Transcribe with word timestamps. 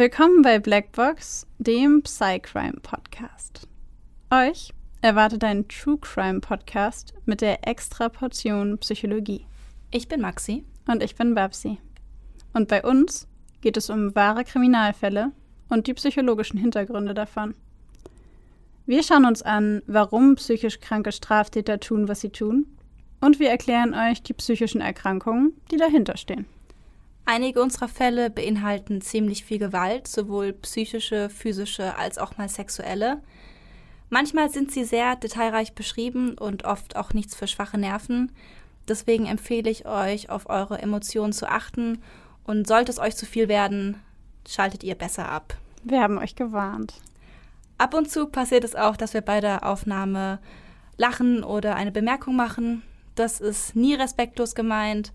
Willkommen 0.00 0.40
bei 0.40 0.58
Blackbox, 0.58 1.46
dem 1.58 2.00
Psycrime 2.00 2.80
Podcast. 2.80 3.68
Euch 4.30 4.72
erwartet 5.02 5.44
ein 5.44 5.68
True 5.68 5.98
Crime 6.00 6.40
Podcast 6.40 7.12
mit 7.26 7.42
der 7.42 7.68
extra 7.68 8.08
Portion 8.08 8.78
Psychologie. 8.78 9.44
Ich 9.90 10.08
bin 10.08 10.22
Maxi. 10.22 10.64
Und 10.88 11.02
ich 11.02 11.16
bin 11.16 11.34
Babsi. 11.34 11.76
Und 12.54 12.68
bei 12.68 12.82
uns 12.82 13.28
geht 13.60 13.76
es 13.76 13.90
um 13.90 14.14
wahre 14.14 14.44
Kriminalfälle 14.44 15.32
und 15.68 15.86
die 15.86 15.92
psychologischen 15.92 16.58
Hintergründe 16.58 17.12
davon. 17.12 17.54
Wir 18.86 19.02
schauen 19.02 19.26
uns 19.26 19.42
an, 19.42 19.82
warum 19.86 20.36
psychisch 20.36 20.80
kranke 20.80 21.12
Straftäter 21.12 21.78
tun, 21.78 22.08
was 22.08 22.22
sie 22.22 22.30
tun, 22.30 22.64
und 23.20 23.38
wir 23.38 23.50
erklären 23.50 23.92
euch 23.92 24.22
die 24.22 24.32
psychischen 24.32 24.80
Erkrankungen, 24.80 25.52
die 25.70 25.76
dahinter 25.76 26.16
stehen. 26.16 26.46
Einige 27.32 27.62
unserer 27.62 27.86
Fälle 27.86 28.28
beinhalten 28.28 29.00
ziemlich 29.00 29.44
viel 29.44 29.60
Gewalt, 29.60 30.08
sowohl 30.08 30.52
psychische, 30.52 31.30
physische 31.30 31.96
als 31.96 32.18
auch 32.18 32.36
mal 32.38 32.48
sexuelle. 32.48 33.22
Manchmal 34.08 34.50
sind 34.50 34.72
sie 34.72 34.82
sehr 34.82 35.14
detailreich 35.14 35.74
beschrieben 35.74 36.36
und 36.36 36.64
oft 36.64 36.96
auch 36.96 37.12
nichts 37.14 37.36
für 37.36 37.46
schwache 37.46 37.78
Nerven. 37.78 38.32
Deswegen 38.88 39.26
empfehle 39.26 39.70
ich 39.70 39.86
euch, 39.86 40.28
auf 40.28 40.50
eure 40.50 40.82
Emotionen 40.82 41.32
zu 41.32 41.48
achten 41.48 42.02
und 42.42 42.66
sollte 42.66 42.90
es 42.90 42.98
euch 42.98 43.14
zu 43.14 43.26
viel 43.26 43.46
werden, 43.46 44.02
schaltet 44.48 44.82
ihr 44.82 44.96
besser 44.96 45.28
ab. 45.28 45.54
Wir 45.84 46.00
haben 46.02 46.18
euch 46.18 46.34
gewarnt. 46.34 46.94
Ab 47.78 47.94
und 47.94 48.10
zu 48.10 48.26
passiert 48.26 48.64
es 48.64 48.74
auch, 48.74 48.96
dass 48.96 49.14
wir 49.14 49.20
bei 49.20 49.40
der 49.40 49.64
Aufnahme 49.64 50.40
lachen 50.96 51.44
oder 51.44 51.76
eine 51.76 51.92
Bemerkung 51.92 52.34
machen. 52.34 52.82
Das 53.14 53.40
ist 53.40 53.76
nie 53.76 53.94
respektlos 53.94 54.56
gemeint. 54.56 55.12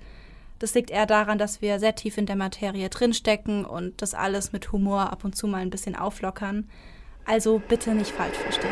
Das 0.59 0.73
liegt 0.73 0.89
eher 0.89 1.05
daran, 1.05 1.37
dass 1.37 1.61
wir 1.61 1.79
sehr 1.79 1.95
tief 1.95 2.17
in 2.17 2.25
der 2.25 2.37
Materie 2.37 2.89
drinstecken 2.89 3.65
und 3.65 4.01
das 4.01 4.13
alles 4.13 4.53
mit 4.53 4.71
Humor 4.71 5.11
ab 5.11 5.25
und 5.25 5.35
zu 5.35 5.47
mal 5.47 5.61
ein 5.61 5.69
bisschen 5.69 5.95
auflockern. 5.95 6.69
Also 7.25 7.61
bitte 7.67 7.93
nicht 7.93 8.11
falsch 8.11 8.37
verstehen. 8.37 8.71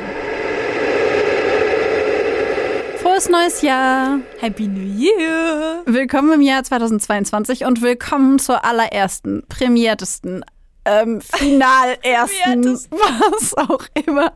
Frohes 2.97 3.27
neues 3.27 3.61
Jahr! 3.61 4.19
Happy 4.39 4.67
New 4.67 4.79
Year! 4.79 5.81
Willkommen 5.85 6.31
im 6.31 6.41
Jahr 6.41 6.63
2022 6.63 7.65
und 7.65 7.81
willkommen 7.81 8.39
zur 8.39 8.63
allerersten, 8.63 9.43
prämiertesten, 9.49 10.45
ähm, 10.85 11.21
final 11.35 11.97
ersten, 12.01 12.65
was 12.91 13.53
auch 13.57 13.85
immer, 14.05 14.33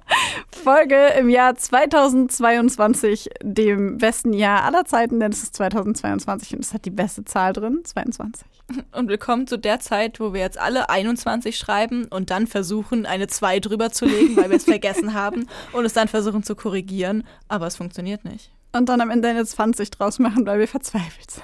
Folge 0.63 1.13
im 1.19 1.29
Jahr 1.29 1.55
2022, 1.55 3.29
dem 3.41 3.97
besten 3.97 4.33
Jahr 4.33 4.63
aller 4.63 4.85
Zeiten, 4.85 5.19
denn 5.19 5.31
es 5.31 5.43
ist 5.43 5.55
2022 5.55 6.53
und 6.53 6.63
es 6.63 6.73
hat 6.73 6.85
die 6.85 6.91
beste 6.91 7.25
Zahl 7.25 7.53
drin, 7.53 7.81
22. 7.83 8.47
Und 8.91 9.07
willkommen 9.07 9.47
zu 9.47 9.57
der 9.57 9.79
Zeit, 9.79 10.19
wo 10.19 10.33
wir 10.33 10.41
jetzt 10.41 10.57
alle 10.57 10.89
21 10.89 11.57
schreiben 11.57 12.05
und 12.05 12.31
dann 12.31 12.47
versuchen, 12.47 13.05
eine 13.05 13.27
2 13.27 13.59
drüber 13.59 13.91
zu 13.91 14.05
legen, 14.05 14.35
weil 14.35 14.49
wir 14.49 14.57
es 14.57 14.63
vergessen 14.65 15.13
haben 15.13 15.47
und 15.71 15.85
es 15.85 15.93
dann 15.93 16.07
versuchen 16.07 16.43
zu 16.43 16.55
korrigieren, 16.55 17.23
aber 17.47 17.67
es 17.67 17.77
funktioniert 17.77 18.25
nicht. 18.25 18.51
Und 18.73 18.89
dann 18.89 18.99
am 18.99 19.09
Ende 19.09 19.29
eine 19.29 19.45
20 19.45 19.89
draus 19.91 20.19
machen, 20.19 20.45
weil 20.45 20.59
wir 20.59 20.67
verzweifelt 20.67 21.31
sind. 21.31 21.43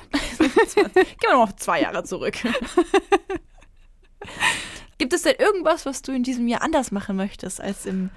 Gehen 0.75 1.05
wir 1.21 1.33
noch 1.33 1.53
zwei 1.53 1.81
Jahre 1.81 2.03
zurück. 2.03 2.35
Gibt 4.97 5.13
es 5.13 5.23
denn 5.23 5.36
irgendwas, 5.38 5.86
was 5.86 6.02
du 6.02 6.11
in 6.11 6.23
diesem 6.23 6.47
Jahr 6.47 6.61
anders 6.61 6.91
machen 6.91 7.16
möchtest 7.16 7.61
als 7.61 7.86
im 7.86 8.09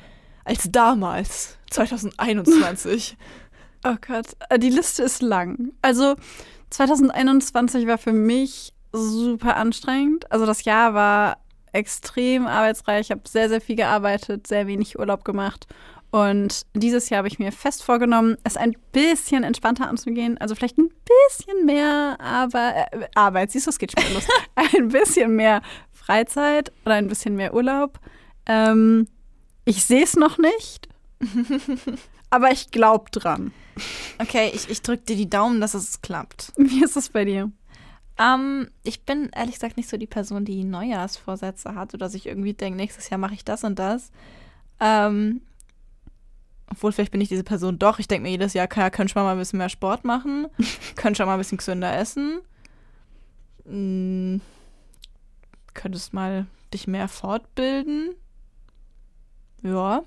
als 0.44 0.70
damals 0.70 1.58
2021? 1.70 3.16
oh 3.84 3.96
Gott, 4.06 4.26
äh, 4.48 4.58
die 4.58 4.70
Liste 4.70 5.02
ist 5.02 5.20
lang. 5.22 5.72
Also 5.82 6.14
2021 6.70 7.86
war 7.86 7.98
für 7.98 8.12
mich 8.12 8.72
super 8.92 9.56
anstrengend. 9.56 10.30
Also 10.30 10.46
das 10.46 10.64
Jahr 10.64 10.94
war 10.94 11.38
extrem 11.72 12.46
arbeitsreich. 12.46 13.06
Ich 13.06 13.10
habe 13.10 13.28
sehr, 13.28 13.48
sehr 13.48 13.60
viel 13.60 13.76
gearbeitet, 13.76 14.46
sehr 14.46 14.66
wenig 14.66 14.98
Urlaub 14.98 15.24
gemacht. 15.24 15.66
Und 16.16 16.64
dieses 16.72 17.10
Jahr 17.10 17.18
habe 17.18 17.28
ich 17.28 17.38
mir 17.38 17.52
fest 17.52 17.82
vorgenommen, 17.82 18.38
es 18.42 18.56
ein 18.56 18.74
bisschen 18.90 19.44
entspannter 19.44 19.86
anzugehen. 19.86 20.38
Also 20.38 20.54
vielleicht 20.54 20.78
ein 20.78 20.88
bisschen 21.34 21.66
mehr 21.66 22.16
aber, 22.18 22.86
äh, 22.90 23.06
Arbeit. 23.14 23.50
Siehst 23.50 23.66
du, 23.66 23.70
es 23.70 23.78
geht 23.78 23.92
schon 23.92 24.14
los. 24.14 24.26
ein 24.54 24.88
bisschen 24.88 25.36
mehr 25.36 25.60
Freizeit 25.92 26.72
oder 26.86 26.94
ein 26.94 27.08
bisschen 27.08 27.36
mehr 27.36 27.52
Urlaub. 27.52 28.00
Ähm, 28.46 29.08
ich 29.66 29.84
sehe 29.84 30.04
es 30.04 30.16
noch 30.16 30.38
nicht, 30.38 30.88
aber 32.30 32.50
ich 32.50 32.70
glaube 32.70 33.10
dran. 33.10 33.52
Okay, 34.18 34.50
ich, 34.54 34.70
ich 34.70 34.80
drücke 34.80 35.02
dir 35.02 35.16
die 35.16 35.28
Daumen, 35.28 35.60
dass 35.60 35.74
es 35.74 36.00
klappt. 36.00 36.50
Wie 36.56 36.82
ist 36.82 36.96
es 36.96 37.10
bei 37.10 37.26
dir? 37.26 37.52
Ähm, 38.18 38.70
ich 38.84 39.02
bin 39.02 39.28
ehrlich 39.36 39.56
gesagt 39.56 39.76
nicht 39.76 39.90
so 39.90 39.98
die 39.98 40.06
Person, 40.06 40.46
die 40.46 40.64
Neujahrsvorsätze 40.64 41.74
hat 41.74 41.92
oder 41.92 42.08
sich 42.08 42.24
irgendwie 42.24 42.54
denkt, 42.54 42.78
nächstes 42.78 43.10
Jahr 43.10 43.18
mache 43.18 43.34
ich 43.34 43.44
das 43.44 43.64
und 43.64 43.78
das. 43.78 44.12
Ähm, 44.80 45.42
obwohl, 46.70 46.92
vielleicht 46.92 47.12
bin 47.12 47.20
ich 47.20 47.28
diese 47.28 47.44
Person 47.44 47.78
doch. 47.78 47.98
Ich 47.98 48.08
denke 48.08 48.24
mir 48.24 48.30
jedes 48.30 48.54
Jahr, 48.54 48.68
ja, 48.74 48.90
könnte 48.90 49.12
schon 49.12 49.22
mal 49.22 49.32
ein 49.32 49.38
bisschen 49.38 49.58
mehr 49.58 49.68
Sport 49.68 50.04
machen, 50.04 50.48
könnte 50.96 51.18
schon 51.18 51.26
mal 51.26 51.34
ein 51.34 51.38
bisschen 51.38 51.58
gesünder 51.58 51.96
essen. 51.96 52.40
Hm, 53.64 54.40
könntest 55.74 56.12
mal 56.12 56.46
dich 56.72 56.86
mehr 56.86 57.08
fortbilden. 57.08 58.14
Ja. 59.62 60.02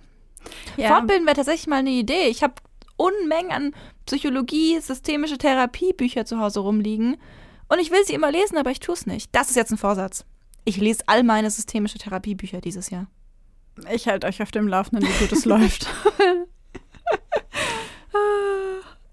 ja. 0.78 0.88
Fortbilden 0.90 1.25
wäre 1.25 1.36
tatsächlich 1.36 1.68
mal 1.68 1.78
eine 1.78 1.90
Idee. 1.90 2.28
Ich 2.28 2.44
habe 2.44 2.56
Unmengen 2.98 3.52
an 3.52 3.74
Psychologie, 4.06 4.80
systemische 4.81 5.38
Therapie 5.38 5.94
Bücher 5.94 6.25
zu 6.25 6.40
Hause 6.40 6.59
rumliegen. 6.59 7.18
Und 7.69 7.80
ich 7.80 7.92
will 7.92 8.03
sie 8.03 8.14
immer 8.14 8.31
lesen, 8.31 8.58
aber 8.58 8.72
ich 8.72 8.80
tue 8.80 8.94
es 8.94 9.06
nicht. 9.06 9.30
Das 9.34 9.50
ist 9.50 9.56
jetzt 9.56 9.72
ein 9.72 9.78
Vorsatz. 9.78 10.25
Ich 10.66 10.78
lese 10.78 11.03
all 11.08 11.24
meine 11.24 11.50
systemische 11.50 11.98
Therapiebücher 11.98 12.59
dieses 12.59 12.90
Jahr. 12.90 13.08
Ich 13.94 14.08
halte 14.08 14.28
euch 14.28 14.42
auf 14.42 14.52
dem 14.52 14.68
Laufenden, 14.68 15.08
wie 15.08 15.20
gut 15.20 15.32
es 15.32 15.46
läuft. 15.46 15.88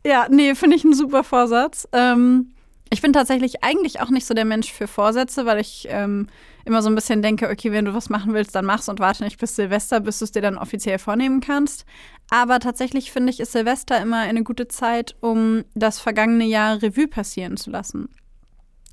ja, 0.05 0.27
nee, 0.31 0.55
finde 0.55 0.77
ich 0.77 0.85
einen 0.85 0.95
super 0.95 1.25
Vorsatz. 1.25 1.89
Ähm, 1.93 2.53
ich 2.91 3.03
bin 3.03 3.13
tatsächlich 3.13 3.65
eigentlich 3.65 4.01
auch 4.01 4.11
nicht 4.11 4.27
so 4.27 4.35
der 4.35 4.45
Mensch 4.45 4.73
für 4.73 4.87
Vorsätze, 4.87 5.45
weil 5.45 5.59
ich 5.59 5.87
ähm, 5.91 6.29
immer 6.65 6.83
so 6.83 6.89
ein 6.89 6.95
bisschen 6.95 7.23
denke, 7.23 7.51
okay, 7.51 7.73
wenn 7.73 7.85
du 7.85 7.95
was 7.95 8.11
machen 8.11 8.33
willst, 8.33 8.55
dann 8.55 8.65
mach's 8.65 8.89
und 8.89 9.01
warte 9.01 9.25
nicht 9.25 9.39
bis 9.39 9.57
Silvester, 9.57 10.01
bis 10.01 10.19
du 10.19 10.25
es 10.25 10.33
dir 10.33 10.43
dann 10.43 10.59
offiziell 10.59 10.99
vornehmen 10.99 11.41
kannst. 11.41 11.85
Aber 12.31 12.61
tatsächlich 12.61 13.13
finde 13.13 13.31
ich, 13.31 13.41
ist 13.41 13.53
Silvester 13.53 14.01
immer 14.01 14.21
eine 14.21 14.43
gute 14.43 14.69
Zeit, 14.69 15.17
um 15.21 15.65
das 15.75 16.01
vergangene 16.01 16.45
Jahr 16.45 16.83
Revue 16.83 17.09
passieren 17.09 17.57
zu 17.57 17.71
lassen. 17.71 18.09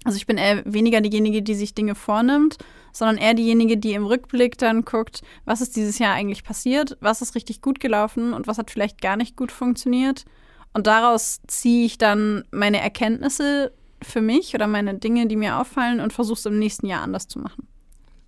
Also 0.04 0.18
ich 0.18 0.28
bin 0.28 0.38
eher 0.38 0.64
weniger 0.66 1.02
diejenige, 1.02 1.42
die 1.42 1.56
sich 1.56 1.74
Dinge 1.74 1.96
vornimmt, 1.96 2.58
sondern 2.94 3.18
eher 3.18 3.34
diejenige, 3.34 3.78
die 3.78 3.94
im 3.94 4.06
Rückblick 4.06 4.58
dann 4.58 4.86
guckt, 4.86 5.22
was 5.46 5.59
ist 5.59 5.76
dieses 5.76 6.00
Jahr 6.00 6.14
eigentlich 6.14 6.44
passiert, 6.44 6.98
was 7.02 7.22
ist 7.22 7.36
richtig 7.36 7.62
gut 7.62 7.80
gelaufen 7.80 8.34
und 8.34 8.48
was 8.48 8.58
hat 8.58 8.72
vielleicht 8.72 9.02
gar 9.02 9.18
nicht 9.18 9.36
gut 9.36 9.52
funktioniert. 9.52 10.26
Und 10.74 10.88
daraus 10.88 11.42
ziehe 11.48 11.86
ich 11.86 11.98
dann 11.98 12.46
meine 12.52 12.80
Erkenntnisse 12.80 13.74
für 14.02 14.22
mich 14.22 14.56
oder 14.56 14.68
meine 14.68 14.96
Dinge, 14.96 15.28
die 15.28 15.36
mir 15.36 15.59
auffallen 15.59 16.00
und 16.00 16.14
versuche 16.14 16.40
es 16.40 16.46
im 16.46 16.59
nächsten 16.59 16.88
Jahr 16.88 17.02
anders 17.02 17.28
zu 17.28 17.40
machen. 17.40 17.68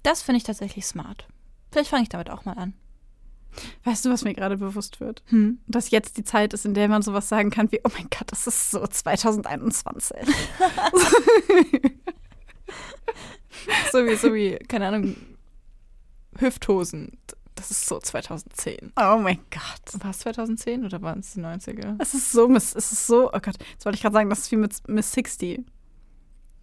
Das 0.03 0.21
finde 0.21 0.37
ich 0.37 0.43
tatsächlich 0.43 0.85
smart. 0.85 1.27
Vielleicht 1.71 1.89
fange 1.89 2.03
ich 2.03 2.09
damit 2.09 2.29
auch 2.29 2.45
mal 2.45 2.53
an. 2.53 2.73
Weißt 3.83 4.05
du, 4.05 4.09
was 4.09 4.23
mir 4.23 4.33
gerade 4.33 4.57
bewusst 4.57 4.99
wird? 4.99 5.23
Hm? 5.27 5.59
Dass 5.67 5.89
jetzt 5.89 6.17
die 6.17 6.23
Zeit 6.23 6.53
ist, 6.53 6.65
in 6.65 6.73
der 6.73 6.89
man 6.89 7.01
sowas 7.01 7.29
sagen 7.29 7.51
kann 7.51 7.71
wie, 7.71 7.79
oh 7.83 7.89
mein 7.93 8.07
Gott, 8.09 8.31
das 8.31 8.47
ist 8.47 8.71
so 8.71 8.85
2021. 8.85 10.17
so 13.91 14.05
wie, 14.05 14.15
so 14.15 14.33
wie, 14.33 14.57
keine 14.67 14.87
Ahnung, 14.87 15.15
Hüfthosen. 16.37 17.17
Das 17.55 17.71
ist 17.71 17.87
so 17.87 17.99
2010. 17.99 18.91
Oh 18.97 19.17
mein 19.17 19.39
Gott. 19.49 20.03
War 20.03 20.11
es 20.11 20.19
2010 20.19 20.85
oder 20.85 21.01
waren 21.01 21.19
es 21.19 21.33
die 21.33 21.39
90er? 21.39 21.95
Es 21.99 22.13
ist 22.13 22.31
so, 22.33 22.53
es 22.53 22.73
ist 22.73 23.07
so, 23.07 23.27
oh 23.27 23.39
Gott, 23.39 23.55
jetzt 23.71 23.85
wollte 23.85 23.95
ich 23.95 24.01
gerade 24.01 24.13
sagen, 24.13 24.29
das 24.29 24.39
ist 24.39 24.51
wie 24.51 24.57
mit 24.57 24.75
Miss 24.89 25.13
60. 25.13 25.61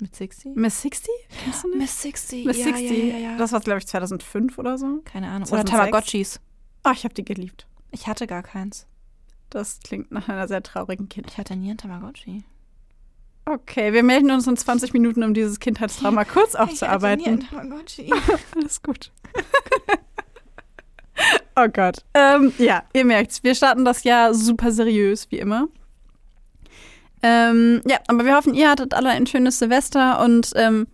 Mit 0.02 0.16
60? 0.16 0.56
Miss 0.56 0.82
60? 0.82 1.10
Kennst 1.44 1.64
du 1.64 1.68
nicht? 1.68 1.78
Miss 1.78 2.02
60. 2.02 2.44
Miss 2.44 2.58
ja, 2.58 2.64
60. 2.64 2.90
Ja, 2.90 3.04
ja, 3.04 3.19
ja. 3.19 3.36
Das 3.36 3.52
war, 3.52 3.60
glaube 3.60 3.78
ich, 3.78 3.86
2005 3.86 4.58
oder 4.58 4.76
so. 4.76 5.00
Keine 5.04 5.28
Ahnung. 5.28 5.46
2006. 5.46 5.52
Oder 5.52 5.64
Tamagotchis. 5.64 6.40
Oh, 6.84 6.90
ich 6.93 7.04
habe 7.04 7.14
die 7.14 7.25
geliebt. 7.25 7.69
Ich 7.93 8.08
hatte 8.08 8.26
gar 8.26 8.43
keins. 8.43 8.88
Das 9.49 9.78
klingt 9.81 10.10
nach 10.10 10.28
einer 10.28 10.49
sehr 10.49 10.62
traurigen 10.62 11.08
Kind. 11.08 11.31
Ich 11.31 11.38
hatte 11.38 11.54
nie 11.54 11.70
ein 11.70 11.78
Tamagotchi. 11.78 12.43
Okay, 13.44 13.92
wir 13.92 14.04
melden 14.04 14.30
uns 14.30 14.46
in 14.46 14.56
20 14.56 14.92
Minuten, 14.92 15.24
um 15.24 15.34
dieses 15.34 15.58
Kindheitstrauma 15.58 16.24
kurz 16.24 16.54
aufzuarbeiten. 16.54 17.46
Alles 18.54 18.82
gut. 18.82 19.10
oh 21.56 21.68
Gott. 21.68 21.98
Ähm, 22.14 22.52
ja, 22.58 22.84
ihr 22.92 23.04
merkt's, 23.04 23.42
wir 23.42 23.54
starten 23.54 23.84
das 23.84 24.04
Jahr 24.04 24.32
super 24.32 24.70
seriös, 24.70 25.26
wie 25.30 25.38
immer. 25.38 25.66
Ähm, 27.22 27.82
ja, 27.86 27.98
aber 28.06 28.24
wir 28.24 28.36
hoffen, 28.36 28.54
ihr 28.54 28.70
hattet 28.70 28.94
alle 28.94 29.10
ein 29.10 29.26
schönes 29.26 29.58
Silvester 29.58 30.20
und 30.24 30.52
ähm, 30.56 30.86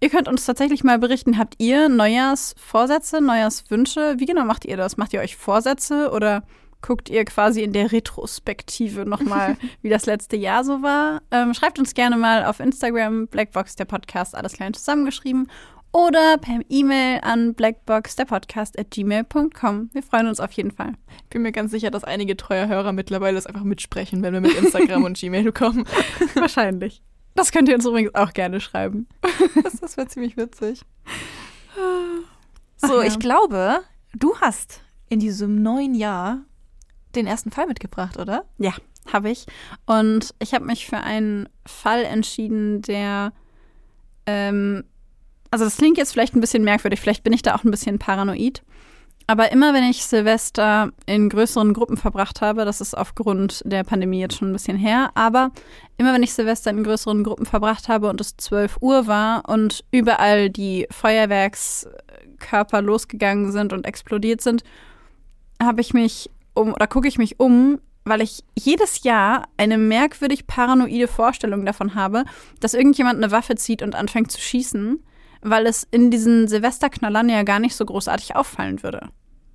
ihr 0.00 0.08
könnt 0.08 0.28
uns 0.28 0.46
tatsächlich 0.46 0.84
mal 0.84 0.98
berichten, 0.98 1.36
habt 1.36 1.54
ihr 1.58 1.88
Neujahrsvorsätze, 1.88 3.20
Neujahrswünsche? 3.20 4.14
Wie 4.18 4.26
genau 4.26 4.44
macht 4.44 4.64
ihr 4.64 4.76
das? 4.76 4.96
Macht 4.96 5.12
ihr 5.12 5.20
euch 5.20 5.36
Vorsätze 5.36 6.10
oder 6.12 6.44
guckt 6.84 7.08
ihr 7.08 7.24
quasi 7.24 7.62
in 7.62 7.72
der 7.72 7.92
Retrospektive 7.92 9.06
nochmal, 9.06 9.56
wie 9.82 9.88
das 9.88 10.04
letzte 10.04 10.36
Jahr 10.36 10.64
so 10.64 10.82
war? 10.82 11.22
Ähm, 11.30 11.54
schreibt 11.54 11.78
uns 11.78 11.94
gerne 11.94 12.18
mal 12.18 12.44
auf 12.44 12.60
Instagram, 12.60 13.26
Blackbox, 13.28 13.76
der 13.76 13.86
Podcast, 13.86 14.34
alles 14.34 14.52
klein 14.52 14.74
zusammengeschrieben. 14.74 15.50
oder 15.92 16.36
per 16.38 16.60
E-Mail 16.68 17.20
an 17.22 17.54
blackboxderpodcast.gmail.com. 17.54 19.90
Wir 19.92 20.02
freuen 20.02 20.26
uns 20.26 20.40
auf 20.40 20.52
jeden 20.52 20.72
Fall. 20.72 20.92
Ich 21.22 21.30
bin 21.30 21.40
mir 21.40 21.52
ganz 21.52 21.70
sicher, 21.70 21.90
dass 21.90 22.04
einige 22.04 22.36
treue 22.36 22.68
Hörer 22.68 22.92
mittlerweile 22.92 23.36
das 23.36 23.46
einfach 23.46 23.64
mitsprechen, 23.64 24.22
wenn 24.22 24.34
wir 24.34 24.42
mit 24.42 24.54
Instagram 24.54 25.04
und 25.04 25.16
Gmail 25.22 25.52
kommen. 25.52 25.86
Wahrscheinlich. 26.34 27.02
Das 27.34 27.50
könnt 27.50 27.70
ihr 27.70 27.76
uns 27.76 27.86
übrigens 27.86 28.14
auch 28.14 28.34
gerne 28.34 28.60
schreiben. 28.60 29.08
Das, 29.62 29.80
das 29.80 29.96
wäre 29.96 30.08
ziemlich 30.08 30.36
witzig. 30.36 30.82
So, 32.76 33.00
ja. 33.00 33.06
ich 33.06 33.18
glaube, 33.18 33.80
du 34.14 34.36
hast 34.36 34.82
in 35.08 35.20
diesem 35.20 35.62
neuen 35.62 35.94
Jahr 35.94 36.44
den 37.16 37.26
ersten 37.26 37.50
Fall 37.50 37.66
mitgebracht, 37.66 38.18
oder? 38.18 38.44
Ja, 38.58 38.72
habe 39.12 39.30
ich. 39.30 39.46
Und 39.86 40.34
ich 40.38 40.54
habe 40.54 40.64
mich 40.64 40.86
für 40.86 40.98
einen 40.98 41.48
Fall 41.66 42.04
entschieden, 42.04 42.82
der. 42.82 43.32
Ähm, 44.26 44.84
also, 45.50 45.64
das 45.64 45.76
klingt 45.76 45.98
jetzt 45.98 46.12
vielleicht 46.12 46.34
ein 46.34 46.40
bisschen 46.40 46.64
merkwürdig, 46.64 47.00
vielleicht 47.00 47.22
bin 47.22 47.32
ich 47.32 47.42
da 47.42 47.54
auch 47.54 47.64
ein 47.64 47.70
bisschen 47.70 47.98
paranoid. 47.98 48.62
Aber 49.26 49.50
immer 49.52 49.72
wenn 49.72 49.84
ich 49.84 50.04
Silvester 50.04 50.90
in 51.06 51.30
größeren 51.30 51.72
Gruppen 51.72 51.96
verbracht 51.96 52.42
habe, 52.42 52.66
das 52.66 52.82
ist 52.82 52.96
aufgrund 52.96 53.62
der 53.64 53.82
Pandemie 53.82 54.20
jetzt 54.20 54.36
schon 54.36 54.50
ein 54.50 54.52
bisschen 54.52 54.76
her, 54.76 55.10
aber 55.14 55.50
immer 55.96 56.12
wenn 56.12 56.22
ich 56.22 56.34
Silvester 56.34 56.70
in 56.70 56.84
größeren 56.84 57.24
Gruppen 57.24 57.46
verbracht 57.46 57.88
habe 57.88 58.10
und 58.10 58.20
es 58.20 58.36
12 58.36 58.78
Uhr 58.82 59.06
war 59.06 59.48
und 59.48 59.84
überall 59.90 60.50
die 60.50 60.86
Feuerwerkskörper 60.90 62.82
losgegangen 62.82 63.50
sind 63.50 63.72
und 63.72 63.86
explodiert 63.86 64.42
sind, 64.42 64.62
habe 65.62 65.80
ich 65.80 65.94
mich 65.94 66.30
um 66.54 66.72
oder 66.72 66.86
gucke 66.86 67.08
ich 67.08 67.18
mich 67.18 67.40
um, 67.40 67.80
weil 68.04 68.20
ich 68.20 68.44
jedes 68.58 69.02
Jahr 69.02 69.48
eine 69.56 69.78
merkwürdig 69.78 70.46
paranoide 70.46 71.08
Vorstellung 71.08 71.64
davon 71.64 71.94
habe, 71.94 72.24
dass 72.60 72.74
irgendjemand 72.74 73.22
eine 73.22 73.32
Waffe 73.32 73.56
zieht 73.56 73.82
und 73.82 73.94
anfängt 73.94 74.30
zu 74.30 74.40
schießen 74.40 75.02
weil 75.44 75.66
es 75.66 75.86
in 75.90 76.10
diesen 76.10 76.48
Silvesterknallern 76.48 77.28
ja 77.28 77.42
gar 77.42 77.60
nicht 77.60 77.76
so 77.76 77.84
großartig 77.84 78.34
auffallen 78.34 78.82
würde. 78.82 79.10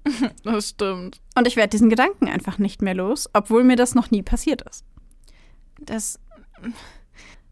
Das 0.43 0.69
stimmt. 0.69 1.19
Und 1.35 1.45
ich 1.45 1.55
werde 1.55 1.69
diesen 1.69 1.89
Gedanken 1.89 2.29
einfach 2.29 2.57
nicht 2.57 2.81
mehr 2.81 2.95
los, 2.95 3.29
obwohl 3.33 3.63
mir 3.63 3.75
das 3.75 3.95
noch 3.95 4.11
nie 4.11 4.23
passiert 4.23 4.61
ist. 4.61 4.85
Das. 5.77 6.19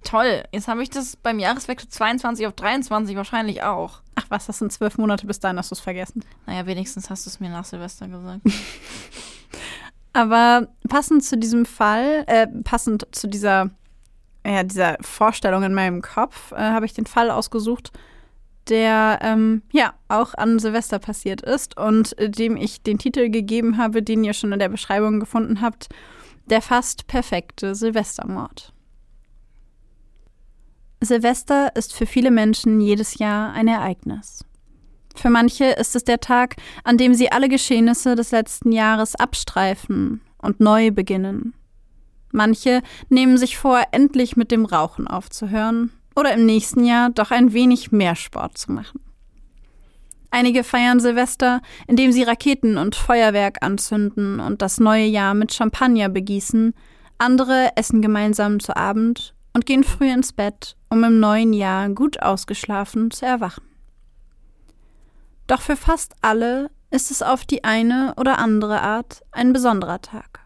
Toll. 0.03 0.43
Jetzt 0.51 0.67
habe 0.67 0.81
ich 0.81 0.89
das 0.89 1.17
beim 1.17 1.39
Jahreswechsel 1.39 1.89
22 1.89 2.47
auf 2.47 2.53
23 2.53 3.15
wahrscheinlich 3.15 3.63
auch. 3.63 4.01
Ach 4.15 4.25
was, 4.29 4.45
das 4.47 4.59
sind 4.59 4.71
zwölf 4.71 4.97
Monate 4.97 5.27
bis 5.27 5.39
dahin, 5.39 5.57
hast 5.57 5.71
du 5.71 5.75
es 5.75 5.81
vergessen. 5.81 6.23
Naja, 6.45 6.65
wenigstens 6.65 7.09
hast 7.09 7.25
du 7.25 7.29
es 7.29 7.39
mir 7.39 7.49
nach 7.49 7.65
Silvester 7.65 8.07
gesagt. 8.07 8.41
Aber 10.13 10.67
passend 10.87 11.23
zu 11.23 11.37
diesem 11.37 11.65
Fall, 11.65 12.23
äh, 12.27 12.47
passend 12.63 13.07
zu 13.11 13.27
dieser, 13.27 13.69
ja, 14.45 14.63
dieser 14.63 14.97
Vorstellung 15.01 15.63
in 15.63 15.73
meinem 15.73 16.01
Kopf, 16.01 16.51
äh, 16.51 16.55
habe 16.55 16.85
ich 16.85 16.93
den 16.93 17.05
Fall 17.05 17.29
ausgesucht, 17.29 17.91
der 18.69 19.19
ähm, 19.21 19.61
ja 19.71 19.93
auch 20.07 20.33
an 20.33 20.59
Silvester 20.59 20.99
passiert 20.99 21.41
ist 21.41 21.77
und 21.77 22.17
äh, 22.17 22.29
dem 22.29 22.57
ich 22.57 22.81
den 22.81 22.97
Titel 22.97 23.29
gegeben 23.29 23.77
habe, 23.77 24.03
den 24.03 24.23
ihr 24.23 24.33
schon 24.33 24.51
in 24.51 24.59
der 24.59 24.69
Beschreibung 24.69 25.19
gefunden 25.19 25.61
habt, 25.61 25.89
der 26.49 26.61
fast 26.61 27.07
perfekte 27.07 27.75
Silvestermord. 27.75 28.73
Silvester 31.01 31.75
ist 31.75 31.93
für 31.93 32.05
viele 32.05 32.31
Menschen 32.31 32.81
jedes 32.81 33.19
Jahr 33.19 33.53
ein 33.53 33.67
Ereignis. 33.67 34.43
Für 35.17 35.29
manche 35.31 35.65
ist 35.65 35.95
es 35.95 36.03
der 36.03 36.19
Tag, 36.19 36.55
an 36.83 36.97
dem 36.97 37.15
sie 37.15 37.31
alle 37.31 37.49
Geschehnisse 37.49 38.15
des 38.15 38.31
letzten 38.31 38.71
Jahres 38.71 39.15
abstreifen 39.15 40.21
und 40.37 40.59
neu 40.59 40.91
beginnen. 40.91 41.53
Manche 42.31 42.83
nehmen 43.09 43.37
sich 43.37 43.57
vor, 43.57 43.81
endlich 43.91 44.37
mit 44.37 44.51
dem 44.51 44.65
Rauchen 44.65 45.07
aufzuhören 45.07 45.91
oder 46.15 46.33
im 46.33 46.45
nächsten 46.45 46.85
Jahr 46.85 47.09
doch 47.09 47.31
ein 47.31 47.53
wenig 47.53 47.91
mehr 47.91 48.15
Sport 48.15 48.57
zu 48.57 48.71
machen. 48.71 48.99
Einige 50.29 50.63
feiern 50.63 50.99
Silvester, 50.99 51.61
indem 51.87 52.11
sie 52.11 52.23
Raketen 52.23 52.77
und 52.77 52.95
Feuerwerk 52.95 53.63
anzünden 53.63 54.39
und 54.39 54.61
das 54.61 54.79
neue 54.79 55.05
Jahr 55.05 55.33
mit 55.33 55.53
Champagner 55.53 56.09
begießen, 56.09 56.75
andere 57.17 57.71
essen 57.75 58.01
gemeinsam 58.01 58.59
zu 58.59 58.75
Abend 58.75 59.33
und 59.53 59.65
gehen 59.65 59.83
früh 59.83 60.11
ins 60.11 60.33
Bett, 60.33 60.75
um 60.89 61.03
im 61.03 61.19
neuen 61.19 61.53
Jahr 61.53 61.89
gut 61.89 62.21
ausgeschlafen 62.21 63.09
zu 63.09 63.25
erwachen. 63.25 63.66
Doch 65.47 65.61
für 65.61 65.77
fast 65.77 66.13
alle 66.21 66.69
ist 66.91 67.11
es 67.11 67.21
auf 67.21 67.45
die 67.45 67.63
eine 67.63 68.13
oder 68.17 68.37
andere 68.37 68.81
Art 68.81 69.23
ein 69.31 69.53
besonderer 69.53 70.01
Tag. 70.01 70.41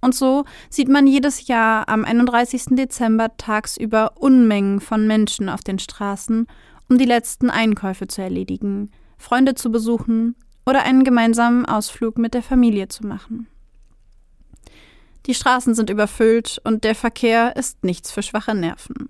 Und 0.00 0.14
so 0.14 0.44
sieht 0.70 0.88
man 0.88 1.06
jedes 1.06 1.48
Jahr 1.48 1.88
am 1.88 2.04
31. 2.04 2.76
Dezember 2.76 3.36
tagsüber 3.36 4.12
Unmengen 4.16 4.80
von 4.80 5.06
Menschen 5.06 5.48
auf 5.48 5.62
den 5.62 5.78
Straßen, 5.78 6.46
um 6.88 6.98
die 6.98 7.04
letzten 7.04 7.50
Einkäufe 7.50 8.06
zu 8.06 8.22
erledigen, 8.22 8.90
Freunde 9.18 9.54
zu 9.54 9.72
besuchen 9.72 10.36
oder 10.64 10.84
einen 10.84 11.02
gemeinsamen 11.02 11.66
Ausflug 11.66 12.18
mit 12.18 12.34
der 12.34 12.42
Familie 12.42 12.88
zu 12.88 13.06
machen. 13.06 13.48
Die 15.26 15.34
Straßen 15.34 15.74
sind 15.74 15.90
überfüllt 15.90 16.60
und 16.62 16.84
der 16.84 16.94
Verkehr 16.94 17.56
ist 17.56 17.82
nichts 17.82 18.12
für 18.12 18.22
schwache 18.22 18.54
Nerven. 18.54 19.08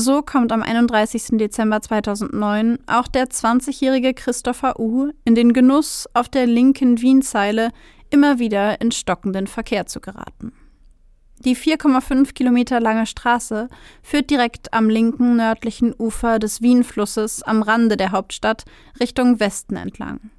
So 0.00 0.22
kommt 0.22 0.52
am 0.52 0.62
31. 0.62 1.38
Dezember 1.38 1.82
2009 1.82 2.78
auch 2.86 3.08
der 3.08 3.26
20-jährige 3.26 4.14
Christopher 4.14 4.78
U. 4.78 5.10
in 5.24 5.34
den 5.34 5.52
Genuss, 5.52 6.08
auf 6.14 6.28
der 6.28 6.46
linken 6.46 7.00
Wienzeile 7.00 7.72
immer 8.08 8.38
wieder 8.38 8.80
in 8.80 8.92
stockenden 8.92 9.48
Verkehr 9.48 9.86
zu 9.86 9.98
geraten. 9.98 10.52
Die 11.40 11.56
4,5 11.56 12.32
Kilometer 12.32 12.78
lange 12.78 13.06
Straße 13.06 13.68
führt 14.00 14.30
direkt 14.30 14.72
am 14.72 14.88
linken 14.88 15.34
nördlichen 15.34 15.92
Ufer 15.98 16.38
des 16.38 16.62
Wienflusses 16.62 17.42
am 17.42 17.62
Rande 17.62 17.96
der 17.96 18.12
Hauptstadt 18.12 18.66
Richtung 19.00 19.40
Westen 19.40 19.74
entlang. 19.74 20.30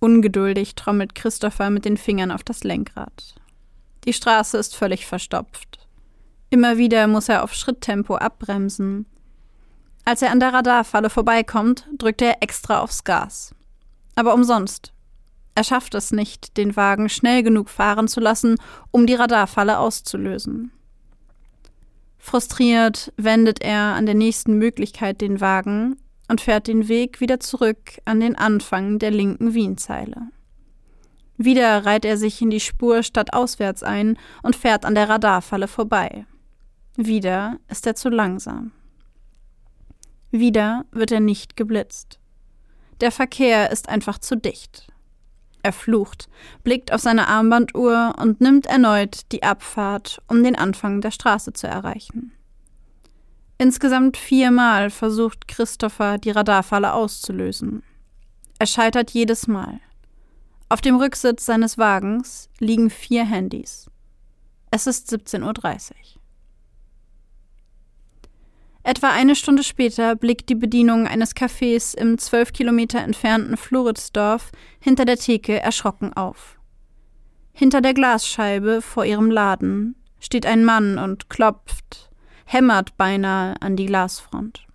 Ungeduldig 0.00 0.74
trommelt 0.74 1.14
Christopher 1.14 1.70
mit 1.70 1.84
den 1.84 1.96
Fingern 1.96 2.32
auf 2.32 2.42
das 2.42 2.64
Lenkrad. 2.64 3.36
Die 4.04 4.12
Straße 4.12 4.58
ist 4.58 4.74
völlig 4.74 5.06
verstopft. 5.06 5.81
Immer 6.52 6.76
wieder 6.76 7.06
muss 7.06 7.30
er 7.30 7.44
auf 7.44 7.54
Schritttempo 7.54 8.16
abbremsen. 8.16 9.06
Als 10.04 10.20
er 10.20 10.30
an 10.30 10.38
der 10.38 10.52
Radarfalle 10.52 11.08
vorbeikommt, 11.08 11.88
drückt 11.96 12.20
er 12.20 12.42
extra 12.42 12.80
aufs 12.80 13.04
Gas. 13.04 13.54
Aber 14.16 14.34
umsonst. 14.34 14.92
Er 15.54 15.64
schafft 15.64 15.94
es 15.94 16.12
nicht, 16.12 16.58
den 16.58 16.76
Wagen 16.76 17.08
schnell 17.08 17.42
genug 17.42 17.70
fahren 17.70 18.06
zu 18.06 18.20
lassen, 18.20 18.56
um 18.90 19.06
die 19.06 19.14
Radarfalle 19.14 19.78
auszulösen. 19.78 20.72
Frustriert 22.18 23.14
wendet 23.16 23.62
er 23.62 23.94
an 23.94 24.04
der 24.04 24.14
nächsten 24.14 24.58
Möglichkeit 24.58 25.22
den 25.22 25.40
Wagen 25.40 25.96
und 26.28 26.42
fährt 26.42 26.66
den 26.66 26.86
Weg 26.86 27.22
wieder 27.22 27.40
zurück 27.40 27.98
an 28.04 28.20
den 28.20 28.36
Anfang 28.36 28.98
der 28.98 29.10
linken 29.10 29.54
Wienzeile. 29.54 30.28
Wieder 31.38 31.86
reiht 31.86 32.04
er 32.04 32.18
sich 32.18 32.42
in 32.42 32.50
die 32.50 32.60
Spur 32.60 33.02
stadtauswärts 33.02 33.82
ein 33.82 34.18
und 34.42 34.54
fährt 34.54 34.84
an 34.84 34.94
der 34.94 35.08
Radarfalle 35.08 35.66
vorbei. 35.66 36.26
Wieder 36.96 37.58
ist 37.68 37.86
er 37.86 37.94
zu 37.94 38.10
langsam. 38.10 38.72
Wieder 40.30 40.84
wird 40.92 41.10
er 41.10 41.20
nicht 41.20 41.56
geblitzt. 41.56 42.18
Der 43.00 43.10
Verkehr 43.10 43.70
ist 43.70 43.88
einfach 43.88 44.18
zu 44.18 44.36
dicht. 44.36 44.92
Er 45.62 45.72
flucht, 45.72 46.28
blickt 46.64 46.92
auf 46.92 47.00
seine 47.00 47.28
Armbanduhr 47.28 48.14
und 48.18 48.40
nimmt 48.40 48.66
erneut 48.66 49.32
die 49.32 49.42
Abfahrt, 49.42 50.20
um 50.28 50.42
den 50.42 50.56
Anfang 50.56 51.00
der 51.00 51.12
Straße 51.12 51.52
zu 51.52 51.66
erreichen. 51.66 52.32
Insgesamt 53.58 54.16
viermal 54.16 54.90
versucht 54.90 55.46
Christopher, 55.46 56.18
die 56.18 56.30
Radarfalle 56.30 56.92
auszulösen. 56.92 57.82
Er 58.58 58.66
scheitert 58.66 59.12
jedes 59.12 59.46
Mal. 59.46 59.80
Auf 60.68 60.80
dem 60.80 60.96
Rücksitz 60.96 61.46
seines 61.46 61.78
Wagens 61.78 62.48
liegen 62.58 62.90
vier 62.90 63.24
Handys. 63.24 63.90
Es 64.70 64.86
ist 64.86 65.12
17.30 65.12 65.90
Uhr. 65.90 66.21
Etwa 68.84 69.10
eine 69.10 69.36
Stunde 69.36 69.62
später 69.62 70.16
blickt 70.16 70.48
die 70.48 70.56
Bedienung 70.56 71.06
eines 71.06 71.36
Cafés 71.36 71.96
im 71.96 72.18
zwölf 72.18 72.52
Kilometer 72.52 73.00
entfernten 73.00 73.56
Floridsdorf 73.56 74.50
hinter 74.80 75.04
der 75.04 75.16
Theke 75.16 75.60
erschrocken 75.60 76.12
auf. 76.12 76.58
Hinter 77.52 77.80
der 77.80 77.94
Glasscheibe 77.94 78.82
vor 78.82 79.04
ihrem 79.04 79.30
Laden 79.30 79.94
steht 80.18 80.46
ein 80.46 80.64
Mann 80.64 80.98
und 80.98 81.30
klopft, 81.30 82.10
hämmert 82.44 82.96
beinahe 82.96 83.54
an 83.60 83.76
die 83.76 83.86
Glasfront. 83.86 84.66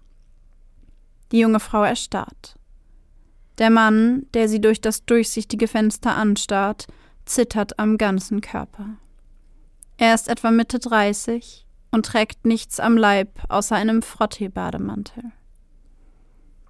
Die 1.33 1.39
junge 1.39 1.59
Frau 1.59 1.83
erstarrt. 1.83 2.55
Der 3.57 3.69
Mann, 3.69 4.27
der 4.33 4.47
sie 4.47 4.61
durch 4.61 4.79
das 4.79 5.05
durchsichtige 5.05 5.67
Fenster 5.67 6.15
anstarrt, 6.15 6.87
zittert 7.25 7.77
am 7.77 7.97
ganzen 7.97 8.39
Körper. 8.39 8.97
Er 9.97 10.13
ist 10.13 10.29
etwa 10.29 10.51
Mitte 10.51 10.79
dreißig, 10.79 11.66
und 11.91 12.05
trägt 12.05 12.45
nichts 12.45 12.79
am 12.79 12.97
Leib 12.97 13.29
außer 13.49 13.75
einem 13.75 14.01
Frottee-Bademantel. 14.01 15.31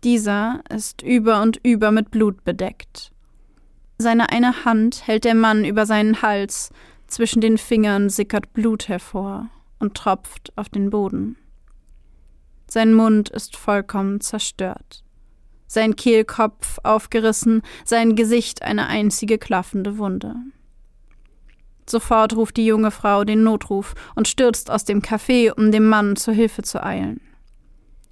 Dieser 0.04 0.62
ist 0.70 1.02
über 1.02 1.42
und 1.42 1.58
über 1.64 1.92
mit 1.92 2.12
Blut 2.12 2.44
bedeckt. 2.44 3.12
Seine 3.98 4.30
eine 4.32 4.64
Hand 4.64 5.08
hält 5.08 5.26
der 5.26 5.36
Mann 5.36 5.66
über 5.66 5.86
seinen 5.86 6.22
Hals, 6.22 6.70
zwischen 7.08 7.42
den 7.42 7.58
Fingern 7.58 8.10
sickert 8.10 8.54
Blut 8.54 8.90
hervor 8.90 9.50
und 9.80 9.96
tropft 9.96 10.52
auf 10.56 10.70
den 10.70 10.90
Boden. 10.90 11.38
Sein 12.70 12.94
Mund 12.94 13.30
ist 13.30 13.56
vollkommen 13.56 14.20
zerstört. 14.20 15.04
Sein 15.68 15.96
Kehlkopf 15.96 16.80
aufgerissen, 16.84 17.62
sein 17.86 18.16
Gesicht 18.16 18.62
eine 18.62 18.88
einzige 18.88 19.38
klaffende 19.38 19.98
Wunde. 19.98 20.36
Sofort 21.89 22.36
ruft 22.36 22.58
die 22.58 22.65
junge 22.65 22.91
Frau 22.91 23.24
den 23.24 23.44
Notruf 23.44 23.96
und 24.15 24.27
stürzt 24.27 24.70
aus 24.70 24.84
dem 24.84 25.01
Café, 25.01 25.51
um 25.51 25.72
dem 25.72 25.88
Mann 25.88 26.15
zur 26.15 26.34
Hilfe 26.34 26.62
zu 26.62 26.84
eilen. 26.84 27.22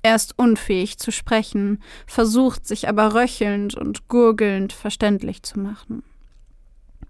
Er 0.01 0.15
ist 0.15 0.37
unfähig 0.37 0.97
zu 0.97 1.11
sprechen, 1.11 1.81
versucht 2.05 2.67
sich 2.67 2.87
aber 2.87 3.15
röchelnd 3.15 3.75
und 3.75 4.07
gurgelnd 4.07 4.71
verständlich 4.71 5.43
zu 5.43 5.59
machen. 5.59 6.03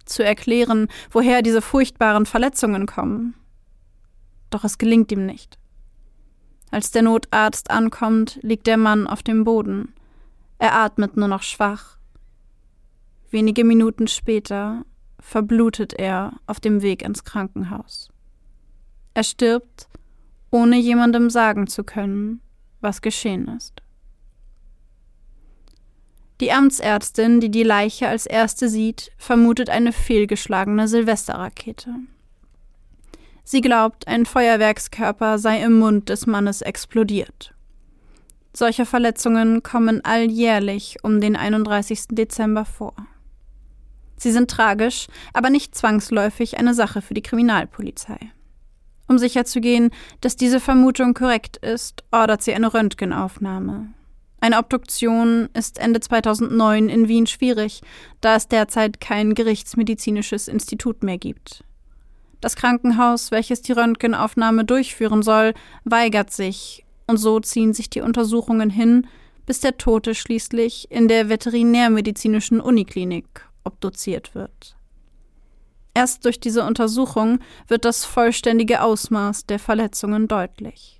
Zu 0.05 0.23
erklären, 0.23 0.87
woher 1.11 1.41
diese 1.41 1.61
furchtbaren 1.61 2.25
Verletzungen 2.25 2.85
kommen. 2.85 3.35
Doch 4.49 4.63
es 4.63 4.77
gelingt 4.77 5.11
ihm 5.11 5.25
nicht. 5.25 5.57
Als 6.71 6.91
der 6.91 7.01
Notarzt 7.01 7.69
ankommt, 7.69 8.39
liegt 8.41 8.65
der 8.65 8.77
Mann 8.77 9.07
auf 9.07 9.23
dem 9.23 9.43
Boden. 9.43 9.93
Er 10.57 10.75
atmet 10.75 11.17
nur 11.17 11.27
noch 11.27 11.43
schwach. 11.43 11.97
Wenige 13.29 13.63
Minuten 13.65 14.07
später 14.07 14.85
verblutet 15.25 15.93
er 15.93 16.33
auf 16.45 16.59
dem 16.59 16.83
Weg 16.83 17.01
ins 17.01 17.23
Krankenhaus. 17.23 18.09
Er 19.15 19.23
stirbt, 19.23 19.89
ohne 20.51 20.77
jemandem 20.77 21.31
sagen 21.31 21.65
zu 21.65 21.83
können, 21.83 22.41
was 22.79 23.01
geschehen 23.01 23.47
ist. 23.47 23.81
Die 26.41 26.51
Amtsärztin, 26.51 27.39
die 27.39 27.49
die 27.49 27.63
Leiche 27.63 28.07
als 28.07 28.27
erste 28.27 28.69
sieht, 28.69 29.11
vermutet 29.17 29.69
eine 29.69 29.93
fehlgeschlagene 29.93 30.87
Silvesterrakete. 30.87 31.95
Sie 33.43 33.61
glaubt, 33.61 34.07
ein 34.07 34.25
Feuerwerkskörper 34.25 35.39
sei 35.39 35.63
im 35.63 35.79
Mund 35.79 36.09
des 36.09 36.27
Mannes 36.27 36.61
explodiert. 36.61 37.53
Solche 38.53 38.85
Verletzungen 38.85 39.63
kommen 39.63 40.05
alljährlich 40.05 40.97
um 41.01 41.19
den 41.19 41.35
31. 41.35 42.09
Dezember 42.09 42.65
vor. 42.65 42.95
Sie 44.17 44.31
sind 44.31 44.49
tragisch, 44.49 45.07
aber 45.33 45.49
nicht 45.49 45.75
zwangsläufig 45.75 46.57
eine 46.57 46.73
Sache 46.73 47.01
für 47.01 47.13
die 47.13 47.21
Kriminalpolizei. 47.21 48.17
Um 49.07 49.19
sicherzugehen, 49.19 49.91
dass 50.21 50.35
diese 50.35 50.59
Vermutung 50.59 51.13
korrekt 51.13 51.57
ist, 51.57 52.03
ordert 52.11 52.41
sie 52.41 52.53
eine 52.53 52.73
Röntgenaufnahme. 52.73 53.93
Eine 54.39 54.57
Obduktion 54.57 55.49
ist 55.53 55.79
Ende 55.79 55.99
2009 55.99 56.89
in 56.89 57.07
Wien 57.07 57.27
schwierig, 57.27 57.81
da 58.21 58.35
es 58.35 58.47
derzeit 58.47 58.99
kein 58.99 59.33
gerichtsmedizinisches 59.33 60.47
Institut 60.47 61.03
mehr 61.03 61.17
gibt. 61.17 61.63
Das 62.41 62.55
Krankenhaus, 62.55 63.31
welches 63.31 63.61
die 63.61 63.71
Röntgenaufnahme 63.71 64.65
durchführen 64.65 65.23
soll, 65.23 65.53
weigert 65.83 66.31
sich, 66.31 66.85
und 67.07 67.17
so 67.17 67.39
ziehen 67.39 67.73
sich 67.73 67.89
die 67.89 68.01
Untersuchungen 68.01 68.69
hin, 68.69 69.07
bis 69.45 69.61
der 69.61 69.77
Tote 69.77 70.15
schließlich 70.15 70.91
in 70.91 71.07
der 71.07 71.29
veterinärmedizinischen 71.29 72.59
Uniklinik 72.59 73.45
obduziert 73.65 74.33
wird. 74.35 74.77
Erst 75.93 76.25
durch 76.25 76.39
diese 76.39 76.63
Untersuchung 76.63 77.39
wird 77.67 77.85
das 77.85 78.05
vollständige 78.05 78.81
Ausmaß 78.81 79.45
der 79.45 79.59
Verletzungen 79.59 80.27
deutlich. 80.27 80.99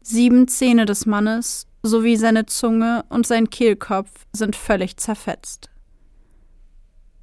Sieben 0.00 0.48
Zähne 0.48 0.86
des 0.86 1.04
Mannes 1.04 1.66
sowie 1.82 2.16
seine 2.16 2.46
Zunge 2.46 3.04
und 3.08 3.26
sein 3.26 3.50
Kehlkopf 3.50 4.26
sind 4.32 4.56
völlig 4.56 4.96
zerfetzt. 4.96 5.70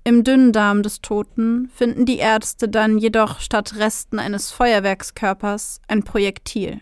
Im 0.03 0.23
Dünndarm 0.23 0.83
des 0.83 1.01
Toten 1.01 1.67
finden 1.73 2.05
die 2.05 2.17
Ärzte 2.17 2.69
dann 2.69 2.99
jedoch 2.99 3.39
statt 3.39 3.75
Resten 3.77 4.19
eines 4.19 4.51
Feuerwerkskörpers 4.51 5.81
ein 5.87 6.03
Projektil. 6.03 6.79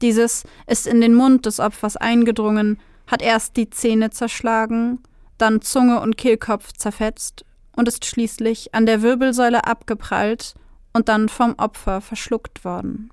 Dieses 0.00 0.44
ist 0.66 0.86
in 0.86 1.02
den 1.02 1.14
Mund 1.14 1.44
des 1.44 1.60
Opfers 1.60 1.98
eingedrungen, 1.98 2.78
hat 3.06 3.20
erst 3.20 3.58
die 3.58 3.68
Zähne 3.68 4.08
zerschlagen, 4.10 5.00
dann 5.38 5.62
Zunge 5.62 6.00
und 6.00 6.16
Kehlkopf 6.16 6.72
zerfetzt 6.72 7.44
und 7.74 7.88
ist 7.88 8.04
schließlich 8.04 8.74
an 8.74 8.86
der 8.86 9.02
Wirbelsäule 9.02 9.64
abgeprallt 9.66 10.54
und 10.92 11.08
dann 11.08 11.28
vom 11.28 11.54
Opfer 11.58 12.00
verschluckt 12.00 12.64
worden. 12.64 13.10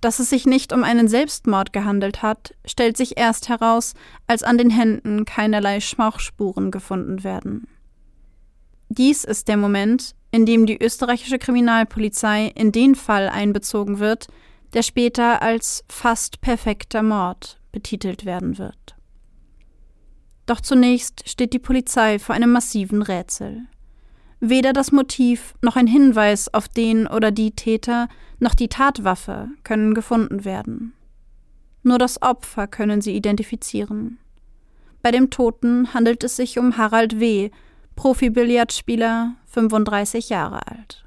Dass 0.00 0.18
es 0.18 0.28
sich 0.28 0.44
nicht 0.44 0.74
um 0.74 0.84
einen 0.84 1.08
Selbstmord 1.08 1.72
gehandelt 1.72 2.20
hat, 2.20 2.54
stellt 2.66 2.98
sich 2.98 3.16
erst 3.16 3.48
heraus, 3.48 3.94
als 4.26 4.42
an 4.42 4.58
den 4.58 4.68
Händen 4.68 5.24
keinerlei 5.24 5.80
Schmauchspuren 5.80 6.70
gefunden 6.70 7.24
werden. 7.24 7.66
Dies 8.90 9.24
ist 9.24 9.48
der 9.48 9.56
Moment, 9.56 10.14
in 10.30 10.44
dem 10.44 10.66
die 10.66 10.76
österreichische 10.76 11.38
Kriminalpolizei 11.38 12.52
in 12.54 12.70
den 12.70 12.96
Fall 12.96 13.30
einbezogen 13.30 13.98
wird, 13.98 14.26
der 14.74 14.82
später 14.82 15.40
als 15.40 15.84
fast 15.88 16.42
perfekter 16.42 17.02
Mord 17.02 17.58
betitelt 17.72 18.26
werden 18.26 18.58
wird. 18.58 18.93
Doch 20.46 20.60
zunächst 20.60 21.28
steht 21.28 21.52
die 21.52 21.58
Polizei 21.58 22.18
vor 22.18 22.34
einem 22.34 22.52
massiven 22.52 23.02
Rätsel. 23.02 23.66
Weder 24.40 24.74
das 24.74 24.92
Motiv 24.92 25.54
noch 25.62 25.76
ein 25.76 25.86
Hinweis 25.86 26.52
auf 26.52 26.68
den 26.68 27.06
oder 27.06 27.30
die 27.30 27.52
Täter 27.52 28.08
noch 28.40 28.54
die 28.54 28.68
Tatwaffe 28.68 29.48
können 29.62 29.94
gefunden 29.94 30.44
werden. 30.44 30.92
Nur 31.82 31.98
das 31.98 32.20
Opfer 32.20 32.66
können 32.66 33.00
sie 33.00 33.16
identifizieren. 33.16 34.18
Bei 35.02 35.10
dem 35.10 35.30
Toten 35.30 35.94
handelt 35.94 36.24
es 36.24 36.36
sich 36.36 36.58
um 36.58 36.76
Harald 36.76 37.20
W., 37.20 37.50
Profi-Billardspieler, 37.96 39.34
35 39.46 40.28
Jahre 40.28 40.66
alt. 40.66 41.04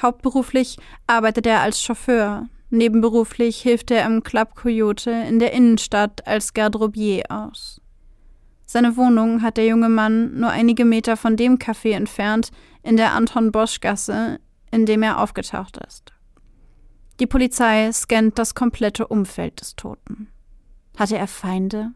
Hauptberuflich 0.00 0.78
arbeitet 1.06 1.46
er 1.46 1.60
als 1.60 1.82
Chauffeur, 1.82 2.48
nebenberuflich 2.70 3.60
hilft 3.60 3.90
er 3.90 4.06
im 4.06 4.22
Club 4.22 4.54
Coyote 4.54 5.10
in 5.10 5.38
der 5.38 5.52
Innenstadt 5.52 6.26
als 6.26 6.54
Garderobier 6.54 7.24
aus. 7.28 7.81
Seine 8.72 8.96
Wohnung 8.96 9.42
hat 9.42 9.58
der 9.58 9.66
junge 9.66 9.90
Mann 9.90 10.40
nur 10.40 10.48
einige 10.48 10.86
Meter 10.86 11.18
von 11.18 11.36
dem 11.36 11.58
Café 11.58 11.92
entfernt, 11.92 12.52
in 12.82 12.96
der 12.96 13.12
Anton 13.12 13.52
Bosch 13.52 13.80
Gasse, 13.80 14.40
in 14.70 14.86
dem 14.86 15.02
er 15.02 15.20
aufgetaucht 15.20 15.76
ist. 15.86 16.14
Die 17.20 17.26
Polizei 17.26 17.92
scannt 17.92 18.38
das 18.38 18.54
komplette 18.54 19.06
Umfeld 19.06 19.60
des 19.60 19.76
Toten. 19.76 20.28
Hatte 20.96 21.18
er 21.18 21.26
Feinde? 21.26 21.92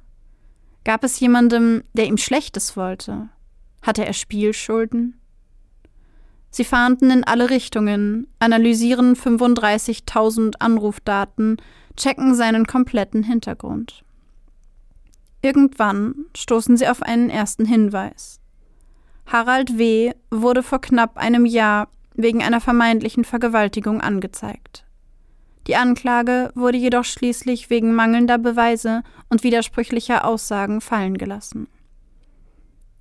Gab 0.84 1.02
es 1.02 1.18
jemandem, 1.18 1.82
der 1.94 2.08
ihm 2.08 2.18
Schlechtes 2.18 2.76
wollte? 2.76 3.30
Hatte 3.80 4.04
er 4.04 4.12
Spielschulden? 4.12 5.18
Sie 6.50 6.64
fahnden 6.64 7.10
in 7.10 7.24
alle 7.24 7.48
Richtungen, 7.48 8.26
analysieren 8.38 9.16
35.000 9.16 10.56
Anrufdaten, 10.58 11.56
checken 11.96 12.34
seinen 12.34 12.66
kompletten 12.66 13.22
Hintergrund. 13.22 14.04
Irgendwann 15.42 16.26
stoßen 16.36 16.76
sie 16.76 16.88
auf 16.88 17.02
einen 17.02 17.30
ersten 17.30 17.64
Hinweis. 17.64 18.40
Harald 19.26 19.78
W. 19.78 20.12
wurde 20.30 20.62
vor 20.62 20.80
knapp 20.80 21.18
einem 21.18 21.46
Jahr 21.46 21.88
wegen 22.14 22.42
einer 22.42 22.60
vermeintlichen 22.60 23.24
Vergewaltigung 23.24 24.00
angezeigt. 24.00 24.84
Die 25.66 25.76
Anklage 25.76 26.50
wurde 26.54 26.78
jedoch 26.78 27.04
schließlich 27.04 27.70
wegen 27.70 27.94
mangelnder 27.94 28.38
Beweise 28.38 29.02
und 29.28 29.42
widersprüchlicher 29.42 30.24
Aussagen 30.24 30.80
fallen 30.80 31.18
gelassen. 31.18 31.66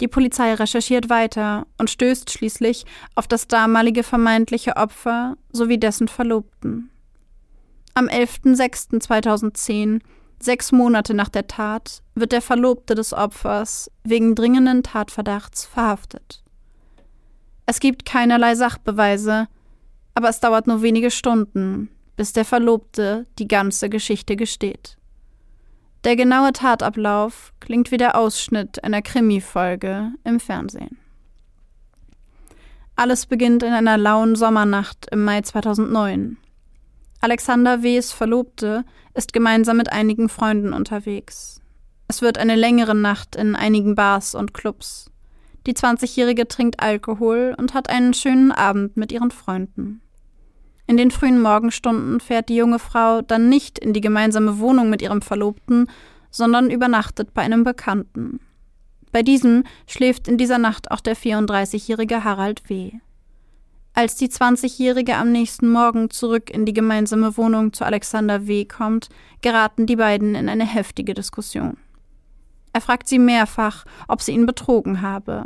Die 0.01 0.07
Polizei 0.07 0.53
recherchiert 0.53 1.09
weiter 1.09 1.67
und 1.77 1.89
stößt 1.89 2.29
schließlich 2.29 2.85
auf 3.13 3.27
das 3.27 3.47
damalige 3.47 4.03
vermeintliche 4.03 4.75
Opfer 4.75 5.37
sowie 5.53 5.77
dessen 5.77 6.07
Verlobten. 6.07 6.89
Am 7.93 8.07
11.06.2010 8.07 10.01
Sechs 10.39 10.71
Monate 10.71 11.13
nach 11.13 11.29
der 11.29 11.47
Tat 11.47 12.03
wird 12.13 12.31
der 12.31 12.41
Verlobte 12.41 12.95
des 12.95 13.13
Opfers 13.13 13.89
wegen 14.03 14.35
dringenden 14.35 14.83
Tatverdachts 14.83 15.65
verhaftet. 15.65 16.43
Es 17.65 17.79
gibt 17.79 18.05
keinerlei 18.05 18.55
Sachbeweise, 18.55 19.47
aber 20.13 20.29
es 20.29 20.39
dauert 20.39 20.67
nur 20.67 20.81
wenige 20.81 21.11
Stunden, 21.11 21.89
bis 22.15 22.33
der 22.33 22.45
Verlobte 22.45 23.25
die 23.39 23.47
ganze 23.47 23.89
Geschichte 23.89 24.35
gesteht. 24.35 24.97
Der 26.03 26.15
genaue 26.15 26.53
Tatablauf 26.53 27.51
klingt 27.59 27.89
wie 27.89 27.97
der 27.97 28.15
Ausschnitt 28.15 28.83
einer 28.83 29.01
Krimi-Folge 29.01 30.11
im 30.23 30.39
Fernsehen. 30.39 30.99
Alles 32.95 33.25
beginnt 33.25 33.63
in 33.63 33.73
einer 33.73 33.97
lauen 33.97 34.35
Sommernacht 34.35 35.07
im 35.11 35.25
Mai 35.25 35.41
2009. 35.41 36.37
Alexander 37.25 37.81
W.s 37.81 38.11
Verlobte 38.11 38.85
ist 39.15 39.33
gemeinsam 39.33 39.77
mit 39.77 39.91
einigen 39.91 40.29
Freunden 40.29 40.73
unterwegs. 40.73 41.59
Es 42.07 42.21
wird 42.21 42.37
eine 42.37 42.55
längere 42.55 42.93
Nacht 42.93 43.35
in 43.35 43.55
einigen 43.55 43.95
Bars 43.95 44.35
und 44.35 44.53
Clubs. 44.53 45.09
Die 45.65 45.73
20-Jährige 45.73 46.47
trinkt 46.47 46.81
Alkohol 46.81 47.55
und 47.57 47.73
hat 47.73 47.89
einen 47.89 48.13
schönen 48.13 48.51
Abend 48.51 48.95
mit 48.95 49.11
ihren 49.11 49.31
Freunden. 49.31 50.01
In 50.85 50.97
den 50.97 51.09
frühen 51.09 51.41
Morgenstunden 51.41 52.19
fährt 52.19 52.47
die 52.47 52.57
junge 52.57 52.77
Frau 52.77 53.23
dann 53.23 53.49
nicht 53.49 53.79
in 53.79 53.93
die 53.93 54.01
gemeinsame 54.01 54.59
Wohnung 54.59 54.91
mit 54.91 55.01
ihrem 55.01 55.23
Verlobten, 55.23 55.89
sondern 56.29 56.69
übernachtet 56.69 57.33
bei 57.33 57.41
einem 57.41 57.63
Bekannten. 57.63 58.39
Bei 59.11 59.23
diesem 59.23 59.63
schläft 59.87 60.27
in 60.27 60.37
dieser 60.37 60.59
Nacht 60.59 60.91
auch 60.91 60.99
der 60.99 61.17
34-jährige 61.17 62.23
Harald 62.23 62.69
W. 62.69 62.91
Als 63.97 64.17
die 64.17 64.27
20-Jährige 64.27 65.15
am 65.15 65.31
nächsten 65.31 65.69
Morgen 65.69 66.09
zurück 66.09 66.49
in 66.49 66.65
die 66.65 66.73
gemeinsame 66.73 67.37
Wohnung 67.37 67.71
zu 67.71 67.85
Alexander 67.85 68.45
W. 68.45 68.65
kommt, 68.65 69.07
geraten 69.41 69.85
die 69.85 69.95
beiden 69.95 70.35
in 70.35 70.49
eine 70.49 70.65
heftige 70.65 71.13
Diskussion. 71.13 71.77
Er 72.73 72.81
fragt 72.81 73.07
sie 73.07 73.19
mehrfach, 73.19 73.85
ob 74.09 74.21
sie 74.21 74.33
ihn 74.33 74.45
betrogen 74.45 75.01
habe, 75.01 75.45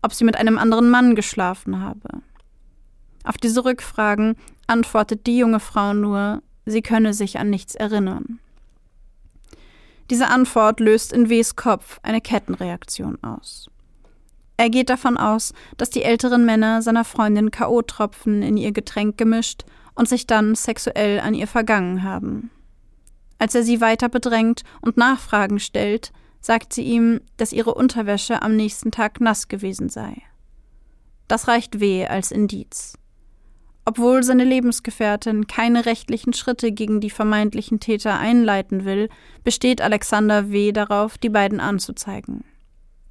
ob 0.00 0.14
sie 0.14 0.24
mit 0.24 0.36
einem 0.36 0.56
anderen 0.56 0.88
Mann 0.88 1.14
geschlafen 1.14 1.82
habe. 1.82 2.22
Auf 3.22 3.36
diese 3.36 3.66
Rückfragen 3.66 4.36
antwortet 4.66 5.26
die 5.26 5.36
junge 5.36 5.60
Frau 5.60 5.92
nur, 5.92 6.42
sie 6.64 6.80
könne 6.80 7.12
sich 7.12 7.38
an 7.38 7.50
nichts 7.50 7.74
erinnern. 7.74 8.38
Diese 10.08 10.28
Antwort 10.28 10.80
löst 10.80 11.12
in 11.12 11.28
Ws 11.28 11.54
Kopf 11.54 12.00
eine 12.02 12.22
Kettenreaktion 12.22 13.22
aus. 13.22 13.68
Er 14.60 14.68
geht 14.68 14.90
davon 14.90 15.16
aus, 15.16 15.54
dass 15.78 15.88
die 15.88 16.02
älteren 16.02 16.44
Männer 16.44 16.82
seiner 16.82 17.06
Freundin 17.06 17.50
K.O.-Tropfen 17.50 18.42
in 18.42 18.58
ihr 18.58 18.72
Getränk 18.72 19.16
gemischt 19.16 19.64
und 19.94 20.06
sich 20.06 20.26
dann 20.26 20.54
sexuell 20.54 21.18
an 21.20 21.32
ihr 21.32 21.46
vergangen 21.46 22.02
haben. 22.02 22.50
Als 23.38 23.54
er 23.54 23.62
sie 23.62 23.80
weiter 23.80 24.10
bedrängt 24.10 24.64
und 24.82 24.98
Nachfragen 24.98 25.60
stellt, 25.60 26.12
sagt 26.42 26.74
sie 26.74 26.82
ihm, 26.82 27.22
dass 27.38 27.54
ihre 27.54 27.72
Unterwäsche 27.72 28.42
am 28.42 28.54
nächsten 28.54 28.90
Tag 28.90 29.18
nass 29.22 29.48
gewesen 29.48 29.88
sei. 29.88 30.20
Das 31.26 31.48
reicht 31.48 31.80
weh 31.80 32.04
als 32.04 32.30
Indiz. 32.30 32.98
Obwohl 33.86 34.22
seine 34.22 34.44
Lebensgefährtin 34.44 35.46
keine 35.46 35.86
rechtlichen 35.86 36.34
Schritte 36.34 36.70
gegen 36.70 37.00
die 37.00 37.08
vermeintlichen 37.08 37.80
Täter 37.80 38.18
einleiten 38.18 38.84
will, 38.84 39.08
besteht 39.42 39.80
Alexander 39.80 40.50
W. 40.50 40.72
darauf, 40.72 41.16
die 41.16 41.30
beiden 41.30 41.60
anzuzeigen. 41.60 42.44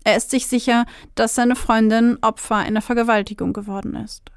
Er 0.03 0.15
ist 0.15 0.31
sich 0.31 0.47
sicher, 0.47 0.85
dass 1.15 1.35
seine 1.35 1.55
Freundin 1.55 2.17
Opfer 2.21 2.55
einer 2.55 2.81
Vergewaltigung 2.81 3.53
geworden 3.53 3.95
ist. 3.95 4.31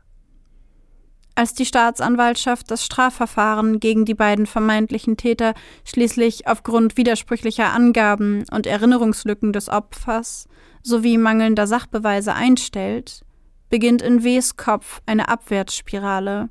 Als 1.34 1.54
die 1.54 1.64
Staatsanwaltschaft 1.64 2.70
das 2.70 2.84
Strafverfahren 2.84 3.80
gegen 3.80 4.04
die 4.04 4.14
beiden 4.14 4.44
vermeintlichen 4.46 5.16
Täter 5.16 5.54
schließlich 5.84 6.46
aufgrund 6.46 6.98
widersprüchlicher 6.98 7.72
Angaben 7.72 8.44
und 8.50 8.66
Erinnerungslücken 8.66 9.52
des 9.52 9.70
Opfers 9.70 10.46
sowie 10.82 11.16
mangelnder 11.16 11.66
Sachbeweise 11.66 12.34
einstellt, 12.34 13.24
beginnt 13.70 14.02
in 14.02 14.22
W.s 14.24 14.56
Kopf 14.56 15.00
eine 15.06 15.28
Abwärtsspirale, 15.28 16.50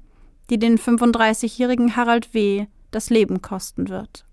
die 0.50 0.58
den 0.58 0.80
35-jährigen 0.80 1.96
Harald 1.96 2.34
W. 2.34 2.66
das 2.90 3.12
Leben 3.12 3.42
kosten 3.44 3.90
wird. 3.90 4.26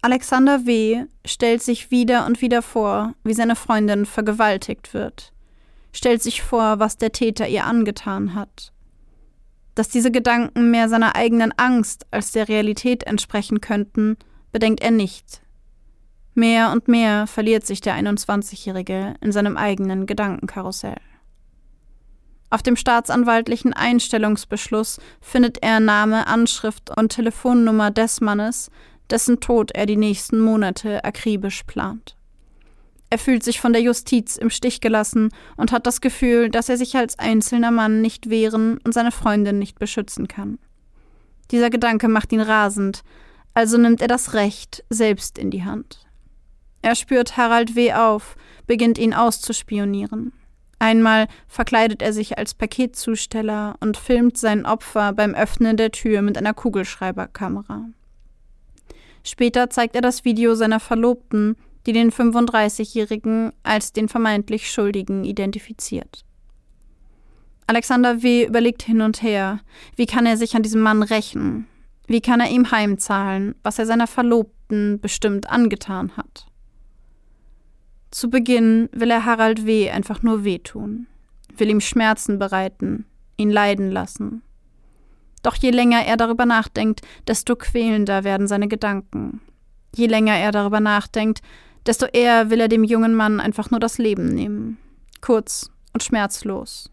Alexander 0.00 0.64
W. 0.64 1.06
stellt 1.24 1.62
sich 1.62 1.90
wieder 1.90 2.26
und 2.26 2.40
wieder 2.40 2.62
vor, 2.62 3.14
wie 3.24 3.34
seine 3.34 3.56
Freundin 3.56 4.06
vergewaltigt 4.06 4.94
wird, 4.94 5.32
stellt 5.92 6.22
sich 6.22 6.42
vor, 6.42 6.78
was 6.78 6.98
der 6.98 7.12
Täter 7.12 7.48
ihr 7.48 7.64
angetan 7.64 8.34
hat. 8.34 8.72
Dass 9.74 9.88
diese 9.88 10.10
Gedanken 10.10 10.70
mehr 10.70 10.88
seiner 10.88 11.16
eigenen 11.16 11.52
Angst 11.56 12.06
als 12.10 12.32
der 12.32 12.48
Realität 12.48 13.04
entsprechen 13.04 13.60
könnten, 13.60 14.16
bedenkt 14.52 14.82
er 14.82 14.92
nicht. 14.92 15.42
Mehr 16.34 16.70
und 16.70 16.86
mehr 16.86 17.26
verliert 17.26 17.66
sich 17.66 17.80
der 17.80 17.94
21-Jährige 17.96 19.14
in 19.20 19.32
seinem 19.32 19.56
eigenen 19.56 20.06
Gedankenkarussell. 20.06 21.00
Auf 22.50 22.62
dem 22.62 22.76
staatsanwaltlichen 22.76 23.72
Einstellungsbeschluss 23.72 25.00
findet 25.20 25.62
er 25.62 25.80
Name, 25.80 26.28
Anschrift 26.28 26.96
und 26.96 27.10
Telefonnummer 27.10 27.90
des 27.90 28.20
Mannes, 28.20 28.70
dessen 29.10 29.40
Tod 29.40 29.72
er 29.72 29.86
die 29.86 29.96
nächsten 29.96 30.40
Monate 30.40 31.04
akribisch 31.04 31.62
plant. 31.64 32.16
Er 33.10 33.18
fühlt 33.18 33.42
sich 33.42 33.60
von 33.60 33.72
der 33.72 33.82
Justiz 33.82 34.36
im 34.36 34.50
Stich 34.50 34.80
gelassen 34.80 35.30
und 35.56 35.72
hat 35.72 35.86
das 35.86 36.00
Gefühl, 36.00 36.50
dass 36.50 36.68
er 36.68 36.76
sich 36.76 36.96
als 36.96 37.18
einzelner 37.18 37.70
Mann 37.70 38.02
nicht 38.02 38.28
wehren 38.28 38.78
und 38.84 38.92
seine 38.92 39.12
Freundin 39.12 39.58
nicht 39.58 39.78
beschützen 39.78 40.28
kann. 40.28 40.58
Dieser 41.50 41.70
Gedanke 41.70 42.08
macht 42.08 42.32
ihn 42.32 42.40
rasend, 42.40 43.02
also 43.54 43.78
nimmt 43.78 44.02
er 44.02 44.08
das 44.08 44.34
Recht 44.34 44.84
selbst 44.90 45.38
in 45.38 45.50
die 45.50 45.64
Hand. 45.64 46.06
Er 46.82 46.94
spürt 46.94 47.36
Harald 47.36 47.74
W. 47.74 47.94
auf, 47.94 48.36
beginnt 48.66 48.98
ihn 48.98 49.14
auszuspionieren. 49.14 50.32
Einmal 50.78 51.26
verkleidet 51.48 52.02
er 52.02 52.12
sich 52.12 52.38
als 52.38 52.54
Paketzusteller 52.54 53.74
und 53.80 53.96
filmt 53.96 54.36
sein 54.36 54.64
Opfer 54.64 55.12
beim 55.12 55.34
Öffnen 55.34 55.76
der 55.76 55.90
Tür 55.90 56.22
mit 56.22 56.38
einer 56.38 56.54
Kugelschreiberkamera. 56.54 57.86
Später 59.28 59.68
zeigt 59.68 59.94
er 59.94 60.00
das 60.00 60.24
Video 60.24 60.54
seiner 60.54 60.80
Verlobten, 60.80 61.56
die 61.86 61.92
den 61.92 62.10
35-Jährigen 62.10 63.52
als 63.62 63.92
den 63.92 64.08
vermeintlich 64.08 64.70
Schuldigen 64.70 65.24
identifiziert. 65.24 66.24
Alexander 67.66 68.22
W. 68.22 68.46
überlegt 68.46 68.82
hin 68.82 69.02
und 69.02 69.22
her, 69.22 69.60
wie 69.96 70.06
kann 70.06 70.24
er 70.24 70.38
sich 70.38 70.56
an 70.56 70.62
diesem 70.62 70.80
Mann 70.80 71.02
rächen? 71.02 71.66
Wie 72.06 72.22
kann 72.22 72.40
er 72.40 72.48
ihm 72.48 72.70
heimzahlen, 72.70 73.54
was 73.62 73.78
er 73.78 73.84
seiner 73.84 74.06
Verlobten 74.06 74.98
bestimmt 74.98 75.50
angetan 75.50 76.16
hat? 76.16 76.46
Zu 78.10 78.30
Beginn 78.30 78.88
will 78.92 79.10
er 79.10 79.26
Harald 79.26 79.66
W. 79.66 79.90
einfach 79.90 80.22
nur 80.22 80.44
wehtun, 80.44 81.06
will 81.54 81.68
ihm 81.68 81.82
Schmerzen 81.82 82.38
bereiten, 82.38 83.04
ihn 83.36 83.50
leiden 83.50 83.90
lassen. 83.90 84.40
Doch 85.42 85.54
je 85.54 85.70
länger 85.70 86.04
er 86.04 86.16
darüber 86.16 86.46
nachdenkt, 86.46 87.02
desto 87.26 87.56
quälender 87.56 88.24
werden 88.24 88.48
seine 88.48 88.68
Gedanken. 88.68 89.40
Je 89.94 90.06
länger 90.06 90.36
er 90.36 90.52
darüber 90.52 90.80
nachdenkt, 90.80 91.40
desto 91.86 92.06
eher 92.06 92.50
will 92.50 92.60
er 92.60 92.68
dem 92.68 92.84
jungen 92.84 93.14
Mann 93.14 93.40
einfach 93.40 93.70
nur 93.70 93.80
das 93.80 93.98
Leben 93.98 94.28
nehmen. 94.28 94.78
Kurz 95.20 95.70
und 95.92 96.02
schmerzlos. 96.02 96.90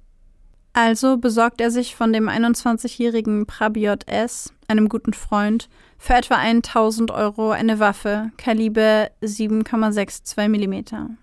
Also 0.73 1.17
besorgt 1.17 1.61
er 1.61 1.71
sich 1.71 1.95
von 1.95 2.11
dem 2.11 2.27
21-jährigen 2.27 3.45
Prabiot 3.45 4.07
S., 4.07 4.53
einem 4.67 4.89
guten 4.89 5.13
Freund, 5.13 5.69
für 5.97 6.15
etwa 6.15 6.35
1000 6.35 7.11
Euro 7.11 7.51
eine 7.51 7.79
Waffe, 7.79 8.31
Kaliber 8.37 9.09
7,62 9.21 10.49
mm. 10.49 11.17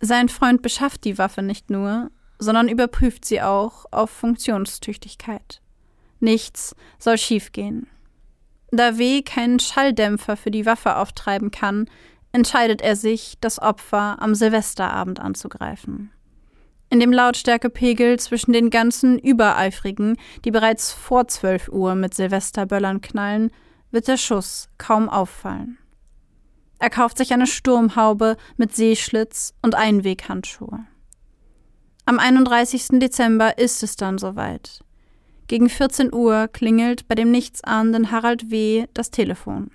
Sein 0.00 0.28
Freund 0.28 0.62
beschafft 0.62 1.04
die 1.04 1.18
Waffe 1.18 1.42
nicht 1.42 1.68
nur, 1.68 2.10
sondern 2.38 2.68
überprüft 2.68 3.24
sie 3.24 3.42
auch 3.42 3.84
auf 3.90 4.10
Funktionstüchtigkeit. 4.10 5.60
Nichts 6.24 6.74
soll 6.98 7.18
schiefgehen. 7.18 7.86
Da 8.70 8.96
W. 8.96 9.20
keinen 9.20 9.60
Schalldämpfer 9.60 10.38
für 10.38 10.50
die 10.50 10.64
Waffe 10.64 10.96
auftreiben 10.96 11.50
kann, 11.50 11.84
entscheidet 12.32 12.80
er 12.80 12.96
sich, 12.96 13.34
das 13.42 13.60
Opfer 13.60 14.16
am 14.22 14.34
Silvesterabend 14.34 15.20
anzugreifen. 15.20 16.10
In 16.88 16.98
dem 16.98 17.12
Lautstärkepegel 17.12 18.18
zwischen 18.18 18.54
den 18.54 18.70
ganzen 18.70 19.18
Übereifrigen, 19.18 20.16
die 20.46 20.50
bereits 20.50 20.92
vor 20.92 21.28
12 21.28 21.68
Uhr 21.68 21.94
mit 21.94 22.14
Silvesterböllern 22.14 23.02
knallen, 23.02 23.50
wird 23.90 24.08
der 24.08 24.16
Schuss 24.16 24.70
kaum 24.78 25.10
auffallen. 25.10 25.76
Er 26.78 26.88
kauft 26.88 27.18
sich 27.18 27.34
eine 27.34 27.46
Sturmhaube 27.46 28.38
mit 28.56 28.74
Seeschlitz 28.74 29.52
und 29.60 29.74
Einweghandschuhe. 29.74 30.86
Am 32.06 32.18
31. 32.18 32.98
Dezember 32.98 33.58
ist 33.58 33.82
es 33.82 33.96
dann 33.96 34.16
soweit. 34.16 34.83
Gegen 35.46 35.68
14 35.68 36.12
Uhr 36.12 36.48
klingelt 36.48 37.06
bei 37.06 37.14
dem 37.14 37.30
nichtsahnenden 37.30 38.10
Harald 38.10 38.50
W. 38.50 38.86
das 38.94 39.10
Telefon. 39.10 39.70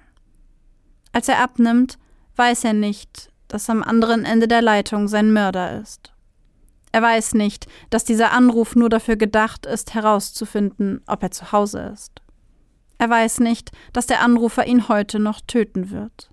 Als 1.12 1.28
er 1.28 1.42
abnimmt, 1.42 1.98
weiß 2.36 2.64
er 2.64 2.74
nicht, 2.74 3.32
dass 3.48 3.70
am 3.70 3.84
anderen 3.84 4.26
Ende 4.26 4.48
der 4.48 4.62
Leitung 4.62 5.08
sein 5.08 5.32
Mörder 5.32 5.80
ist. 5.80 6.14
Er 6.92 7.02
weiß 7.02 7.36
nicht, 7.36 7.68
dass 7.90 8.04
dieser 8.04 8.32
Anruf 8.32 8.76
nur 8.76 8.90
dafür 8.90 9.16
gedacht 9.16 9.66
ist, 9.66 9.94
herauszufinden, 9.94 11.02
ob 11.06 11.22
er 11.22 11.32
zu 11.32 11.52
Hause 11.52 11.92
ist. 11.94 12.22
Er 12.98 13.10
weiß 13.10 13.40
nicht, 13.40 13.72
dass 13.94 14.08
der 14.08 14.22
Anrufer 14.22 14.66
ihn 14.66 14.88
heute 14.88 15.20
noch 15.20 15.40
töten 15.42 15.92
wird. 15.92 16.32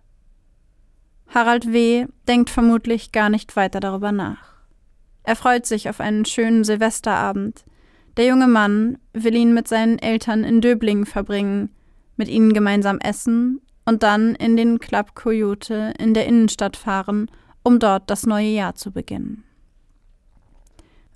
Harald 1.29 1.73
W. 1.73 2.07
denkt 2.27 2.51
vermutlich 2.51 3.13
gar 3.13 3.29
nicht 3.29 3.55
weiter 3.57 3.81
darüber 3.81 4.13
nach. 4.13 4.55
Er 5.25 5.37
freut 5.37 5.67
sich 5.67 5.89
auf 5.89 6.01
einen 6.01 6.25
schönen 6.25 6.65
Silvesterabend, 6.65 7.65
der 8.17 8.27
junge 8.27 8.49
Mann 8.49 8.99
will 9.13 9.35
ihn 9.35 9.53
mit 9.55 9.69
seinen 9.69 9.99
Eltern 9.99 10.45
in 10.45 10.61
Döblingen 10.61 11.07
verbringen, 11.07 11.71
mit 12.17 12.29
ihnen 12.29 12.53
gemeinsam 12.53 12.99
essen 12.99 13.61
und 13.85 14.03
dann 14.03 14.35
in 14.35 14.57
den 14.57 14.79
Club 14.79 15.15
Coyote 15.15 15.95
in 15.99 16.15
der 16.15 16.27
Innenstadt 16.27 16.77
fahren, 16.77 17.31
um 17.63 17.79
dort 17.79 18.11
das 18.11 18.27
neue 18.27 18.49
Jahr 18.49 18.75
zu 18.75 18.91
beginnen. 18.91 19.45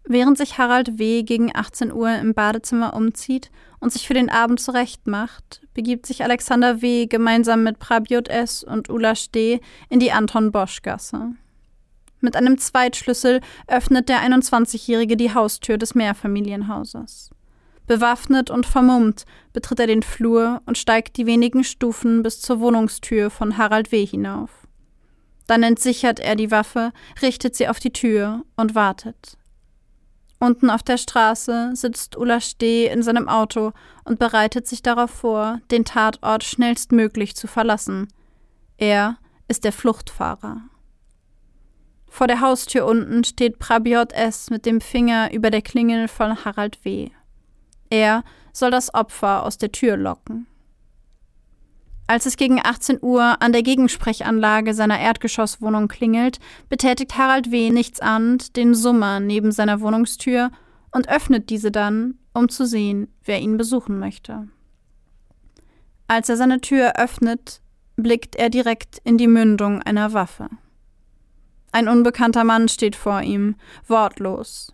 Während 0.04 0.38
sich 0.38 0.58
Harald 0.58 0.98
W. 0.98 1.22
gegen 1.22 1.54
18 1.54 1.92
Uhr 1.92 2.12
im 2.16 2.34
Badezimmer 2.34 2.94
umzieht 2.94 3.50
und 3.78 3.92
sich 3.92 4.08
für 4.08 4.14
den 4.14 4.28
Abend 4.28 4.58
zurechtmacht, 4.58 5.60
begibt 5.74 6.06
sich 6.06 6.24
Alexander 6.24 6.82
W. 6.82 7.06
gemeinsam 7.06 7.62
mit 7.62 7.78
Prabiot 7.78 8.28
S. 8.28 8.64
und 8.64 8.90
Ulla 8.90 9.14
Steh 9.14 9.60
in 9.88 10.00
die 10.00 10.10
Anton 10.10 10.50
Bosch 10.50 10.82
Gasse. 10.82 11.32
Mit 12.20 12.36
einem 12.36 12.58
Zweitschlüssel 12.58 13.40
öffnet 13.66 14.08
der 14.08 14.20
21-Jährige 14.20 15.16
die 15.16 15.32
Haustür 15.34 15.78
des 15.78 15.94
Mehrfamilienhauses. 15.94 17.30
Bewaffnet 17.86 18.50
und 18.50 18.66
vermummt 18.66 19.24
betritt 19.52 19.80
er 19.80 19.86
den 19.86 20.02
Flur 20.02 20.62
und 20.66 20.78
steigt 20.78 21.16
die 21.16 21.26
wenigen 21.26 21.64
Stufen 21.64 22.22
bis 22.22 22.40
zur 22.40 22.60
Wohnungstür 22.60 23.30
von 23.30 23.56
Harald 23.56 23.90
W. 23.90 24.06
hinauf. 24.06 24.50
Dann 25.48 25.64
entsichert 25.64 26.20
er 26.20 26.36
die 26.36 26.52
Waffe, 26.52 26.92
richtet 27.22 27.56
sie 27.56 27.66
auf 27.66 27.80
die 27.80 27.92
Tür 27.92 28.44
und 28.54 28.76
wartet. 28.76 29.36
Unten 30.38 30.70
auf 30.70 30.82
der 30.82 30.96
Straße 30.96 31.72
sitzt 31.74 32.16
Ulla 32.16 32.40
Steh 32.40 32.86
in 32.86 33.02
seinem 33.02 33.28
Auto 33.28 33.72
und 34.04 34.18
bereitet 34.18 34.66
sich 34.68 34.82
darauf 34.82 35.10
vor, 35.10 35.60
den 35.70 35.84
Tatort 35.84 36.44
schnellstmöglich 36.44 37.34
zu 37.34 37.46
verlassen. 37.46 38.08
Er 38.78 39.18
ist 39.48 39.64
der 39.64 39.72
Fluchtfahrer. 39.72 40.62
Vor 42.10 42.26
der 42.26 42.40
Haustür 42.40 42.84
unten 42.86 43.22
steht 43.24 43.60
Prabiot 43.60 44.12
S. 44.12 44.50
mit 44.50 44.66
dem 44.66 44.80
Finger 44.80 45.32
über 45.32 45.50
der 45.50 45.62
Klingel 45.62 46.08
von 46.08 46.44
Harald 46.44 46.84
W. 46.84 47.08
Er 47.88 48.24
soll 48.52 48.72
das 48.72 48.92
Opfer 48.92 49.44
aus 49.44 49.58
der 49.58 49.72
Tür 49.72 49.96
locken. 49.96 50.46
Als 52.08 52.26
es 52.26 52.36
gegen 52.36 52.58
18 52.60 52.98
Uhr 53.00 53.40
an 53.40 53.52
der 53.52 53.62
Gegensprechanlage 53.62 54.74
seiner 54.74 54.98
Erdgeschosswohnung 54.98 55.86
klingelt, 55.86 56.40
betätigt 56.68 57.16
Harald 57.16 57.52
W. 57.52 57.70
nichts 57.70 58.00
an 58.00 58.38
den 58.56 58.74
Summer 58.74 59.20
neben 59.20 59.52
seiner 59.52 59.80
Wohnungstür 59.80 60.50
und 60.90 61.08
öffnet 61.08 61.48
diese 61.48 61.70
dann, 61.70 62.18
um 62.34 62.48
zu 62.48 62.66
sehen, 62.66 63.06
wer 63.24 63.38
ihn 63.38 63.56
besuchen 63.56 64.00
möchte. 64.00 64.48
Als 66.08 66.28
er 66.28 66.36
seine 66.36 66.60
Tür 66.60 66.94
öffnet, 66.96 67.60
blickt 67.94 68.34
er 68.34 68.50
direkt 68.50 69.00
in 69.04 69.16
die 69.16 69.28
Mündung 69.28 69.80
einer 69.80 70.12
Waffe. 70.12 70.48
Ein 71.72 71.88
unbekannter 71.88 72.44
Mann 72.44 72.68
steht 72.68 72.96
vor 72.96 73.22
ihm, 73.22 73.54
wortlos. 73.86 74.72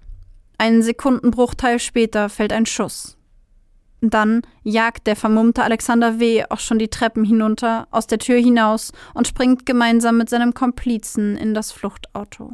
Einen 0.58 0.82
Sekundenbruchteil 0.82 1.78
später 1.78 2.28
fällt 2.28 2.52
ein 2.52 2.66
Schuss. 2.66 3.16
Dann 4.00 4.42
jagt 4.62 5.06
der 5.06 5.16
vermummte 5.16 5.62
Alexander 5.62 6.20
W. 6.20 6.44
auch 6.48 6.60
schon 6.60 6.78
die 6.78 6.88
Treppen 6.88 7.24
hinunter, 7.24 7.88
aus 7.90 8.06
der 8.06 8.18
Tür 8.18 8.38
hinaus 8.38 8.92
und 9.14 9.26
springt 9.26 9.66
gemeinsam 9.66 10.18
mit 10.18 10.30
seinem 10.30 10.54
Komplizen 10.54 11.36
in 11.36 11.54
das 11.54 11.72
Fluchtauto. 11.72 12.52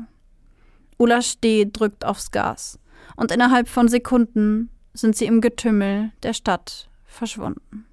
Ulla 0.99 1.21
Steh 1.21 1.67
drückt 1.71 2.05
aufs 2.05 2.31
Gas 2.31 2.79
und 3.17 3.33
innerhalb 3.33 3.69
von 3.69 3.89
Sekunden 3.89 4.71
sind 4.95 5.17
sie 5.17 5.27
im 5.27 5.41
Getümmel 5.41 6.13
der 6.23 6.33
Stadt 6.33 6.89
verschwunden. 7.05 7.87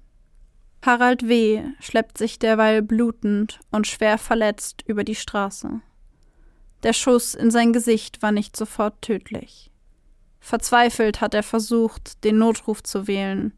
Harald 0.84 1.28
W. 1.28 1.62
schleppt 1.80 2.18
sich 2.18 2.38
derweil 2.38 2.82
blutend 2.82 3.60
und 3.70 3.86
schwer 3.86 4.16
verletzt 4.16 4.82
über 4.86 5.04
die 5.04 5.14
Straße. 5.14 5.80
Der 6.82 6.92
Schuss 6.92 7.34
in 7.34 7.50
sein 7.50 7.72
Gesicht 7.72 8.22
war 8.22 8.32
nicht 8.32 8.56
sofort 8.56 9.02
tödlich. 9.02 9.70
Verzweifelt 10.40 11.20
hat 11.20 11.34
er 11.34 11.42
versucht, 11.42 12.24
den 12.24 12.38
Notruf 12.38 12.82
zu 12.82 13.06
wählen, 13.06 13.52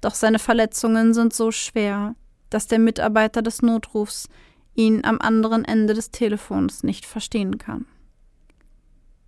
doch 0.00 0.14
seine 0.14 0.38
Verletzungen 0.38 1.14
sind 1.14 1.32
so 1.32 1.50
schwer, 1.50 2.14
dass 2.50 2.66
der 2.66 2.78
Mitarbeiter 2.78 3.40
des 3.40 3.62
Notrufs 3.62 4.28
ihn 4.74 5.04
am 5.04 5.18
anderen 5.20 5.64
Ende 5.64 5.94
des 5.94 6.10
Telefons 6.10 6.82
nicht 6.82 7.06
verstehen 7.06 7.58
kann. 7.58 7.86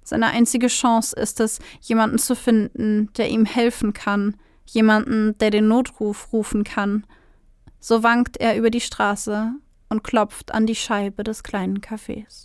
Seine 0.04 0.26
einzige 0.26 0.68
Chance 0.68 1.16
ist 1.16 1.40
es, 1.40 1.58
jemanden 1.80 2.18
zu 2.18 2.36
finden, 2.36 3.10
der 3.16 3.30
ihm 3.30 3.44
helfen 3.44 3.92
kann, 3.92 4.36
jemanden, 4.66 5.36
der 5.38 5.50
den 5.50 5.66
Notruf 5.66 6.32
rufen 6.32 6.62
kann. 6.62 7.06
So 7.80 8.02
wankt 8.02 8.36
er 8.36 8.56
über 8.56 8.70
die 8.70 8.80
Straße 8.80 9.52
und 9.88 10.04
klopft 10.04 10.52
an 10.52 10.66
die 10.66 10.76
Scheibe 10.76 11.24
des 11.24 11.42
kleinen 11.42 11.80
Cafés. 11.80 12.44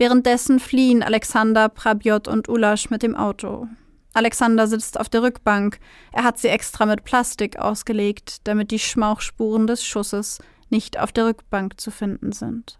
Währenddessen 0.00 0.60
fliehen 0.60 1.02
Alexander, 1.02 1.68
Prabiot 1.68 2.26
und 2.26 2.48
Ulasch 2.48 2.88
mit 2.88 3.02
dem 3.02 3.14
Auto. 3.14 3.68
Alexander 4.14 4.66
sitzt 4.66 4.98
auf 4.98 5.10
der 5.10 5.22
Rückbank. 5.22 5.78
Er 6.10 6.24
hat 6.24 6.38
sie 6.38 6.48
extra 6.48 6.86
mit 6.86 7.04
Plastik 7.04 7.58
ausgelegt, 7.58 8.38
damit 8.44 8.70
die 8.70 8.78
Schmauchspuren 8.78 9.66
des 9.66 9.84
Schusses 9.84 10.38
nicht 10.70 10.98
auf 10.98 11.12
der 11.12 11.26
Rückbank 11.26 11.78
zu 11.78 11.90
finden 11.90 12.32
sind. 12.32 12.78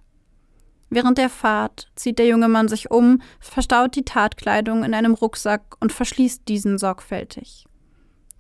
Während 0.89 1.19
der 1.19 1.29
Fahrt 1.29 1.89
zieht 1.95 2.19
der 2.19 2.27
junge 2.27 2.49
Mann 2.49 2.69
sich 2.69 2.91
um, 2.91 3.21
verstaut 3.39 3.97
die 3.97 4.07
Tatkleidung 4.07 4.83
in 4.83 4.95
einem 4.95 5.13
Rucksack 5.13 5.77
und 5.79 5.93
verschließt 5.93 6.49
diesen 6.49 6.79
sorgfältig. 6.79 7.67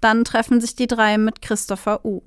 Dann 0.00 0.24
treffen 0.24 0.58
sich 0.62 0.74
die 0.74 0.86
drei 0.86 1.18
mit 1.18 1.42
Christopher 1.42 2.02
U. 2.06 2.22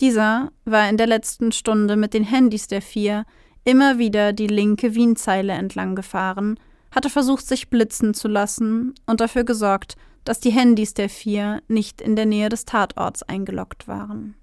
Dieser 0.00 0.50
war 0.64 0.88
in 0.88 0.96
der 0.96 1.06
letzten 1.06 1.52
Stunde 1.52 1.94
mit 1.94 2.14
den 2.14 2.24
Handys 2.24 2.66
der 2.66 2.82
vier 2.82 3.24
immer 3.64 3.98
wieder 3.98 4.32
die 4.32 4.46
linke 4.46 4.94
Wienzeile 4.94 5.52
entlang 5.52 5.94
gefahren, 5.94 6.58
hatte 6.90 7.10
versucht, 7.10 7.46
sich 7.46 7.70
blitzen 7.70 8.14
zu 8.14 8.28
lassen 8.28 8.94
und 9.06 9.20
dafür 9.20 9.44
gesorgt, 9.44 9.96
dass 10.24 10.40
die 10.40 10.50
Handys 10.50 10.94
der 10.94 11.08
vier 11.08 11.62
nicht 11.68 12.00
in 12.00 12.16
der 12.16 12.26
Nähe 12.26 12.48
des 12.48 12.64
Tatorts 12.64 13.22
eingeloggt 13.22 13.88
waren. 13.88 14.34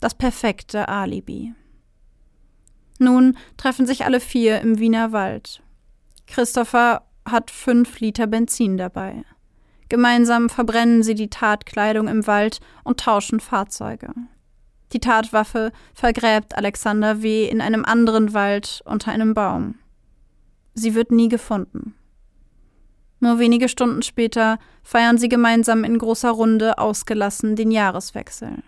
Das 0.00 0.14
perfekte 0.14 0.88
Alibi. 0.88 1.54
Nun 2.98 3.36
treffen 3.56 3.86
sich 3.86 4.04
alle 4.04 4.20
vier 4.20 4.60
im 4.60 4.78
Wiener 4.78 5.12
Wald. 5.12 5.62
Christopher 6.26 7.02
hat 7.24 7.50
fünf 7.50 8.00
Liter 8.00 8.26
Benzin 8.26 8.76
dabei. 8.78 9.24
Gemeinsam 9.88 10.48
verbrennen 10.48 11.02
sie 11.02 11.14
die 11.14 11.30
Tatkleidung 11.30 12.08
im 12.08 12.26
Wald 12.26 12.60
und 12.82 13.00
tauschen 13.00 13.38
Fahrzeuge. 13.38 14.12
Die 14.92 15.00
Tatwaffe 15.00 15.72
vergräbt 15.94 16.56
Alexander 16.56 17.22
W. 17.22 17.48
in 17.48 17.60
einem 17.60 17.84
anderen 17.84 18.34
Wald 18.34 18.82
unter 18.84 19.10
einem 19.10 19.34
Baum. 19.34 19.76
Sie 20.74 20.94
wird 20.94 21.10
nie 21.10 21.28
gefunden. 21.28 21.94
Nur 23.18 23.38
wenige 23.38 23.68
Stunden 23.68 24.02
später 24.02 24.58
feiern 24.82 25.18
sie 25.18 25.28
gemeinsam 25.28 25.84
in 25.84 25.98
großer 25.98 26.30
Runde 26.30 26.78
ausgelassen 26.78 27.56
den 27.56 27.70
Jahreswechsel. 27.70 28.62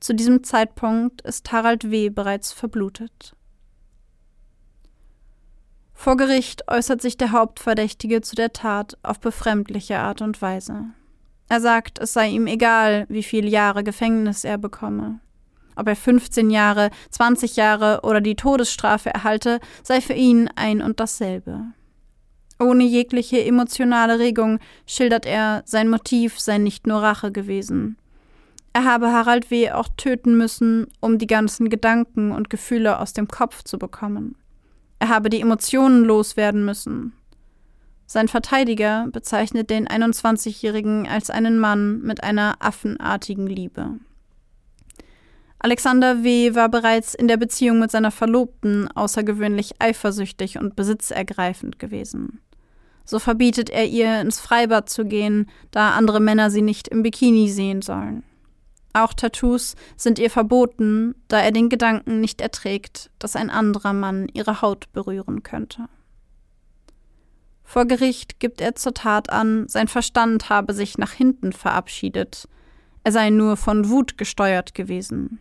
Zu 0.00 0.14
diesem 0.14 0.42
Zeitpunkt 0.42 1.20
ist 1.22 1.50
Harald 1.52 1.90
W. 1.90 2.10
bereits 2.10 2.52
verblutet. 2.52 3.36
Vor 5.92 6.16
Gericht 6.16 6.66
äußert 6.68 7.02
sich 7.02 7.18
der 7.18 7.32
Hauptverdächtige 7.32 8.22
zu 8.22 8.34
der 8.34 8.54
Tat 8.54 8.96
auf 9.02 9.20
befremdliche 9.20 9.98
Art 9.98 10.22
und 10.22 10.40
Weise. 10.40 10.86
Er 11.50 11.60
sagt, 11.60 11.98
es 11.98 12.12
sei 12.12 12.28
ihm 12.28 12.46
egal, 12.46 13.06
wie 13.08 13.24
viele 13.24 13.48
Jahre 13.48 13.82
Gefängnis 13.82 14.44
er 14.44 14.56
bekomme. 14.56 15.18
Ob 15.74 15.88
er 15.88 15.96
15 15.96 16.48
Jahre, 16.48 16.90
20 17.10 17.56
Jahre 17.56 18.02
oder 18.04 18.20
die 18.20 18.36
Todesstrafe 18.36 19.12
erhalte, 19.12 19.58
sei 19.82 20.00
für 20.00 20.12
ihn 20.12 20.48
ein 20.54 20.80
und 20.80 21.00
dasselbe. 21.00 21.64
Ohne 22.60 22.84
jegliche 22.84 23.44
emotionale 23.44 24.20
Regung 24.20 24.60
schildert 24.86 25.26
er, 25.26 25.64
sein 25.66 25.88
Motiv 25.88 26.38
sei 26.38 26.58
nicht 26.58 26.86
nur 26.86 27.02
Rache 27.02 27.32
gewesen. 27.32 27.96
Er 28.72 28.84
habe 28.84 29.10
Harald 29.10 29.50
W. 29.50 29.72
auch 29.72 29.88
töten 29.96 30.38
müssen, 30.38 30.86
um 31.00 31.18
die 31.18 31.26
ganzen 31.26 31.68
Gedanken 31.68 32.30
und 32.30 32.48
Gefühle 32.48 33.00
aus 33.00 33.12
dem 33.12 33.26
Kopf 33.26 33.64
zu 33.64 33.76
bekommen. 33.76 34.36
Er 35.00 35.08
habe 35.08 35.30
die 35.30 35.40
Emotionen 35.40 36.04
loswerden 36.04 36.64
müssen. 36.64 37.12
Sein 38.12 38.26
Verteidiger 38.26 39.06
bezeichnet 39.12 39.70
den 39.70 39.86
21-Jährigen 39.86 41.06
als 41.06 41.30
einen 41.30 41.60
Mann 41.60 42.00
mit 42.00 42.24
einer 42.24 42.56
affenartigen 42.58 43.46
Liebe. 43.46 44.00
Alexander 45.60 46.24
W. 46.24 46.56
war 46.56 46.68
bereits 46.68 47.14
in 47.14 47.28
der 47.28 47.36
Beziehung 47.36 47.78
mit 47.78 47.92
seiner 47.92 48.10
Verlobten 48.10 48.88
außergewöhnlich 48.90 49.74
eifersüchtig 49.78 50.58
und 50.58 50.74
besitzergreifend 50.74 51.78
gewesen. 51.78 52.40
So 53.04 53.20
verbietet 53.20 53.70
er 53.70 53.86
ihr, 53.86 54.20
ins 54.20 54.40
Freibad 54.40 54.90
zu 54.90 55.04
gehen, 55.04 55.48
da 55.70 55.90
andere 55.90 56.18
Männer 56.18 56.50
sie 56.50 56.62
nicht 56.62 56.88
im 56.88 57.04
Bikini 57.04 57.48
sehen 57.48 57.80
sollen. 57.80 58.24
Auch 58.92 59.14
Tattoos 59.14 59.76
sind 59.96 60.18
ihr 60.18 60.30
verboten, 60.30 61.14
da 61.28 61.38
er 61.38 61.52
den 61.52 61.68
Gedanken 61.68 62.18
nicht 62.18 62.40
erträgt, 62.40 63.12
dass 63.20 63.36
ein 63.36 63.50
anderer 63.50 63.92
Mann 63.92 64.26
ihre 64.32 64.62
Haut 64.62 64.92
berühren 64.92 65.44
könnte. 65.44 65.88
Vor 67.70 67.84
Gericht 67.84 68.40
gibt 68.40 68.60
er 68.60 68.74
zur 68.74 68.94
Tat 68.94 69.30
an, 69.30 69.68
sein 69.68 69.86
Verstand 69.86 70.48
habe 70.48 70.74
sich 70.74 70.98
nach 70.98 71.12
hinten 71.12 71.52
verabschiedet, 71.52 72.48
er 73.04 73.12
sei 73.12 73.30
nur 73.30 73.56
von 73.56 73.88
Wut 73.88 74.18
gesteuert 74.18 74.74
gewesen. 74.74 75.38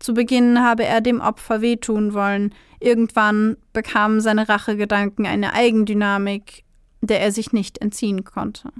Zu 0.00 0.12
Beginn 0.12 0.60
habe 0.60 0.84
er 0.84 1.00
dem 1.00 1.22
Opfer 1.22 1.62
wehtun 1.62 2.12
wollen, 2.12 2.54
irgendwann 2.78 3.56
bekamen 3.72 4.20
seine 4.20 4.50
Rachegedanken 4.50 5.24
eine 5.24 5.54
Eigendynamik, 5.54 6.62
der 7.00 7.22
er 7.22 7.32
sich 7.32 7.54
nicht 7.54 7.78
entziehen 7.78 8.24
konnte. 8.24 8.70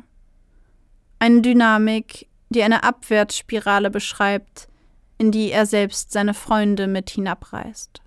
Eine 1.18 1.40
Dynamik, 1.40 2.28
die 2.50 2.62
eine 2.62 2.82
Abwärtsspirale 2.84 3.90
beschreibt, 3.90 4.68
in 5.16 5.30
die 5.30 5.50
er 5.50 5.64
selbst 5.64 6.12
seine 6.12 6.34
Freunde 6.34 6.88
mit 6.88 7.08
hinabreißt. 7.08 8.02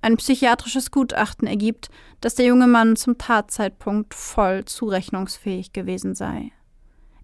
Ein 0.00 0.16
psychiatrisches 0.16 0.90
Gutachten 0.90 1.48
ergibt, 1.48 1.88
dass 2.20 2.36
der 2.36 2.46
junge 2.46 2.66
Mann 2.66 2.96
zum 2.96 3.18
Tatzeitpunkt 3.18 4.14
voll 4.14 4.64
zurechnungsfähig 4.64 5.72
gewesen 5.72 6.14
sei. 6.14 6.52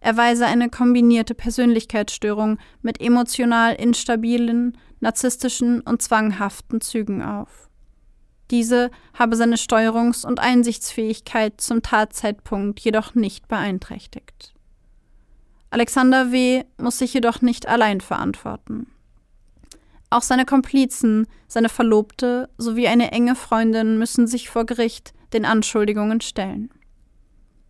Er 0.01 0.17
weise 0.17 0.45
eine 0.47 0.69
kombinierte 0.69 1.35
Persönlichkeitsstörung 1.35 2.59
mit 2.83 3.01
emotional 3.01 3.75
instabilen, 3.75 4.77
narzisstischen 5.01 5.81
und 5.81 6.03
zwanghaften 6.03 6.81
Zügen 6.81 7.23
auf. 7.23 7.71
Diese 8.51 8.91
habe 9.15 9.37
seine 9.37 9.57
Steuerungs- 9.57 10.27
und 10.27 10.41
Einsichtsfähigkeit 10.41 11.61
zum 11.61 11.81
Tatzeitpunkt 11.81 12.81
jedoch 12.81 13.15
nicht 13.15 13.49
beeinträchtigt. 13.49 14.55
Alexander 15.71 16.31
W. 16.31 16.65
muss 16.77 16.99
sich 16.99 17.15
jedoch 17.15 17.41
nicht 17.41 17.67
allein 17.67 18.01
verantworten. 18.01 18.87
Auch 20.14 20.22
seine 20.22 20.44
Komplizen, 20.44 21.27
seine 21.48 21.68
Verlobte 21.68 22.48
sowie 22.57 22.87
eine 22.87 23.11
enge 23.11 23.35
Freundin 23.35 23.98
müssen 23.98 24.29
sich 24.29 24.48
vor 24.48 24.64
Gericht 24.64 25.12
den 25.33 25.44
Anschuldigungen 25.44 26.20
stellen. 26.20 26.70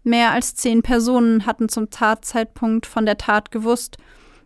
Mehr 0.03 0.33
als 0.33 0.55
zehn 0.55 0.83
Personen 0.83 1.47
hatten 1.47 1.71
zum 1.71 1.89
Tatzeitpunkt 1.89 2.85
von 2.85 3.07
der 3.07 3.17
Tat 3.17 3.51
gewusst, 3.51 3.97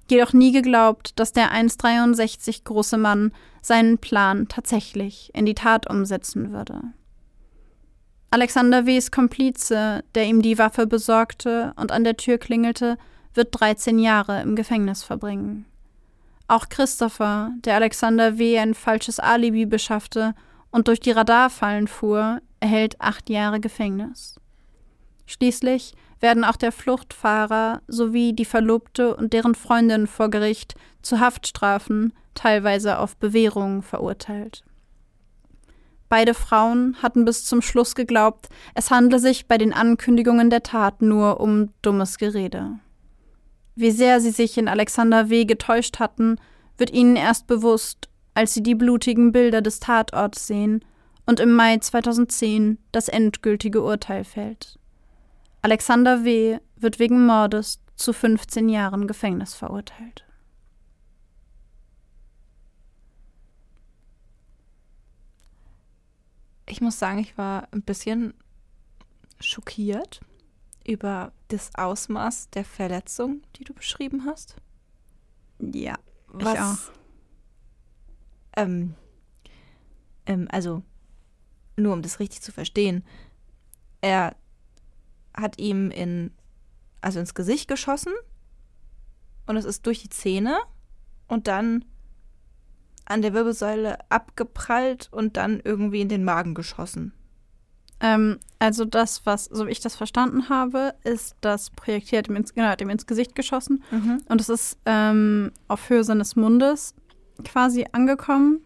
jedoch 0.09 0.33
nie 0.33 0.53
geglaubt, 0.53 1.19
dass 1.19 1.33
der 1.33 1.51
1,63 1.51 2.63
große 2.63 2.99
Mann 2.99 3.33
seinen 3.63 3.99
Plan 3.99 4.47
tatsächlich 4.47 5.33
in 5.35 5.45
die 5.45 5.55
Tat 5.55 5.91
umsetzen 5.91 6.53
würde. 6.53 6.81
Alexander 8.31 8.87
W.s 8.87 9.11
Komplize, 9.11 10.05
der 10.15 10.25
ihm 10.27 10.41
die 10.41 10.57
Waffe 10.59 10.87
besorgte 10.87 11.73
und 11.75 11.91
an 11.91 12.05
der 12.05 12.17
Tür 12.17 12.39
klingelte, 12.39 12.97
wird 13.35 13.49
13 13.59 13.99
Jahre 13.99 14.41
im 14.43 14.55
Gefängnis 14.55 15.03
verbringen. 15.03 15.67
Auch 16.49 16.71
Christopher, 16.71 17.53
der 17.65 17.75
Alexander 17.75 18.39
W. 18.39 18.59
ein 18.59 18.73
falsches 18.73 19.21
Alibi 19.21 19.67
beschaffte 19.67 20.35
und 20.71 20.89
durch 20.89 20.99
die 20.99 21.11
Radarfallen 21.11 21.87
fuhr, 21.87 22.41
erhält 22.59 22.99
acht 23.03 23.29
Jahre 23.29 23.61
Gefängnis. 23.61 24.41
Schließlich 25.27 25.93
werden 26.21 26.45
auch 26.45 26.57
der 26.57 26.73
Fluchtfahrer 26.73 27.83
sowie 27.87 28.33
die 28.33 28.47
Verlobte 28.47 29.15
und 29.15 29.35
deren 29.35 29.55
Freundin 29.55 30.07
vor 30.07 30.31
Gericht 30.31 30.75
zu 31.03 31.21
Haftstrafen, 31.21 32.15
teilweise 32.35 32.99
auf 32.99 33.17
Bewährung, 33.17 33.83
verurteilt. 33.83 34.65
Beide 36.09 36.33
Frauen 36.33 36.97
hatten 37.03 37.27
bis 37.27 37.45
zum 37.45 37.61
Schluss 37.61 37.95
geglaubt, 37.95 38.49
es 38.75 38.91
handle 38.91 39.19
sich 39.19 39.47
bei 39.47 39.59
den 39.59 39.75
Ankündigungen 39.75 40.49
der 40.49 40.63
Tat 40.63 41.03
nur 41.03 41.41
um 41.41 41.75
dummes 41.83 42.17
Gerede. 42.17 42.79
Wie 43.79 43.93
sehr 43.93 44.21
sie 44.21 44.33
sich 44.33 44.59
in 44.59 44.67
Alexander 44.67 45.31
W. 45.31 45.45
getäuscht 45.45 46.01
hatten, 46.01 46.41
wird 46.79 46.91
ihnen 46.91 47.15
erst 47.15 47.47
bewusst, 47.47 48.09
als 48.35 48.53
sie 48.53 48.61
die 48.65 48.75
blutigen 48.75 49.31
Bilder 49.31 49.63
des 49.63 49.79
Tatorts 49.79 50.49
sehen 50.49 50.85
und 51.27 51.39
im 51.39 51.53
Mai 51.55 51.79
2010 51.79 52.79
das 52.91 53.07
endgültige 53.07 53.81
Urteil 53.81 54.25
fällt. 54.25 54.81
Alexander 55.63 56.25
W. 56.25 56.59
wird 56.75 56.99
wegen 56.99 57.25
Mordes 57.25 57.79
zu 57.95 58.13
15 58.13 58.69
Jahren 58.69 59.07
Gefängnis 59.07 59.55
verurteilt. 59.55 60.25
Ich 66.67 66.81
muss 66.81 66.99
sagen, 66.99 67.21
ich 67.21 67.39
war 67.39 67.69
ein 67.71 67.83
bisschen 67.83 68.35
schockiert 69.39 70.21
über 70.89 71.33
das 71.49 71.71
Ausmaß 71.75 72.49
der 72.51 72.65
Verletzung, 72.65 73.43
die 73.57 73.65
du 73.65 73.75
beschrieben 73.75 74.25
hast. 74.25 74.57
Ja, 75.61 75.99
Was, 76.29 76.55
ich 76.55 76.61
auch. 76.61 76.93
Ähm, 78.57 78.95
ähm, 80.25 80.49
also, 80.51 80.83
nur 81.77 81.93
um 81.93 82.01
das 82.01 82.21
richtig 82.21 82.41
zu 82.41 82.53
verstehen, 82.53 83.05
er 84.01 84.35
hat 85.35 85.59
ihm 85.59 85.91
in, 85.91 86.33
also 87.03 87.21
ins 87.21 87.35
Gesicht 87.35 87.69
geschossen 87.69 88.15
und 89.47 89.57
es 89.57 89.67
ist 89.67 89.87
durch 89.87 90.01
die 90.01 90.09
Zähne 90.09 90.59
und 91.27 91.49
dann 91.49 91.85
an 93.05 93.21
der 93.21 93.35
Wirbelsäule 93.35 93.99
abgeprallt 94.11 95.09
und 95.13 95.37
dann 95.37 95.61
irgendwie 95.61 96.01
in 96.01 96.09
den 96.09 96.25
Magen 96.25 96.55
geschossen. 96.55 97.13
Ähm, 98.01 98.39
also 98.61 98.85
das, 98.85 99.25
was, 99.27 99.47
so 99.47 99.67
wie 99.67 99.71
ich 99.73 99.81
das 99.81 99.97
verstanden 99.97 100.49
habe, 100.49 100.95
ist 101.05 101.37
das 101.41 101.71
Projektil 101.71 102.19
hat 102.19 102.29
ihm 102.29 102.37
ins, 102.37 102.55
genau, 102.55 102.69
hat 102.69 102.81
ihm 102.81 102.91
ins 102.91 103.07
Gesicht 103.07 103.35
geschossen. 103.35 103.83
Und 104.29 104.41
es 104.41 104.49
ist 104.49 104.79
ähm, 104.87 105.53
auf 105.69 105.89
Höhe 105.91 106.05
seines 106.05 106.37
Mundes 106.37 106.95
quasi 107.45 107.87
angekommen, 107.93 108.61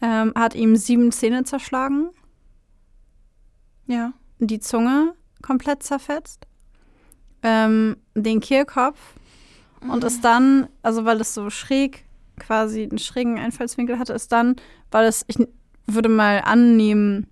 ähm, 0.00 0.32
hat 0.34 0.54
ihm 0.54 0.76
sieben 0.76 1.12
Zähne 1.12 1.44
zerschlagen, 1.44 2.10
Ja. 3.86 4.12
die 4.38 4.60
Zunge 4.60 5.14
komplett 5.42 5.82
zerfetzt, 5.82 6.46
ähm, 7.42 7.96
den 8.14 8.40
Kehlkopf. 8.40 8.98
Und 9.80 10.02
ist 10.02 10.24
dann, 10.24 10.66
also 10.82 11.04
weil 11.04 11.20
es 11.20 11.34
so 11.34 11.50
schräg 11.50 12.04
quasi 12.40 12.82
einen 12.82 12.98
schrägen 12.98 13.38
Einfallswinkel 13.38 13.98
hatte, 14.00 14.12
ist 14.12 14.32
dann, 14.32 14.56
weil 14.90 15.06
es, 15.06 15.24
ich 15.28 15.36
würde 15.86 16.08
mal 16.08 16.40
annehmen, 16.44 17.28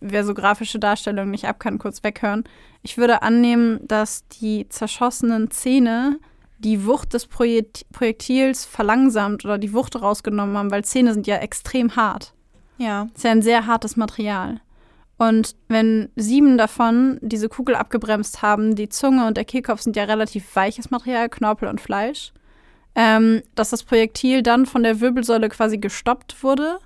wer 0.00 0.24
so 0.24 0.34
grafische 0.34 0.78
Darstellungen 0.78 1.30
nicht 1.30 1.46
ab 1.46 1.60
kann, 1.60 1.78
kurz 1.78 2.02
weghören. 2.02 2.44
Ich 2.82 2.98
würde 2.98 3.22
annehmen, 3.22 3.80
dass 3.86 4.26
die 4.28 4.68
zerschossenen 4.68 5.50
Zähne 5.50 6.18
die 6.58 6.84
Wucht 6.86 7.14
des 7.14 7.26
Projekt 7.26 7.86
Projektils 7.92 8.64
verlangsamt 8.64 9.44
oder 9.44 9.58
die 9.58 9.72
Wucht 9.72 10.00
rausgenommen 10.00 10.56
haben, 10.56 10.70
weil 10.70 10.84
Zähne 10.84 11.14
sind 11.14 11.26
ja 11.26 11.36
extrem 11.36 11.96
hart. 11.96 12.34
Ja. 12.78 13.04
Das 13.04 13.18
ist 13.18 13.24
ja 13.24 13.30
ein 13.30 13.42
sehr 13.42 13.66
hartes 13.66 13.96
Material. 13.96 14.60
Und 15.18 15.56
wenn 15.66 16.10
sieben 16.14 16.56
davon 16.56 17.18
diese 17.20 17.48
Kugel 17.48 17.74
abgebremst 17.74 18.40
haben, 18.40 18.76
die 18.76 18.88
Zunge 18.88 19.26
und 19.26 19.36
der 19.36 19.44
Kehlkopf 19.44 19.80
sind 19.80 19.96
ja 19.96 20.04
relativ 20.04 20.54
weiches 20.54 20.90
Material, 20.90 21.28
Knorpel 21.28 21.68
und 21.68 21.80
Fleisch, 21.80 22.32
ähm, 22.94 23.42
dass 23.56 23.70
das 23.70 23.82
Projektil 23.82 24.42
dann 24.42 24.64
von 24.64 24.84
der 24.84 25.00
Wirbelsäule 25.00 25.48
quasi 25.48 25.78
gestoppt 25.78 26.42
wurde, 26.42 26.78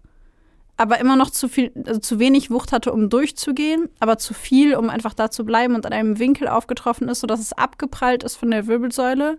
aber 0.83 0.99
immer 1.01 1.17
noch 1.17 1.31
zu 1.31 1.49
viel, 1.49 1.73
also 1.87 2.01
zu 2.01 2.19
wenig 2.19 2.51
Wucht 2.51 2.73
hatte, 2.73 2.93
um 2.93 3.09
durchzugehen, 3.09 3.89
aber 4.01 4.19
zu 4.19 4.35
viel, 4.35 4.75
um 4.77 4.91
einfach 4.91 5.15
da 5.15 5.31
zu 5.31 5.45
bleiben 5.45 5.75
und 5.75 5.87
an 5.87 5.93
einem 5.93 6.19
Winkel 6.19 6.49
aufgetroffen 6.49 7.09
ist, 7.09 7.21
sodass 7.21 7.41
es 7.41 7.53
abgeprallt 7.53 8.23
ist 8.25 8.37
von 8.37 8.51
der 8.51 8.67
Wirbelsäule 8.67 9.39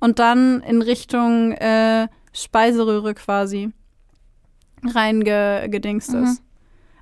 und 0.00 0.18
dann 0.18 0.60
in 0.62 0.82
Richtung 0.82 1.52
äh, 1.52 2.08
Speiseröhre 2.32 3.14
quasi 3.14 3.70
reingedingst 4.84 6.12
Mhm. 6.12 6.24
ist. 6.24 6.42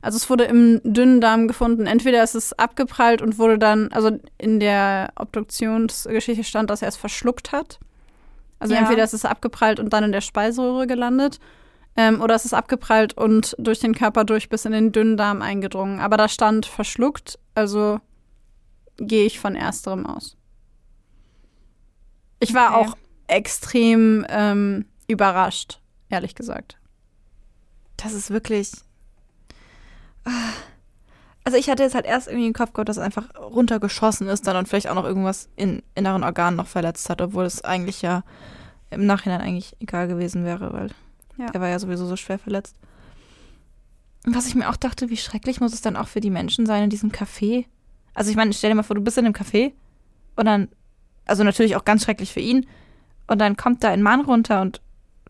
Also 0.03 0.17
es 0.17 0.31
wurde 0.31 0.45
im 0.45 0.81
dünnen 0.85 1.21
Darm 1.21 1.49
gefunden. 1.49 1.87
Entweder 1.87 2.23
ist 2.23 2.35
es 2.35 2.53
abgeprallt 2.53 3.23
und 3.23 3.39
wurde 3.39 3.59
dann, 3.59 3.89
also 3.93 4.19
in 4.39 4.61
der 4.61 5.11
Obduktionsgeschichte 5.17 6.45
stand, 6.45 6.71
dass 6.71 6.83
er 6.83 6.89
es 6.89 6.97
verschluckt 6.97 7.51
hat. 7.53 7.81
Also 8.59 8.75
Ja. 8.75 8.81
entweder 8.81 9.03
ist 9.05 9.15
es 9.15 9.25
abgeprallt 9.25 9.81
und 9.81 9.93
dann 9.93 10.05
in 10.05 10.13
der 10.13 10.21
Speiseröhre 10.21 10.87
gelandet, 10.87 11.41
ähm, 11.97 12.21
oder 12.21 12.35
es 12.35 12.45
ist 12.45 12.55
abgeprallt 12.55 13.15
und 13.17 13.55
durch 13.59 13.79
den 13.81 13.95
Körper 13.95 14.25
durch 14.25 14.49
bis 14.49 14.65
in 14.65 14.73
den 14.73 14.93
dünnen 14.93 15.17
Darm 15.17 15.43
eingedrungen. 15.43 16.01
Aber 16.01 16.17
da 16.17 16.29
stand 16.29 16.67
verschluckt, 16.67 17.39
also 17.55 18.01
gehe 18.99 19.25
ich 19.27 19.39
von 19.41 19.55
ersterem 19.57 20.07
aus. 20.07 20.37
Ich 22.41 22.55
war 22.55 22.79
Okay. 22.79 22.89
auch 22.89 22.97
extrem 23.29 24.27
ähm, 24.29 24.85
überrascht, 25.09 25.81
ehrlich 26.11 26.35
gesagt. 26.35 26.79
Das 27.97 28.13
ist 28.13 28.31
wirklich. 28.31 28.73
Ah. 30.25 30.31
Also 31.45 31.59
ich 31.59 31.71
hatte 31.71 31.85
jetzt 31.85 31.95
halt 31.95 32.07
erst 32.07 32.27
irgendwie 32.27 32.49
im 32.49 32.53
Kopf 32.53 32.73
gehabt, 32.73 32.89
dass 32.89 32.97
es 32.97 33.03
einfach 33.03 33.29
runtergeschossen 33.39 34.27
ist 34.27 34.47
dann 34.47 34.57
und 34.57 34.67
vielleicht 34.69 34.89
auch 34.89 34.97
noch 34.97 35.05
irgendwas 35.05 35.49
in 35.55 35.81
inneren 35.95 36.25
Organen 36.25 36.57
noch 36.57 36.67
verletzt 36.67 37.09
hat, 37.09 37.23
obwohl 37.23 37.45
es 37.45 37.63
eigentlich 37.65 38.03
ja 38.03 38.25
im 38.91 39.07
Nachhinein 39.07 39.41
eigentlich 39.41 39.77
egal 39.79 40.09
gewesen 40.09 40.45
wäre, 40.45 40.73
weil 40.73 40.91
Ja. 41.39 41.47
er 41.53 41.61
war 41.61 41.69
ja 41.69 41.79
sowieso 41.79 42.07
so 42.07 42.17
schwer 42.17 42.39
verletzt. 42.39 42.77
Was 44.25 44.47
ich 44.47 44.55
mir 44.55 44.69
auch 44.69 44.77
dachte, 44.77 45.11
wie 45.11 45.17
schrecklich 45.17 45.61
muss 45.61 45.73
es 45.73 45.83
dann 45.83 45.97
auch 45.97 46.09
für 46.09 46.21
die 46.21 46.31
Menschen 46.31 46.67
sein 46.67 46.85
in 46.85 46.91
diesem 46.91 47.13
Café. 47.13 47.67
Also 48.15 48.31
ich 48.31 48.37
meine, 48.37 48.53
stell 48.53 48.71
dir 48.71 48.77
mal 48.77 48.83
vor, 48.83 48.97
du 48.97 49.03
bist 49.03 49.19
in 49.19 49.25
einem 49.25 49.35
Café 49.35 49.73
und 50.35 50.47
dann, 50.47 50.69
also 51.27 51.45
natürlich 51.45 51.77
auch 51.77 51.85
ganz 51.85 52.05
schrecklich 52.05 52.33
für 52.33 52.41
ihn, 52.41 52.67
und 53.29 53.41
dann 53.41 53.57
kommt 53.57 53.83
da 53.83 53.91
ein 53.91 54.03
Mann 54.03 54.21
runter 54.21 54.61
und 54.63 54.81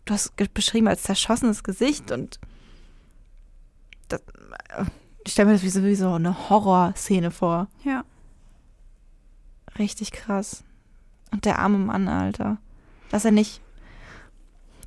du 0.05 0.13
hast 0.13 0.33
beschrieben 0.53 0.87
als 0.87 1.03
zerschossenes 1.03 1.63
Gesicht 1.63 2.11
und 2.11 2.39
das, 4.07 4.21
ich 5.25 5.33
stelle 5.33 5.47
mir 5.47 5.53
das 5.53 5.63
wie 5.63 5.69
so, 5.69 5.83
wie 5.83 5.95
so 5.95 6.13
eine 6.13 6.49
Horrorszene 6.49 7.31
vor. 7.31 7.67
Ja. 7.83 8.03
Richtig 9.77 10.11
krass. 10.11 10.63
Und 11.31 11.45
der 11.45 11.59
arme 11.59 11.77
Mann, 11.77 12.07
Alter. 12.07 12.57
Dass 13.09 13.25
er 13.25 13.31
nicht, 13.31 13.61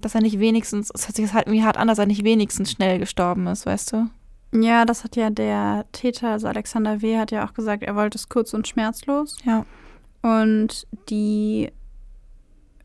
dass 0.00 0.14
er 0.14 0.20
nicht 0.20 0.38
wenigstens, 0.38 0.90
es 0.94 1.06
hört 1.06 1.16
sich 1.16 1.32
halt 1.32 1.46
irgendwie 1.46 1.64
hart 1.64 1.76
an, 1.76 1.88
dass 1.88 1.98
er 1.98 2.06
nicht 2.06 2.24
wenigstens 2.24 2.72
schnell 2.72 2.98
gestorben 2.98 3.46
ist, 3.46 3.66
weißt 3.66 3.92
du? 3.92 4.10
Ja, 4.52 4.84
das 4.84 5.04
hat 5.04 5.16
ja 5.16 5.30
der 5.30 5.86
Täter, 5.92 6.30
also 6.30 6.48
Alexander 6.48 7.02
W., 7.02 7.18
hat 7.18 7.30
ja 7.30 7.46
auch 7.46 7.54
gesagt, 7.54 7.82
er 7.82 7.94
wollte 7.94 8.18
es 8.18 8.28
kurz 8.28 8.52
und 8.52 8.66
schmerzlos. 8.66 9.38
Ja. 9.44 9.64
Und 10.22 10.86
die 11.08 11.70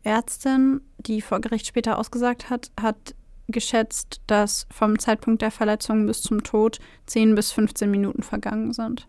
Ärztin, 0.04 0.82
die 1.00 1.22
vor 1.22 1.42
Gericht 1.42 1.66
später 1.66 1.98
ausgesagt 1.98 2.50
hat, 2.50 2.72
hat 2.80 3.16
geschätzt, 3.48 4.22
dass 4.28 4.68
vom 4.72 5.00
Zeitpunkt 5.00 5.42
der 5.42 5.52
Verletzung 5.52 6.06
bis 6.06 6.22
zum 6.22 6.44
Tod 6.44 6.80
10 7.08 7.36
bis 7.36 7.52
15 7.52 7.90
Minuten 7.90 8.24
vergangen 8.24 8.74
sind. 8.74 9.08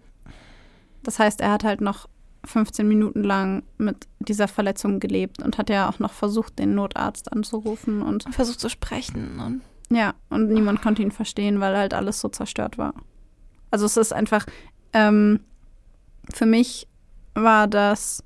Das 1.03 1.19
heißt, 1.19 1.41
er 1.41 1.53
hat 1.53 1.65
halt 1.65 1.81
noch 1.81 2.09
15 2.47 2.87
Minuten 2.87 3.23
lang 3.23 3.63
mit 3.79 4.07
dieser 4.19 4.49
Verletzung 4.49 5.01
gelebt 5.01 5.43
und 5.43 5.59
hat 5.59 5.71
ja 5.71 5.89
auch 5.89 5.99
noch 5.99 6.13
versucht, 6.13 6.59
den 6.59 6.75
Notarzt 6.75 7.33
anzurufen 7.33 8.03
und 8.03 8.27
Und 8.27 8.35
versucht 8.35 8.61
zu 8.61 8.69
sprechen 8.69 9.41
und 9.41 9.63
ja, 9.89 10.15
und 10.31 10.51
niemand 10.51 10.83
konnte 10.83 11.03
ihn 11.03 11.13
verstehen, 11.13 11.61
weil 11.61 11.77
halt 11.77 11.95
alles 11.95 12.21
so 12.21 12.29
zerstört 12.29 12.77
war. 12.77 12.95
Also 13.71 13.87
es 13.87 13.97
ist 13.97 14.13
einfach, 14.13 14.47
ähm, 14.93 15.41
für 16.33 16.47
mich 16.47 16.89
war 17.35 17.69
das 17.69 18.25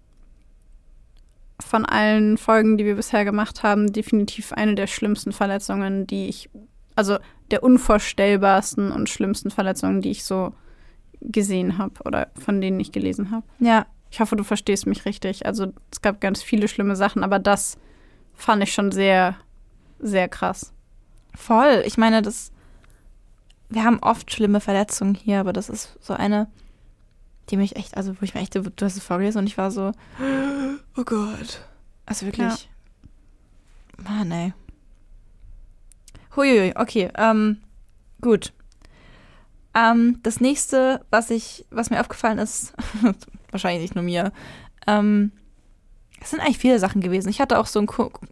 von 1.60 1.84
allen 1.84 2.38
Folgen, 2.38 2.78
die 2.78 2.86
wir 2.86 2.96
bisher 2.96 3.24
gemacht 3.24 3.62
haben, 3.62 3.92
definitiv 3.92 4.52
eine 4.52 4.74
der 4.74 4.86
schlimmsten 4.86 5.32
Verletzungen, 5.32 6.06
die 6.06 6.28
ich, 6.28 6.48
also 6.96 7.18
der 7.50 7.62
unvorstellbarsten 7.62 8.90
und 8.90 9.10
schlimmsten 9.10 9.50
Verletzungen, 9.50 10.00
die 10.00 10.10
ich 10.10 10.24
so 10.24 10.54
gesehen 11.20 11.76
habe 11.76 11.94
oder 12.04 12.28
von 12.38 12.60
denen 12.60 12.80
ich 12.80 12.92
gelesen 12.92 13.30
habe. 13.30 13.44
Ja. 13.58 13.86
Ich 14.10 14.20
hoffe, 14.20 14.36
du 14.36 14.44
verstehst 14.44 14.86
mich 14.86 15.04
richtig. 15.04 15.46
Also 15.46 15.72
es 15.90 16.02
gab 16.02 16.20
ganz 16.20 16.42
viele 16.42 16.68
schlimme 16.68 16.96
Sachen, 16.96 17.22
aber 17.22 17.38
das 17.38 17.78
fand 18.34 18.62
ich 18.62 18.72
schon 18.72 18.90
sehr, 18.90 19.36
sehr 19.98 20.28
krass. 20.28 20.72
Voll. 21.34 21.82
Ich 21.86 21.96
meine, 21.96 22.22
das. 22.22 22.52
Wir 23.68 23.84
haben 23.84 24.00
oft 24.00 24.32
schlimme 24.32 24.60
Verletzungen 24.60 25.14
hier, 25.14 25.38
aber 25.38 25.52
das 25.52 25.68
ist 25.68 25.96
so 26.00 26.12
eine, 26.12 26.48
die 27.50 27.56
mich 27.56 27.76
echt, 27.76 27.96
also 27.96 28.20
wo 28.20 28.24
ich 28.24 28.34
mir 28.34 28.40
echt, 28.40 28.56
du 28.56 28.64
hast 28.80 28.96
es 28.96 29.04
vorgelesen 29.04 29.38
und 29.38 29.46
ich 29.46 29.56
war 29.56 29.70
so, 29.70 29.92
oh 30.96 31.04
Gott. 31.04 31.64
Also 32.04 32.26
wirklich. 32.26 32.68
Ja. 33.98 34.02
Mann, 34.02 34.32
ey. 34.32 34.52
Huiui, 36.34 36.72
okay, 36.74 37.10
ähm, 37.16 37.58
gut. 38.20 38.52
Ähm, 39.74 40.18
das 40.24 40.40
nächste, 40.40 41.04
was 41.10 41.30
ich, 41.30 41.64
was 41.70 41.90
mir 41.90 42.00
aufgefallen 42.00 42.38
ist, 42.38 42.74
wahrscheinlich 43.52 43.82
nicht 43.82 43.94
nur 43.94 44.04
mir, 44.04 44.32
ähm, 44.86 45.32
es 46.20 46.30
sind 46.30 46.40
eigentlich 46.40 46.58
viele 46.58 46.78
Sachen 46.78 47.00
gewesen. 47.00 47.28
Ich 47.28 47.40
hatte 47.40 47.58
auch 47.58 47.66
so 47.66 47.78
einen, 47.78 47.88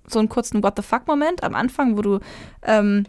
so 0.06 0.18
einen 0.18 0.28
kurzen 0.28 0.62
What 0.62 0.74
the 0.76 0.82
fuck-Moment 0.82 1.42
am 1.42 1.54
Anfang, 1.54 1.96
wo 1.96 2.02
du 2.02 2.20
ähm, 2.62 3.06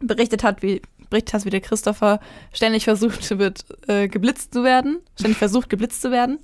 berichtet, 0.00 0.44
hat, 0.44 0.62
wie, 0.62 0.82
berichtet 1.08 1.34
hast, 1.34 1.44
wie 1.46 1.50
der 1.50 1.60
Christopher 1.60 2.20
ständig 2.52 2.84
versucht 2.84 3.30
wird, 3.38 3.64
äh, 3.88 4.08
geblitzt 4.08 4.52
zu 4.52 4.64
werden. 4.64 5.00
Ständig 5.18 5.38
versucht, 5.38 5.70
geblitzt 5.70 6.02
zu 6.02 6.10
werden. 6.10 6.38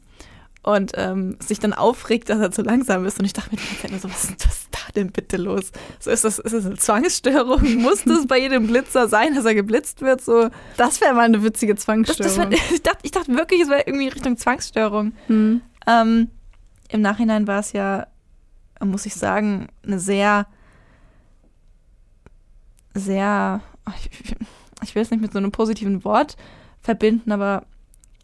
Und 0.65 0.93
ähm, 0.95 1.37
sich 1.41 1.59
dann 1.61 1.75
aufregt, 1.75 2.31
dass 2.31 2.41
er 2.41 2.51
zu 2.51 2.63
langsam 2.63 3.05
ist. 3.05 3.19
Und 3.19 3.27
ich 3.27 3.35
dachte 3.35 3.51
mir 3.51 3.59
die 3.59 3.67
ganze 3.67 3.83
Zeit 3.83 3.91
nur 3.91 4.01
so, 4.01 4.09
was 4.09 4.25
ist, 4.25 4.47
ist 4.47 4.69
da 4.71 4.79
denn 4.97 5.13
bitte 5.13 5.37
los? 5.37 5.73
So, 6.01 6.11
ist 6.11 6.25
das, 6.25 6.39
ist 6.39 6.55
das 6.55 6.65
eine 6.65 6.77
Zwangsstörung? 6.77 7.75
Muss 7.83 8.05
das 8.05 8.27
bei 8.27 8.41
jedem 8.41 8.67
Blitzer 8.67 9.07
sein, 9.07 9.35
dass 9.35 9.45
er 9.45 9.55
geblitzt 9.55 10.01
wird? 10.01 10.23
So, 10.23 10.49
das 10.79 11.03
wäre 11.03 11.13
mal 11.13 11.27
eine 11.27 11.43
witzige 11.43 11.77
Zwangsstörung. 11.77 12.23
Das, 12.23 12.37
das 12.37 12.51
wär, 12.51 12.59
ich, 12.75 12.83
dachte, 12.83 13.01
ich 13.03 13.11
dachte 13.11 13.37
wirklich, 13.37 13.61
es 13.61 13.69
wäre 13.69 13.83
irgendwie 13.85 14.09
Richtung 14.09 14.39
Zwangsstörung. 14.39 15.13
Hm. 15.27 15.61
Ähm, 15.87 16.31
im 16.89 17.03
Nachhinein 17.03 17.47
war 17.47 17.61
es 17.61 17.73
ja, 17.73 18.07
muss 18.83 19.05
ich 19.05 19.15
sagen, 19.15 19.69
eine 19.85 19.99
sehr, 19.99 20.47
sehr, 22.95 23.61
ich, 23.99 24.35
ich 24.83 24.95
will 24.95 25.03
es 25.03 25.11
nicht 25.11 25.21
mit 25.21 25.33
so 25.33 25.39
einem 25.39 25.53
positiven 25.53 26.05
Wort 26.05 26.39
verbinden, 26.81 27.33
aber 27.33 27.67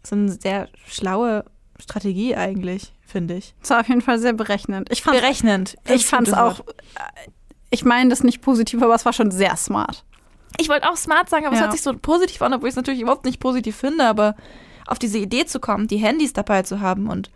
so 0.03 0.15
eine 0.15 0.31
sehr 0.31 0.69
schlaue 0.87 1.45
Strategie 1.81 2.35
eigentlich, 2.35 2.93
finde 3.05 3.35
ich. 3.35 3.53
Es 3.61 3.69
war 3.69 3.81
auf 3.81 3.87
jeden 3.87 4.01
Fall 4.01 4.19
sehr 4.19 4.33
berechnend. 4.33 4.91
Ich 4.91 5.01
fand, 5.01 5.19
berechnend. 5.19 5.75
Ich 5.89 6.05
fand 6.05 6.27
es 6.27 6.33
auch, 6.33 6.61
ich 7.69 7.83
meine 7.83 8.09
das 8.09 8.23
nicht 8.23 8.41
positiv, 8.41 8.81
aber 8.81 8.95
es 8.95 9.05
war 9.05 9.13
schon 9.13 9.31
sehr 9.31 9.55
smart. 9.57 10.03
Ich 10.57 10.69
wollte 10.69 10.89
auch 10.89 10.97
smart 10.97 11.29
sagen, 11.29 11.45
aber 11.45 11.55
ja. 11.55 11.61
es 11.61 11.65
hört 11.65 11.73
sich 11.73 11.81
so 11.81 11.93
positiv 11.93 12.41
an, 12.41 12.53
obwohl 12.53 12.69
ich 12.69 12.73
es 12.73 12.77
natürlich 12.77 13.01
überhaupt 13.01 13.25
nicht 13.25 13.39
positiv 13.39 13.75
finde, 13.75 14.05
aber 14.05 14.35
auf 14.85 14.99
diese 14.99 15.17
Idee 15.17 15.45
zu 15.45 15.59
kommen, 15.59 15.87
die 15.87 15.97
Handys 15.97 16.33
dabei 16.33 16.63
zu 16.63 16.81
haben 16.81 17.07
und 17.07 17.31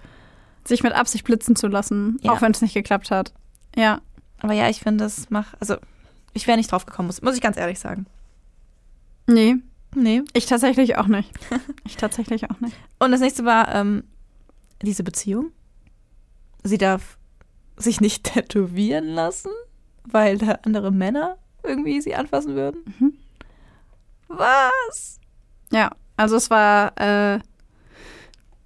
sich 0.66 0.84
mit 0.84 0.94
Absicht 0.94 1.26
blitzen 1.26 1.56
zu 1.56 1.68
lassen, 1.68 2.20
ja. 2.22 2.32
auch 2.32 2.42
wenn 2.42 2.52
es 2.52 2.62
nicht 2.62 2.74
geklappt 2.74 3.12
hat. 3.12 3.34
Ja. 3.76 4.02
Aber 4.40 4.54
ja, 4.54 4.70
ich 4.70 4.82
finde, 4.82 5.04
das 5.04 5.30
macht, 5.30 5.56
also 5.60 5.78
ich 6.34 6.48
wäre 6.48 6.58
nicht 6.58 6.72
drauf 6.72 6.86
gekommen, 6.86 7.08
muss, 7.08 7.22
muss 7.22 7.36
ich 7.36 7.42
ganz 7.42 7.58
ehrlich 7.58 7.80
sagen. 7.80 8.06
Nee. 9.28 9.56
Nee. 9.96 10.24
Ich 10.34 10.46
tatsächlich 10.46 10.98
auch 10.98 11.08
nicht. 11.08 11.32
ich 11.86 11.96
tatsächlich 11.96 12.50
auch 12.50 12.60
nicht. 12.60 12.76
Und 13.00 13.12
das 13.12 13.22
nächste 13.22 13.46
war 13.46 13.74
ähm, 13.74 14.04
diese 14.82 15.04
Beziehung. 15.04 15.52
Sie 16.64 16.78
darf 16.78 17.18
sich 17.78 18.02
nicht 18.02 18.24
tätowieren 18.34 19.08
lassen, 19.08 19.52
weil 20.04 20.38
da 20.38 20.60
andere 20.64 20.92
Männer 20.92 21.38
irgendwie 21.64 22.02
sie 22.02 22.16
anfassen 22.16 22.56
würden. 22.56 22.96
Mhm. 23.00 23.14
Was? 24.28 25.20
Ja, 25.72 25.92
also 26.18 26.36
es 26.36 26.50
war 26.50 26.94
äh, 27.00 27.40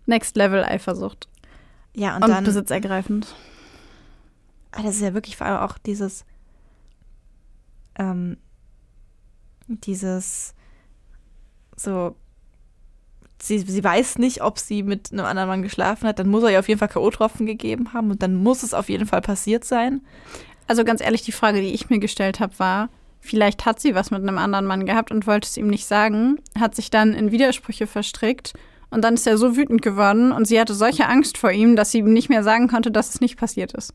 Next 0.05 0.35
Level 0.35 0.63
Eifersucht. 0.63 1.27
Ja, 1.95 2.15
und, 2.15 2.23
und 2.23 2.29
dann. 2.31 2.43
Besitzergreifend. 2.43 3.35
Ah, 4.71 4.83
das 4.83 4.95
ist 4.95 5.01
ja 5.01 5.13
wirklich 5.13 5.37
vor 5.37 5.47
allem 5.47 5.59
auch 5.59 5.77
dieses. 5.77 6.25
Ähm, 7.95 8.37
dieses. 9.67 10.53
So. 11.75 12.15
Sie, 13.41 13.59
sie 13.59 13.83
weiß 13.83 14.17
nicht, 14.17 14.41
ob 14.43 14.59
sie 14.59 14.83
mit 14.83 15.11
einem 15.11 15.25
anderen 15.25 15.49
Mann 15.49 15.61
geschlafen 15.61 16.07
hat. 16.07 16.19
Dann 16.19 16.29
muss 16.29 16.43
er 16.43 16.51
ihr 16.51 16.59
auf 16.59 16.67
jeden 16.67 16.79
Fall 16.79 16.89
K.O.-Tropfen 16.89 17.45
gegeben 17.45 17.93
haben 17.93 18.11
und 18.11 18.21
dann 18.21 18.35
muss 18.35 18.63
es 18.63 18.73
auf 18.73 18.89
jeden 18.89 19.05
Fall 19.05 19.21
passiert 19.21 19.63
sein. 19.63 20.01
Also 20.67 20.83
ganz 20.83 21.01
ehrlich, 21.01 21.23
die 21.23 21.31
Frage, 21.31 21.61
die 21.61 21.73
ich 21.73 21.89
mir 21.89 21.99
gestellt 21.99 22.39
habe, 22.39 22.59
war, 22.59 22.89
vielleicht 23.19 23.65
hat 23.65 23.79
sie 23.79 23.95
was 23.95 24.11
mit 24.11 24.21
einem 24.21 24.37
anderen 24.37 24.65
Mann 24.65 24.85
gehabt 24.85 25.11
und 25.11 25.25
wollte 25.25 25.47
es 25.47 25.57
ihm 25.57 25.67
nicht 25.67 25.85
sagen, 25.85 26.39
hat 26.59 26.75
sich 26.75 26.89
dann 26.89 27.13
in 27.13 27.31
Widersprüche 27.31 27.87
verstrickt 27.87 28.53
und 28.89 29.03
dann 29.03 29.13
ist 29.13 29.27
er 29.27 29.37
so 29.37 29.55
wütend 29.55 29.81
geworden 29.81 30.31
und 30.31 30.45
sie 30.45 30.59
hatte 30.59 30.73
solche 30.73 31.07
Angst 31.07 31.37
vor 31.37 31.51
ihm, 31.51 31.75
dass 31.75 31.91
sie 31.91 31.99
ihm 31.99 32.13
nicht 32.13 32.29
mehr 32.29 32.43
sagen 32.43 32.67
konnte, 32.67 32.91
dass 32.91 33.09
es 33.09 33.21
nicht 33.21 33.37
passiert 33.37 33.73
ist. 33.73 33.93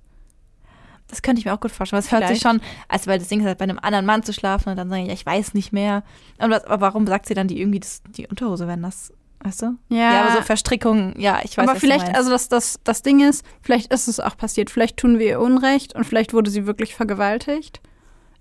Das 1.08 1.22
könnte 1.22 1.38
ich 1.38 1.44
mir 1.44 1.54
auch 1.54 1.60
gut 1.60 1.70
vorstellen. 1.70 2.02
Das 2.02 2.12
hört 2.12 2.28
sich 2.28 2.40
schon, 2.40 2.60
also 2.88 3.08
weil 3.08 3.18
das 3.18 3.28
Ding 3.28 3.40
ist 3.40 3.46
halt 3.46 3.58
bei 3.58 3.64
einem 3.64 3.78
anderen 3.78 4.06
Mann 4.06 4.22
zu 4.22 4.32
schlafen 4.32 4.70
und 4.70 4.76
dann 4.76 4.88
sagen, 4.88 5.06
ja, 5.06 5.12
ich 5.12 5.26
weiß 5.26 5.54
nicht 5.54 5.72
mehr. 5.72 6.02
Was, 6.38 6.64
aber 6.64 6.80
warum 6.80 7.06
sagt 7.06 7.26
sie 7.26 7.34
dann 7.34 7.46
die 7.46 7.60
irgendwie 7.60 7.80
das, 7.80 8.02
die 8.16 8.26
Unterhose, 8.26 8.66
wenn 8.66 8.82
das, 8.82 9.12
weißt 9.44 9.62
du? 9.62 9.76
Ja. 9.88 10.12
Ja, 10.12 10.20
aber 10.22 10.32
so 10.32 10.42
Verstrickungen, 10.42 11.14
ja, 11.18 11.40
ich 11.44 11.56
weiß 11.56 11.68
Aber 11.68 11.78
vielleicht, 11.78 12.14
also 12.16 12.30
das, 12.30 12.48
das, 12.48 12.80
das 12.82 13.02
Ding 13.02 13.20
ist, 13.20 13.44
vielleicht 13.60 13.92
ist 13.92 14.08
es 14.08 14.18
auch 14.18 14.36
passiert. 14.36 14.70
Vielleicht 14.70 14.96
tun 14.96 15.18
wir 15.18 15.26
ihr 15.26 15.40
Unrecht 15.40 15.94
und 15.94 16.04
vielleicht 16.04 16.32
wurde 16.32 16.50
sie 16.50 16.66
wirklich 16.66 16.94
vergewaltigt. 16.94 17.80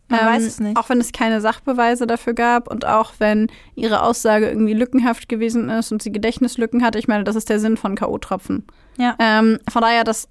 Man 0.08 0.22
ähm, 0.22 0.26
weiß 0.28 0.44
es 0.44 0.60
nicht. 0.60 0.78
Auch 0.78 0.90
wenn 0.90 1.00
es 1.00 1.12
keine 1.12 1.42
Sachbeweise 1.42 2.08
dafür 2.08 2.34
gab 2.34 2.70
und 2.70 2.86
auch 2.86 3.14
wenn 3.20 3.48
ihre 3.76 4.02
Aussage 4.02 4.48
irgendwie 4.48 4.74
lückenhaft 4.74 5.28
gewesen 5.28 5.70
ist 5.70 5.92
und 5.92 6.02
sie 6.02 6.12
Gedächtnislücken 6.12 6.84
hatte. 6.84 7.00
Ich 7.00 7.08
meine, 7.08 7.24
das 7.24 7.36
ist 7.36 7.50
der 7.50 7.60
Sinn 7.60 7.78
von 7.78 7.96
K.O.-Tropfen. 7.96 8.64
Ja. 8.98 9.16
Ähm, 9.20 9.60
von 9.70 9.82
daher, 9.82 10.04
das, 10.04 10.28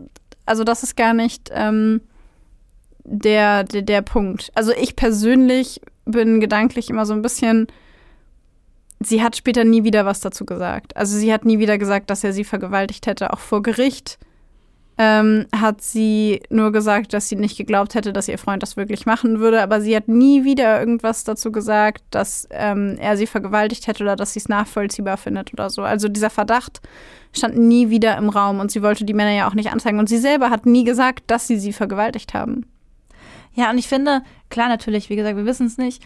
also 0.46 0.64
das 0.64 0.82
ist 0.82 0.96
gar 0.96 1.14
nicht 1.14 1.50
ähm, 1.52 2.00
der, 3.04 3.64
der, 3.64 3.82
der 3.82 4.02
Punkt. 4.02 4.50
Also 4.54 4.72
ich 4.72 4.96
persönlich 4.96 5.80
bin 6.04 6.40
gedanklich 6.40 6.88
immer 6.88 7.04
so 7.04 7.12
ein 7.12 7.22
bisschen. 7.22 7.66
Sie 9.04 9.22
hat 9.22 9.36
später 9.36 9.64
nie 9.64 9.84
wieder 9.84 10.04
was 10.06 10.20
dazu 10.20 10.44
gesagt. 10.44 10.96
Also 10.96 11.16
sie 11.16 11.32
hat 11.32 11.44
nie 11.44 11.58
wieder 11.58 11.78
gesagt, 11.78 12.10
dass 12.10 12.24
er 12.24 12.32
sie 12.32 12.44
vergewaltigt 12.44 13.06
hätte, 13.06 13.32
auch 13.32 13.38
vor 13.38 13.62
Gericht 13.62 14.18
ähm, 14.98 15.46
hat 15.56 15.80
sie 15.80 16.42
nur 16.50 16.70
gesagt, 16.70 17.14
dass 17.14 17.28
sie 17.28 17.36
nicht 17.36 17.56
geglaubt 17.56 17.94
hätte, 17.94 18.12
dass 18.12 18.28
ihr 18.28 18.38
Freund 18.38 18.62
das 18.62 18.76
wirklich 18.76 19.06
machen 19.06 19.40
würde. 19.40 19.62
Aber 19.62 19.80
sie 19.80 19.96
hat 19.96 20.08
nie 20.08 20.44
wieder 20.44 20.78
irgendwas 20.78 21.24
dazu 21.24 21.50
gesagt, 21.50 22.02
dass 22.10 22.46
ähm, 22.50 22.96
er 23.00 23.16
sie 23.16 23.26
vergewaltigt 23.26 23.86
hätte 23.86 24.02
oder 24.04 24.16
dass 24.16 24.34
sie 24.34 24.40
es 24.40 24.48
nachvollziehbar 24.48 25.16
findet 25.16 25.52
oder 25.54 25.70
so. 25.70 25.82
Also 25.82 26.08
dieser 26.08 26.30
Verdacht 26.30 26.80
stand 27.32 27.56
nie 27.56 27.88
wieder 27.88 28.16
im 28.18 28.28
Raum 28.28 28.60
und 28.60 28.70
sie 28.70 28.82
wollte 28.82 29.04
die 29.04 29.14
Männer 29.14 29.32
ja 29.32 29.48
auch 29.48 29.54
nicht 29.54 29.72
anzeigen. 29.72 29.98
Und 29.98 30.08
sie 30.08 30.18
selber 30.18 30.50
hat 30.50 30.66
nie 30.66 30.84
gesagt, 30.84 31.24
dass 31.28 31.46
sie 31.46 31.58
sie 31.58 31.72
vergewaltigt 31.72 32.34
haben. 32.34 32.66
Ja, 33.54 33.70
und 33.70 33.78
ich 33.78 33.88
finde, 33.88 34.22
klar, 34.50 34.68
natürlich, 34.68 35.10
wie 35.10 35.16
gesagt, 35.16 35.36
wir 35.36 35.46
wissen 35.46 35.66
es 35.66 35.78
nicht. 35.78 36.02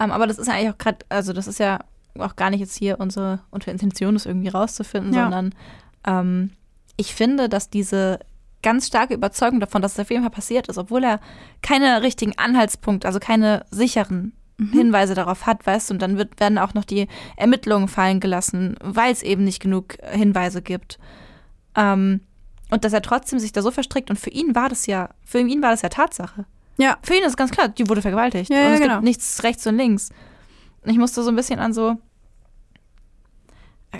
Ähm, 0.00 0.10
aber 0.10 0.26
das 0.26 0.38
ist 0.38 0.46
ja 0.46 0.54
eigentlich 0.54 0.70
auch 0.70 0.78
gerade, 0.78 0.98
also 1.08 1.32
das 1.32 1.46
ist 1.46 1.58
ja 1.58 1.80
auch 2.18 2.36
gar 2.36 2.50
nicht 2.50 2.60
jetzt 2.60 2.76
hier 2.76 3.00
unsere, 3.00 3.40
unsere 3.50 3.70
Intention, 3.70 4.14
das 4.14 4.26
irgendwie 4.26 4.48
rauszufinden, 4.48 5.12
ja. 5.12 5.22
sondern 5.22 5.54
ähm, 6.06 6.50
ich 6.96 7.14
finde, 7.14 7.48
dass 7.48 7.70
diese 7.70 8.20
ganz 8.62 8.86
starke 8.86 9.14
Überzeugung 9.14 9.60
davon, 9.60 9.82
dass 9.82 9.92
es 9.94 10.00
auf 10.00 10.10
jeden 10.10 10.22
Fall 10.22 10.30
passiert 10.30 10.68
ist, 10.68 10.78
obwohl 10.78 11.04
er 11.04 11.20
keine 11.62 12.02
richtigen 12.02 12.36
Anhaltspunkte, 12.36 13.06
also 13.06 13.18
keine 13.18 13.64
sicheren 13.70 14.32
mhm. 14.58 14.72
Hinweise 14.72 15.14
darauf 15.14 15.46
hat, 15.46 15.66
weißt 15.66 15.90
du, 15.90 15.94
und 15.94 16.02
dann 16.02 16.18
wird, 16.18 16.38
werden 16.40 16.58
auch 16.58 16.74
noch 16.74 16.84
die 16.84 17.08
Ermittlungen 17.36 17.88
fallen 17.88 18.20
gelassen, 18.20 18.76
weil 18.82 19.12
es 19.12 19.22
eben 19.22 19.44
nicht 19.44 19.60
genug 19.60 19.96
Hinweise 20.10 20.62
gibt. 20.62 20.98
Ähm, 21.74 22.20
und 22.70 22.84
dass 22.84 22.92
er 22.92 23.02
trotzdem 23.02 23.38
sich 23.38 23.52
da 23.52 23.62
so 23.62 23.70
verstrickt 23.70 24.10
und 24.10 24.18
für 24.18 24.30
ihn 24.30 24.54
war 24.54 24.68
das 24.68 24.86
ja, 24.86 25.10
für 25.24 25.40
ihn 25.40 25.62
war 25.62 25.70
das 25.70 25.82
ja 25.82 25.88
Tatsache. 25.88 26.44
Ja. 26.76 26.98
Für 27.02 27.14
ihn 27.14 27.24
ist 27.24 27.36
ganz 27.36 27.50
klar, 27.50 27.68
die 27.68 27.88
wurde 27.88 28.02
vergewaltigt. 28.02 28.50
Ja, 28.50 28.56
und 28.56 28.62
ja, 28.62 28.74
es 28.74 28.80
genau. 28.80 28.94
gibt 28.94 29.04
nichts 29.04 29.42
rechts 29.42 29.66
und 29.66 29.76
links. 29.76 30.10
Ich 30.84 30.96
musste 30.96 31.22
so 31.22 31.30
ein 31.30 31.36
bisschen 31.36 31.60
an 31.60 31.72
so. 31.72 31.98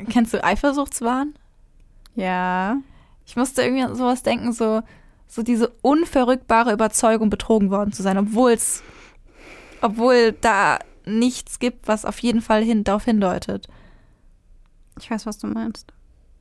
Kennst 0.09 0.33
du 0.33 0.43
Eifersuchtswahn? 0.43 1.35
Ja. 2.15 2.77
Ich 3.27 3.37
musste 3.37 3.63
irgendwie 3.63 3.83
an 3.83 3.97
sowas 3.97 4.23
denken, 4.23 4.53
so, 4.53 4.83
so 5.27 5.43
diese 5.43 5.69
unverrückbare 5.83 6.73
Überzeugung, 6.73 7.31
betrogen 7.31 7.71
worden 7.71 7.93
zu 7.93 8.03
sein, 8.03 8.19
obwohl 8.19 8.53
es, 8.53 8.83
obwohl 9.81 10.33
da 10.33 10.79
nichts 11.05 11.59
gibt, 11.59 11.89
was 11.89 12.05
auf 12.05 12.19
jeden 12.21 12.41
Fall 12.41 12.63
hin, 12.63 12.85
darauf 12.85 13.05
hindeutet. 13.05 13.69
Ich 14.99 15.11
weiß, 15.11 15.27
was 15.27 15.39
du 15.39 15.47
meinst. 15.47 15.93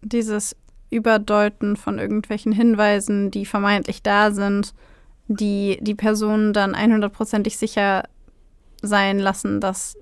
Dieses 0.01 0.55
Überdeuten 0.89 1.75
von 1.75 1.99
irgendwelchen 1.99 2.51
Hinweisen, 2.51 3.31
die 3.31 3.45
vermeintlich 3.45 4.01
da 4.01 4.31
sind, 4.31 4.73
die 5.27 5.77
die 5.81 5.95
Person 5.95 6.53
dann 6.53 6.75
100%ig 6.75 7.57
sicher 7.57 8.03
sein 8.81 9.19
lassen, 9.19 9.61
dass 9.61 9.97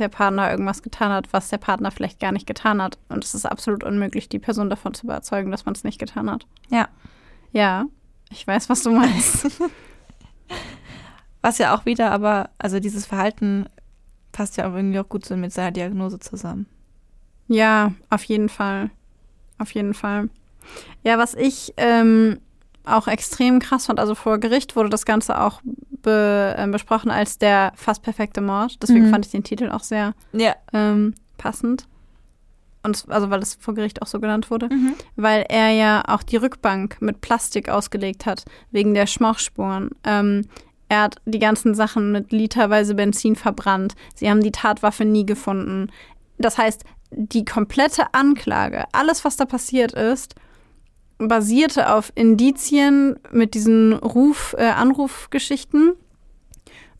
der 0.00 0.08
Partner 0.08 0.50
irgendwas 0.50 0.82
getan 0.82 1.12
hat, 1.12 1.32
was 1.32 1.48
der 1.48 1.58
Partner 1.58 1.90
vielleicht 1.90 2.20
gar 2.20 2.32
nicht 2.32 2.46
getan 2.46 2.82
hat. 2.82 2.98
Und 3.08 3.24
es 3.24 3.34
ist 3.34 3.46
absolut 3.46 3.84
unmöglich, 3.84 4.28
die 4.28 4.38
Person 4.38 4.70
davon 4.70 4.94
zu 4.94 5.06
überzeugen, 5.06 5.50
dass 5.50 5.66
man 5.66 5.74
es 5.74 5.84
nicht 5.84 5.98
getan 5.98 6.30
hat. 6.30 6.46
Ja. 6.70 6.88
Ja, 7.52 7.86
ich 8.30 8.46
weiß, 8.46 8.68
was 8.68 8.82
du 8.82 8.90
meinst. 8.90 9.46
was 11.42 11.58
ja 11.58 11.74
auch 11.74 11.86
wieder, 11.86 12.10
aber, 12.10 12.50
also 12.58 12.80
dieses 12.80 13.06
Verhalten 13.06 13.66
passt 14.32 14.56
ja 14.56 14.72
irgendwie 14.74 14.98
auch 14.98 15.08
gut 15.08 15.24
so 15.24 15.36
mit 15.36 15.52
seiner 15.52 15.72
Diagnose 15.72 16.18
zusammen. 16.18 16.66
Ja, 17.48 17.92
auf 18.10 18.24
jeden 18.24 18.48
Fall. 18.48 18.90
Auf 19.58 19.72
jeden 19.72 19.94
Fall. 19.94 20.30
Ja, 21.02 21.18
was 21.18 21.34
ich 21.34 21.74
ähm, 21.76 22.38
auch 22.84 23.06
extrem 23.08 23.58
krass 23.60 23.86
fand, 23.86 24.00
also 24.00 24.14
vor 24.14 24.38
Gericht 24.38 24.74
wurde 24.76 24.88
das 24.88 25.04
Ganze 25.04 25.40
auch 25.40 25.60
be, 26.02 26.54
äh, 26.56 26.66
besprochen 26.68 27.10
als 27.10 27.38
der 27.38 27.72
fast 27.76 28.02
perfekte 28.02 28.40
Mord. 28.40 28.78
Deswegen 28.82 29.06
Mhm. 29.06 29.10
fand 29.10 29.26
ich 29.26 29.32
den 29.32 29.44
Titel 29.44 29.70
auch 29.70 29.82
sehr 29.82 30.14
Ja. 30.32 30.54
ähm, 30.72 31.14
passend. 31.36 31.86
Und 32.82 32.96
es- 32.96 33.08
also 33.08 33.28
weil 33.28 33.40
es 33.42 33.56
vor 33.60 33.74
Gericht 33.74 34.00
auch 34.00 34.06
so 34.06 34.18
genannt 34.20 34.50
wurde. 34.50 34.68
Mhm. 34.72 34.94
Weil 35.16 35.44
er 35.50 35.68
ja 35.70 36.02
auch 36.08 36.22
die 36.22 36.36
Rückbank 36.36 36.96
mit 37.02 37.20
Plastik 37.20 37.68
ausgelegt 37.68 38.24
hat, 38.24 38.44
wegen 38.70 38.94
der 38.94 39.06
Schmauchspuren. 39.06 39.90
Ähm, 40.04 40.46
er 40.88 41.02
hat 41.02 41.16
die 41.26 41.38
ganzen 41.38 41.74
Sachen 41.74 42.10
mit 42.12 42.32
literweise 42.32 42.94
Benzin 42.94 43.36
verbrannt. 43.36 43.94
Sie 44.14 44.30
haben 44.30 44.42
die 44.42 44.52
Tatwaffe 44.52 45.04
nie 45.04 45.26
gefunden. 45.26 45.90
Das 46.38 46.56
heißt, 46.56 46.84
die 47.10 47.44
komplette 47.44 48.14
Anklage, 48.14 48.84
alles, 48.92 49.24
was 49.26 49.36
da 49.36 49.44
passiert 49.44 49.92
ist, 49.92 50.34
basierte 51.28 51.92
auf 51.92 52.12
Indizien 52.14 53.18
mit 53.30 53.54
diesen 53.54 53.92
Ruf, 53.92 54.54
äh, 54.58 54.64
Anrufgeschichten 54.64 55.94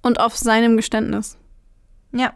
und 0.02 0.20
auf 0.20 0.36
seinem 0.36 0.76
Geständnis. 0.76 1.36
Ja. 2.12 2.34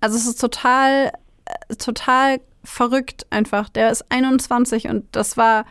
Also 0.00 0.16
es 0.16 0.26
ist 0.26 0.40
total, 0.40 1.12
äh, 1.44 1.74
total 1.76 2.40
verrückt 2.64 3.26
einfach. 3.30 3.68
Der 3.68 3.90
ist 3.90 4.04
21 4.10 4.88
und 4.88 5.04
das 5.12 5.36
war 5.36 5.64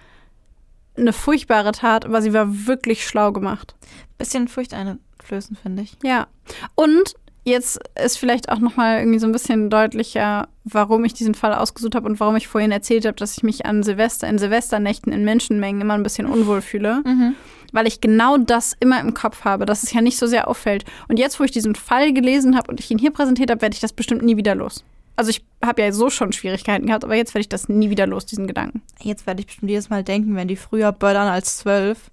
eine 0.97 1.13
furchtbare 1.13 1.71
Tat, 1.71 2.05
aber 2.05 2.21
sie 2.21 2.33
war 2.33 2.67
wirklich 2.67 3.05
schlau 3.05 3.31
gemacht. 3.31 3.75
Bisschen 4.17 4.47
furchteinflößend, 4.47 5.59
finde 5.59 5.83
ich. 5.83 5.97
Ja. 6.03 6.27
Und 6.73 7.15
jetzt 7.45 7.79
ist 8.03 8.17
vielleicht 8.17 8.49
auch 8.49 8.59
noch 8.59 8.75
mal 8.75 8.99
irgendwie 8.99 9.19
so 9.19 9.27
ein 9.27 9.31
bisschen 9.31 9.69
deutlicher, 9.69 10.49
warum 10.65 11.05
ich 11.05 11.13
diesen 11.13 11.35
Fall 11.35 11.53
ausgesucht 11.53 11.95
habe 11.95 12.09
und 12.09 12.19
warum 12.19 12.35
ich 12.35 12.47
vorhin 12.47 12.71
erzählt 12.71 13.05
habe, 13.05 13.15
dass 13.15 13.37
ich 13.37 13.43
mich 13.43 13.65
an 13.65 13.83
Silvester, 13.83 14.27
in 14.27 14.37
Silvesternächten 14.39 15.13
in 15.13 15.23
Menschenmengen 15.23 15.81
immer 15.81 15.93
ein 15.93 16.03
bisschen 16.03 16.25
unwohl 16.25 16.61
fühle. 16.61 17.01
Mhm. 17.05 17.35
weil 17.71 17.87
ich 17.87 17.99
genau 17.99 18.37
das 18.37 18.73
immer 18.79 19.01
im 19.01 19.13
Kopf 19.13 19.43
habe, 19.43 19.65
dass 19.65 19.83
es 19.83 19.91
ja 19.91 19.99
nicht 19.99 20.17
so 20.17 20.27
sehr 20.27 20.47
auffällt. 20.47 20.85
Und 21.09 21.19
jetzt, 21.19 21.39
wo 21.39 21.43
ich 21.43 21.51
diesen 21.51 21.75
Fall 21.75 22.13
gelesen 22.13 22.55
habe 22.55 22.71
und 22.71 22.79
ich 22.79 22.89
ihn 22.89 22.97
hier 22.97 23.11
präsentiert 23.11 23.51
habe, 23.51 23.61
werde 23.61 23.73
ich 23.73 23.81
das 23.81 23.91
bestimmt 23.91 24.21
nie 24.23 24.37
wieder 24.37 24.55
los. 24.55 24.85
Also 25.17 25.29
ich 25.29 25.43
habe 25.63 25.81
ja 25.81 25.91
so 25.91 26.09
schon 26.09 26.31
Schwierigkeiten 26.31 26.87
gehabt, 26.87 27.03
aber 27.03 27.15
jetzt 27.15 27.33
werde 27.33 27.41
ich 27.41 27.49
das 27.49 27.67
nie 27.67 27.89
wieder 27.89 28.07
los, 28.07 28.25
diesen 28.25 28.47
Gedanken. 28.47 28.81
Jetzt 29.01 29.27
werde 29.27 29.41
ich 29.41 29.47
bestimmt 29.47 29.69
jedes 29.69 29.89
Mal 29.89 30.03
denken, 30.03 30.35
wenn 30.35 30.47
die 30.47 30.55
früher 30.55 30.91
böllern 30.93 31.27
als 31.27 31.57
zwölf, 31.57 32.11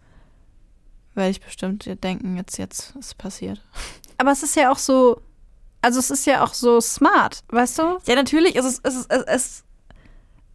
werde 1.14 1.30
ich 1.30 1.40
bestimmt 1.40 1.88
denken, 2.02 2.36
jetzt, 2.36 2.58
jetzt 2.58 2.94
ist 2.98 3.18
passiert. 3.18 3.60
Aber 4.22 4.30
es 4.30 4.44
ist 4.44 4.54
ja 4.54 4.70
auch 4.70 4.78
so, 4.78 5.20
also 5.80 5.98
es 5.98 6.12
ist 6.12 6.26
ja 6.26 6.44
auch 6.44 6.54
so 6.54 6.80
smart, 6.80 7.42
weißt 7.48 7.78
du? 7.80 7.98
Ja, 8.06 8.14
natürlich, 8.14 8.54
es, 8.54 8.64
ist, 8.64 8.80
es, 8.86 8.94
ist, 8.94 9.10
es, 9.10 9.24
es, 9.26 9.64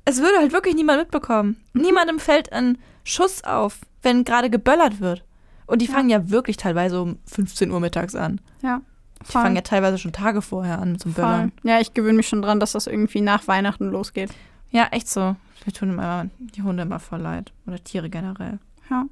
es 0.06 0.18
würde 0.22 0.38
halt 0.38 0.54
wirklich 0.54 0.74
niemand 0.74 1.00
mitbekommen. 1.00 1.62
Niemandem 1.74 2.18
fällt 2.18 2.54
ein 2.54 2.78
Schuss 3.04 3.44
auf, 3.44 3.80
wenn 4.04 4.24
gerade 4.24 4.50
geböllert 4.50 5.02
wird. 5.02 5.26
Und 5.66 5.82
die 5.82 5.88
Ja. 5.88 5.92
fangen 5.96 6.10
ja 6.10 6.30
wirklich 6.30 6.56
teilweise 6.56 7.02
um 7.02 7.20
15 7.26 7.70
Uhr 7.70 7.82
mittags 7.82 8.16
an. 8.16 8.40
Ja. 8.62 8.80
Die 9.22 9.32
fangen 9.34 9.58
ja 9.58 9.62
teilweise 9.64 9.98
schon 9.98 10.14
Tage 10.14 10.42
vorher 10.42 10.80
an 10.80 10.98
zum 10.98 11.14
voll. 11.14 11.26
Böllern. 11.26 11.52
Ja, 11.64 11.82
ich 11.82 11.94
gewöhne 11.94 12.14
mich 12.14 12.30
schon 12.30 12.42
dran, 12.42 12.62
dass 12.62 12.72
das 12.72 12.88
irgendwie 12.88 13.20
nach 13.20 13.50
Weihnachten 13.50 13.90
losgeht. 13.90 14.30
Ja, 14.72 14.86
echt 14.92 15.10
so. 15.10 15.36
Wir 15.66 15.74
tun 15.74 15.90
immer 15.90 16.28
die 16.40 16.62
Hunde 16.62 16.84
immer 16.84 17.00
voll 17.02 17.20
leid. 17.20 17.52
Oder 17.66 17.84
Tiere 17.84 18.10
generell. 18.10 18.60
Ja. 18.90 19.04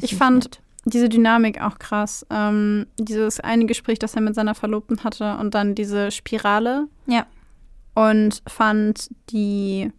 Ich 0.00 0.16
fand- 0.16 0.44
nett. 0.44 0.60
Diese 0.84 1.08
Dynamik 1.08 1.60
auch 1.62 1.78
krass. 1.78 2.26
Ähm, 2.30 2.86
dieses 2.98 3.40
eine 3.40 3.66
Gespräch, 3.66 3.98
das 3.98 4.14
er 4.14 4.20
mit 4.20 4.34
seiner 4.34 4.54
Verlobten 4.54 5.02
hatte 5.02 5.36
und 5.38 5.54
dann 5.54 5.74
diese 5.74 6.10
Spirale. 6.10 6.88
Ja. 7.06 7.26
Und 7.94 8.42
fand 8.46 9.08
die 9.30 9.90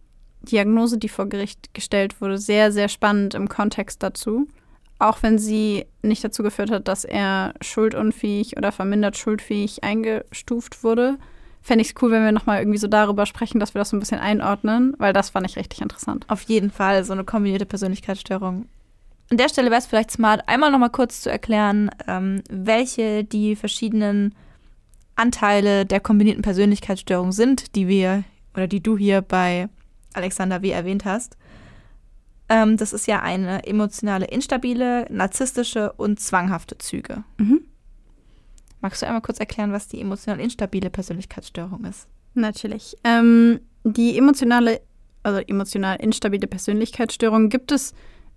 Diagnose, 0.42 0.98
die 0.98 1.08
vor 1.08 1.26
Gericht 1.26 1.74
gestellt 1.74 2.20
wurde, 2.20 2.38
sehr, 2.38 2.70
sehr 2.70 2.88
spannend 2.88 3.34
im 3.34 3.48
Kontext 3.48 4.02
dazu. 4.02 4.46
Auch 4.98 5.22
wenn 5.22 5.38
sie 5.38 5.86
nicht 6.02 6.24
dazu 6.24 6.42
geführt 6.42 6.70
hat, 6.70 6.88
dass 6.88 7.04
er 7.04 7.54
schuldunfähig 7.60 8.56
oder 8.56 8.72
vermindert 8.72 9.16
schuldfähig 9.16 9.84
eingestuft 9.84 10.82
wurde. 10.84 11.18
Fände 11.60 11.82
ich 11.82 11.88
es 11.88 11.94
cool, 12.00 12.12
wenn 12.12 12.24
wir 12.24 12.32
nochmal 12.32 12.60
irgendwie 12.60 12.78
so 12.78 12.86
darüber 12.86 13.26
sprechen, 13.26 13.58
dass 13.58 13.74
wir 13.74 13.80
das 13.80 13.90
so 13.90 13.96
ein 13.96 14.00
bisschen 14.00 14.20
einordnen, 14.20 14.94
weil 14.98 15.12
das 15.12 15.30
fand 15.30 15.46
ich 15.50 15.56
richtig 15.56 15.82
interessant. 15.82 16.24
Auf 16.28 16.42
jeden 16.42 16.70
Fall 16.70 17.04
so 17.04 17.12
eine 17.12 17.24
kombinierte 17.24 17.66
Persönlichkeitsstörung. 17.66 18.66
An 19.30 19.38
der 19.38 19.48
Stelle 19.48 19.70
wäre 19.70 19.80
es 19.80 19.86
vielleicht 19.86 20.10
smart, 20.10 20.48
einmal 20.48 20.70
noch 20.70 20.78
mal 20.78 20.88
kurz 20.88 21.20
zu 21.20 21.30
erklären, 21.30 21.90
ähm, 22.06 22.42
welche 22.48 23.24
die 23.24 23.56
verschiedenen 23.56 24.34
Anteile 25.16 25.84
der 25.84 26.00
kombinierten 26.00 26.42
Persönlichkeitsstörung 26.42 27.32
sind, 27.32 27.74
die 27.74 27.88
wir 27.88 28.24
oder 28.54 28.68
die 28.68 28.82
du 28.82 28.96
hier 28.96 29.22
bei 29.22 29.68
Alexander 30.12 30.62
W. 30.62 30.70
erwähnt 30.70 31.04
hast. 31.04 31.36
Ähm, 32.48 32.76
das 32.76 32.92
ist 32.92 33.06
ja 33.06 33.20
eine 33.20 33.66
emotionale, 33.66 34.26
instabile, 34.26 35.06
narzisstische 35.10 35.92
und 35.94 36.20
zwanghafte 36.20 36.78
Züge. 36.78 37.24
Mhm. 37.38 37.62
Magst 38.80 39.02
du 39.02 39.06
einmal 39.06 39.22
kurz 39.22 39.40
erklären, 39.40 39.72
was 39.72 39.88
die 39.88 40.00
emotional 40.00 40.38
instabile 40.38 40.90
Persönlichkeitsstörung 40.90 41.84
ist? 41.84 42.06
Natürlich. 42.34 42.96
Ähm, 43.02 43.60
die 43.82 44.16
emotionale, 44.16 44.80
also 45.22 45.40
emotional 45.40 45.96
instabile 45.96 46.46
Persönlichkeitsstörung 46.46 47.48
gibt 47.48 47.72
es 47.72 47.94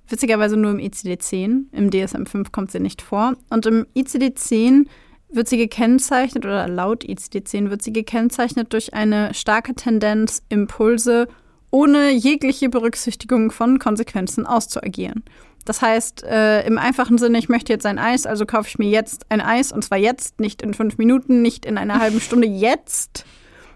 witzigerweise 0.10 0.58
nur 0.58 0.72
im 0.72 0.78
ICD-10. 0.78 1.66
Im 1.72 1.90
DSM-5 1.90 2.52
kommt 2.52 2.72
sie 2.72 2.80
nicht 2.80 3.02
vor. 3.02 3.34
Und 3.50 3.66
im 3.66 3.86
ICD-10 3.96 4.88
wird 5.30 5.48
sie 5.48 5.58
gekennzeichnet, 5.58 6.46
oder 6.46 6.68
laut 6.68 7.04
ICD-10 7.04 7.70
wird 7.70 7.82
sie 7.82 7.94
gekennzeichnet 7.94 8.74
durch 8.74 8.94
eine 8.94 9.34
starke 9.34 9.76
Tendenz, 9.76 10.44
Impulse 10.50 11.28
ohne 11.72 12.12
jegliche 12.12 12.70
Berücksichtigung 12.70 13.52
von 13.52 13.78
Konsequenzen 13.78 14.48
auszuagieren. 14.48 15.24
Das 15.66 15.84
heißt, 15.84 16.24
äh, 16.24 16.66
im 16.66 16.80
einfachen 16.80 17.20
Sinne, 17.20 17.38
ich 17.38 17.50
möchte 17.50 17.72
jetzt 17.72 17.86
ein 17.86 18.00
Eis, 18.00 18.26
also 18.26 18.48
kaufe 18.48 18.70
ich 18.70 18.80
mir 18.80 18.90
jetzt 18.90 19.28
ein 19.30 19.42
Eis 19.42 19.72
und 19.72 19.84
zwar 19.84 20.00
jetzt, 20.00 20.40
nicht 20.40 20.64
in 20.64 20.74
fünf 20.74 20.98
Minuten, 20.98 21.44
nicht 21.44 21.66
in 21.66 21.78
einer 21.78 22.00
halben 22.00 22.20
Stunde, 22.22 22.48
jetzt. 22.48 23.26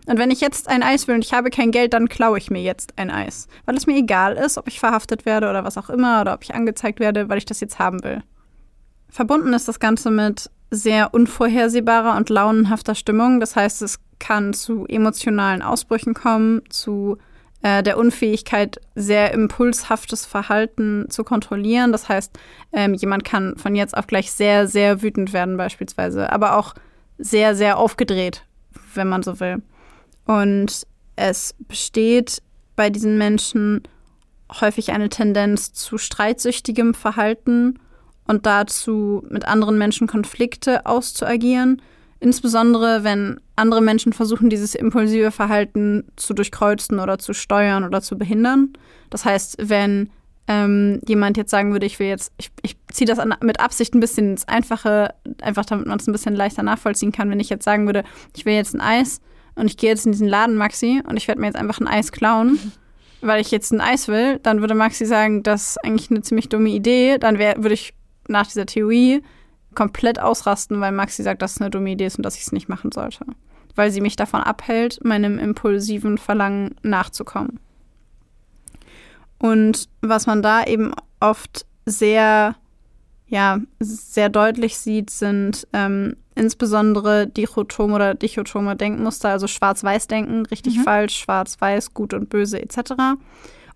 Und 0.06 0.20
wenn 0.20 0.32
ich 0.32 0.42
jetzt 0.42 0.68
ein 0.68 0.84
Eis 0.84 1.08
will 1.08 1.16
und 1.16 1.24
ich 1.24 1.34
habe 1.34 1.50
kein 1.50 1.72
Geld, 1.72 1.94
dann 1.94 2.10
klaue 2.10 2.38
ich 2.38 2.52
mir 2.52 2.62
jetzt 2.62 2.94
ein 2.98 3.10
Eis. 3.10 3.48
Weil 3.66 3.78
es 3.78 3.88
mir 3.88 3.98
egal 3.98 4.36
ist, 4.36 4.58
ob 4.58 4.68
ich 4.68 4.80
verhaftet 4.80 5.26
werde 5.26 5.50
oder 5.50 5.64
was 5.64 5.78
auch 5.78 5.90
immer 5.90 6.22
oder 6.22 6.34
ob 6.34 6.44
ich 6.44 6.54
angezeigt 6.54 7.00
werde, 7.00 7.30
weil 7.30 7.38
ich 7.38 7.46
das 7.46 7.60
jetzt 7.60 7.80
haben 7.80 8.04
will. 8.04 8.22
Verbunden 9.10 9.54
ist 9.54 9.68
das 9.68 9.80
Ganze 9.80 10.12
mit 10.12 10.50
sehr 10.72 11.14
unvorhersehbarer 11.14 12.18
und 12.18 12.30
launenhafter 12.30 12.96
Stimmung. 12.96 13.40
Das 13.40 13.56
heißt, 13.56 13.82
es 13.82 14.00
kann 14.20 14.54
zu 14.54 14.86
emotionalen 14.88 15.62
Ausbrüchen 15.62 16.14
kommen, 16.14 16.62
zu 16.70 17.18
äh, 17.62 17.84
der 17.84 17.98
Unfähigkeit, 17.98 18.82
sehr 18.96 19.34
impulshaftes 19.34 20.26
Verhalten 20.26 21.06
zu 21.10 21.24
kontrollieren. 21.24 21.92
Das 21.92 22.10
heißt, 22.10 22.38
ähm, 22.74 22.94
jemand 22.94 23.24
kann 23.24 23.56
von 23.58 23.76
jetzt 23.76 23.96
auf 23.96 24.08
gleich 24.08 24.32
sehr, 24.32 24.68
sehr 24.68 25.02
wütend 25.02 25.32
werden 25.32 25.58
beispielsweise, 25.58 26.32
aber 26.32 26.58
auch 26.58 26.74
sehr, 27.18 27.56
sehr 27.56 27.78
aufgedreht, 27.78 28.44
wenn 28.96 29.08
man 29.08 29.24
so 29.24 29.40
will. 29.40 29.62
Und 30.26 30.88
es 31.16 31.56
besteht 31.68 32.42
bei 32.76 32.90
diesen 32.90 33.18
Menschen 33.18 33.84
häufig 34.62 34.92
eine 34.92 35.10
Tendenz 35.10 35.74
zu 35.74 35.98
streitsüchtigem 35.98 36.94
Verhalten 36.94 37.80
und 38.28 38.46
dazu, 38.46 39.24
mit 39.30 39.46
anderen 39.46 39.78
Menschen 39.78 40.08
Konflikte 40.08 40.86
auszuagieren. 40.86 41.82
Insbesondere, 42.20 43.04
wenn 43.04 43.40
andere 43.56 43.82
Menschen 43.82 44.14
versuchen, 44.14 44.50
dieses 44.50 44.76
impulsive 44.76 45.32
Verhalten 45.32 46.06
zu 46.16 46.34
durchkreuzen 46.34 47.00
oder 47.00 47.20
zu 47.20 47.34
steuern 47.34 47.84
oder 47.84 48.02
zu 48.02 48.18
behindern. 48.18 48.74
Das 49.10 49.26
heißt, 49.26 49.58
wenn 49.60 50.10
ähm, 50.48 51.02
jemand 51.06 51.38
jetzt 51.38 51.52
sagen 51.52 51.74
würde, 51.74 51.86
ich 51.86 52.00
will 52.00 52.08
jetzt, 52.08 52.32
ich, 52.38 52.50
ich 52.62 52.78
ziehe 52.92 53.08
das 53.08 53.20
an, 53.20 53.36
mit 53.42 53.60
Absicht 53.60 53.94
ein 53.94 54.00
bisschen 54.00 54.32
ins 54.32 54.48
Einfache, 54.48 55.14
einfach 55.42 55.66
damit 55.66 55.88
man 55.88 56.00
es 56.00 56.08
ein 56.08 56.12
bisschen 56.14 56.36
leichter 56.36 56.64
nachvollziehen 56.64 57.12
kann, 57.12 57.30
wenn 57.30 57.40
ich 57.40 57.50
jetzt 57.50 57.66
sagen 57.66 57.86
würde, 57.86 58.04
ich 58.36 58.46
will 58.46 58.54
jetzt 58.54 58.74
ein 58.74 58.82
Eis 58.82 59.22
und 59.56 59.68
ich 59.68 59.78
gehe 59.78 59.90
jetzt 59.90 60.06
in 60.06 60.12
diesen 60.12 60.28
Laden, 60.28 60.56
Maxi, 60.56 61.02
und 61.08 61.18
ich 61.18 61.28
werde 61.28 61.42
mir 61.42 61.48
jetzt 61.48 61.56
einfach 61.56 61.80
ein 61.80 61.88
Eis 61.88 62.12
klauen, 62.12 62.60
weil 63.22 63.42
ich 63.42 63.52
jetzt 63.52 63.72
ein 63.72 63.82
Eis 63.82 64.08
will, 64.08 64.40
dann 64.40 64.62
würde 64.62 64.76
Maxi 64.76 65.06
sagen, 65.06 65.44
das 65.44 65.72
ist 65.72 65.86
eigentlich 65.86 66.12
eine 66.12 66.22
ziemlich 66.22 66.50
dumme 66.50 66.70
Idee. 66.70 67.18
Dann 67.18 67.38
wär, 67.38 67.56
würde 67.58 67.74
ich 67.74 67.94
nach 68.28 68.48
dieser 68.48 68.66
Theorie 68.66 69.22
komplett 69.76 70.20
ausrasten, 70.20 70.80
weil 70.82 70.92
Maxi 70.92 71.24
sagt, 71.24 71.42
dass 71.42 71.56
es 71.56 71.62
eine 71.62 71.70
dumme 71.70 71.92
Idee 71.92 72.06
ist 72.06 72.18
und 72.18 72.24
dass 72.24 72.36
ich 72.36 72.44
es 72.44 72.52
nicht 72.52 72.70
machen 72.70 72.92
sollte. 72.92 73.26
Weil 73.76 73.92
sie 73.92 74.02
mich 74.02 74.16
davon 74.16 74.42
abhält, 74.42 75.04
meinem 75.04 75.40
impulsiven 75.40 76.18
Verlangen 76.18 76.76
nachzukommen. 76.84 77.60
Und 79.40 79.90
was 80.02 80.26
man 80.26 80.42
da 80.42 80.64
eben 80.64 80.94
oft 81.20 81.66
sehr, 81.86 82.56
ja, 83.28 83.60
sehr 83.80 84.30
deutlich 84.30 84.78
sieht, 84.78 85.10
sind 85.10 85.68
ähm, 85.74 86.16
insbesondere 86.36 87.28
dichotome 87.28 87.96
oder 87.96 88.16
dichotome 88.16 88.76
Denkmuster, 88.76 89.30
also 89.30 89.48
Schwarz-Weiß-Denken, 89.48 90.46
richtig 90.48 90.78
Mhm. 90.78 90.84
falsch, 90.84 91.18
Schwarz-Weiß, 91.18 91.94
gut 91.94 92.14
und 92.14 92.30
böse 92.30 92.62
etc. 92.62 93.18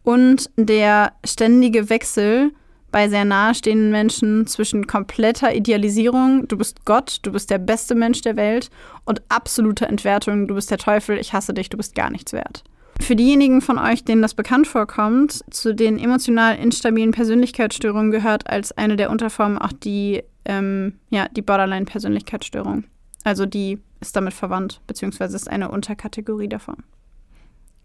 Und 0.03 0.49
der 0.57 1.13
ständige 1.25 1.89
Wechsel 1.89 2.51
bei 2.91 3.09
sehr 3.09 3.25
nahestehenden 3.25 3.91
Menschen 3.91 4.47
zwischen 4.47 4.87
kompletter 4.87 5.53
Idealisierung, 5.53 6.47
du 6.47 6.57
bist 6.57 6.85
Gott, 6.85 7.19
du 7.23 7.31
bist 7.33 7.49
der 7.49 7.57
beste 7.57 7.95
Mensch 7.95 8.21
der 8.21 8.37
Welt, 8.37 8.69
und 9.05 9.21
absoluter 9.29 9.87
Entwertung, 9.87 10.47
du 10.47 10.55
bist 10.55 10.71
der 10.71 10.77
Teufel, 10.77 11.17
ich 11.17 11.33
hasse 11.33 11.53
dich, 11.53 11.69
du 11.69 11.77
bist 11.77 11.95
gar 11.95 12.09
nichts 12.09 12.31
wert. 12.33 12.63
Für 13.01 13.15
diejenigen 13.15 13.61
von 13.61 13.77
euch, 13.77 14.03
denen 14.03 14.21
das 14.21 14.33
bekannt 14.33 14.67
vorkommt, 14.67 15.43
zu 15.49 15.73
den 15.73 15.97
emotional 15.97 16.57
instabilen 16.57 17.11
Persönlichkeitsstörungen 17.11 18.11
gehört 18.11 18.49
als 18.49 18.71
eine 18.71 18.95
der 18.95 19.09
Unterformen 19.09 19.57
auch 19.57 19.71
die, 19.71 20.23
ähm, 20.45 20.99
ja, 21.09 21.27
die 21.29 21.41
Borderline-Persönlichkeitsstörung. 21.41 22.83
Also 23.23 23.45
die 23.45 23.79
ist 23.99 24.15
damit 24.15 24.33
verwandt, 24.33 24.81
beziehungsweise 24.87 25.35
ist 25.35 25.49
eine 25.49 25.71
Unterkategorie 25.71 26.49
davon. 26.49 26.83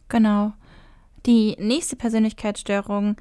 Genau. 0.08 0.52
Die 1.26 1.56
nächste 1.58 1.96
Persönlichkeitsstörung, 1.96 3.16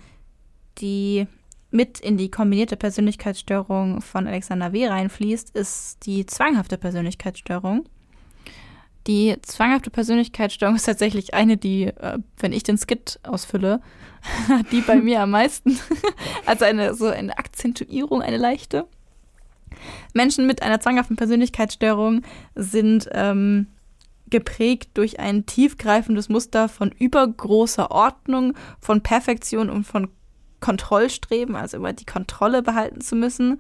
die 0.79 1.27
mit 1.69 1.99
in 1.99 2.17
die 2.17 2.29
kombinierte 2.29 2.75
Persönlichkeitsstörung 2.75 4.01
von 4.01 4.27
Alexander 4.27 4.73
W. 4.73 4.87
reinfließt, 4.87 5.55
ist 5.55 6.05
die 6.05 6.25
zwanghafte 6.25 6.77
Persönlichkeitsstörung. 6.77 7.85
Die 9.07 9.35
zwanghafte 9.41 9.89
Persönlichkeitsstörung 9.89 10.75
ist 10.75 10.85
tatsächlich 10.85 11.33
eine, 11.33 11.57
die, 11.57 11.85
äh, 11.85 12.19
wenn 12.37 12.53
ich 12.53 12.63
den 12.63 12.77
Skit 12.77 13.19
ausfülle, 13.23 13.81
die 14.71 14.81
bei 14.81 14.95
mir 15.01 15.21
am 15.21 15.31
meisten, 15.31 15.79
also 16.45 16.65
eine 16.65 16.93
so 16.93 17.07
eine 17.07 17.37
Akzentuierung, 17.37 18.21
eine 18.21 18.37
leichte. 18.37 18.85
Menschen 20.13 20.45
mit 20.45 20.61
einer 20.61 20.79
zwanghaften 20.79 21.15
Persönlichkeitsstörung 21.15 22.21
sind 22.55 23.09
ähm, 23.13 23.67
geprägt 24.29 24.91
durch 24.95 25.19
ein 25.19 25.45
tiefgreifendes 25.45 26.29
Muster 26.29 26.69
von 26.69 26.91
übergroßer 26.91 27.91
Ordnung, 27.91 28.53
von 28.79 29.01
Perfektion 29.01 29.69
und 29.69 29.83
von 29.83 30.09
Kontrollstreben, 30.59 31.55
also 31.55 31.77
immer 31.77 31.93
die 31.93 32.05
Kontrolle 32.05 32.61
behalten 32.61 33.01
zu 33.01 33.15
müssen. 33.15 33.59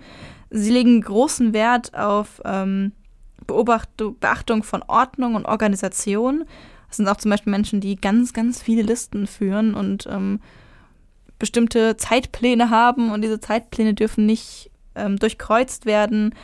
Sie 0.49 0.71
legen 0.71 1.01
großen 1.01 1.53
Wert 1.53 1.95
auf 1.95 2.41
ähm, 2.45 2.91
Beachtung 3.47 4.63
von 4.63 4.83
Ordnung 4.87 5.35
und 5.35 5.45
Organisation. 5.45 6.45
Das 6.87 6.97
sind 6.97 7.07
auch 7.07 7.17
zum 7.17 7.31
Beispiel 7.31 7.51
Menschen, 7.51 7.81
die 7.81 7.95
ganz, 7.95 8.33
ganz 8.33 8.61
viele 8.61 8.81
Listen 8.81 9.27
führen 9.27 9.73
und 9.73 10.07
ähm, 10.09 10.39
bestimmte 11.39 11.97
Zeitpläne 11.97 12.69
haben 12.69 13.11
und 13.11 13.21
diese 13.21 13.39
Zeitpläne 13.39 13.93
dürfen 13.93 14.25
nicht 14.25 14.69
ähm, 14.95 15.17
durchkreuzt 15.17 15.85
werden. 15.85 16.35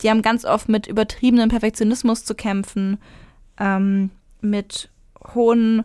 Die 0.00 0.10
haben 0.10 0.22
ganz 0.22 0.44
oft 0.44 0.68
mit 0.68 0.86
übertriebenem 0.86 1.48
Perfektionismus 1.48 2.24
zu 2.24 2.34
kämpfen, 2.34 2.98
ähm, 3.58 4.10
mit 4.40 4.90
hohen 5.34 5.84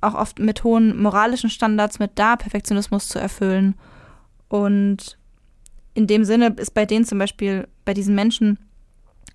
auch 0.00 0.14
oft 0.14 0.38
mit 0.38 0.64
hohen 0.64 1.00
moralischen 1.00 1.50
Standards, 1.50 1.98
mit 1.98 2.12
da 2.14 2.36
Perfektionismus 2.36 3.08
zu 3.08 3.18
erfüllen. 3.18 3.74
Und 4.48 5.18
in 5.94 6.06
dem 6.06 6.24
Sinne 6.24 6.54
ist 6.56 6.74
bei 6.74 6.86
denen 6.86 7.04
zum 7.04 7.18
Beispiel, 7.18 7.66
bei 7.84 7.94
diesen 7.94 8.14
Menschen 8.14 8.58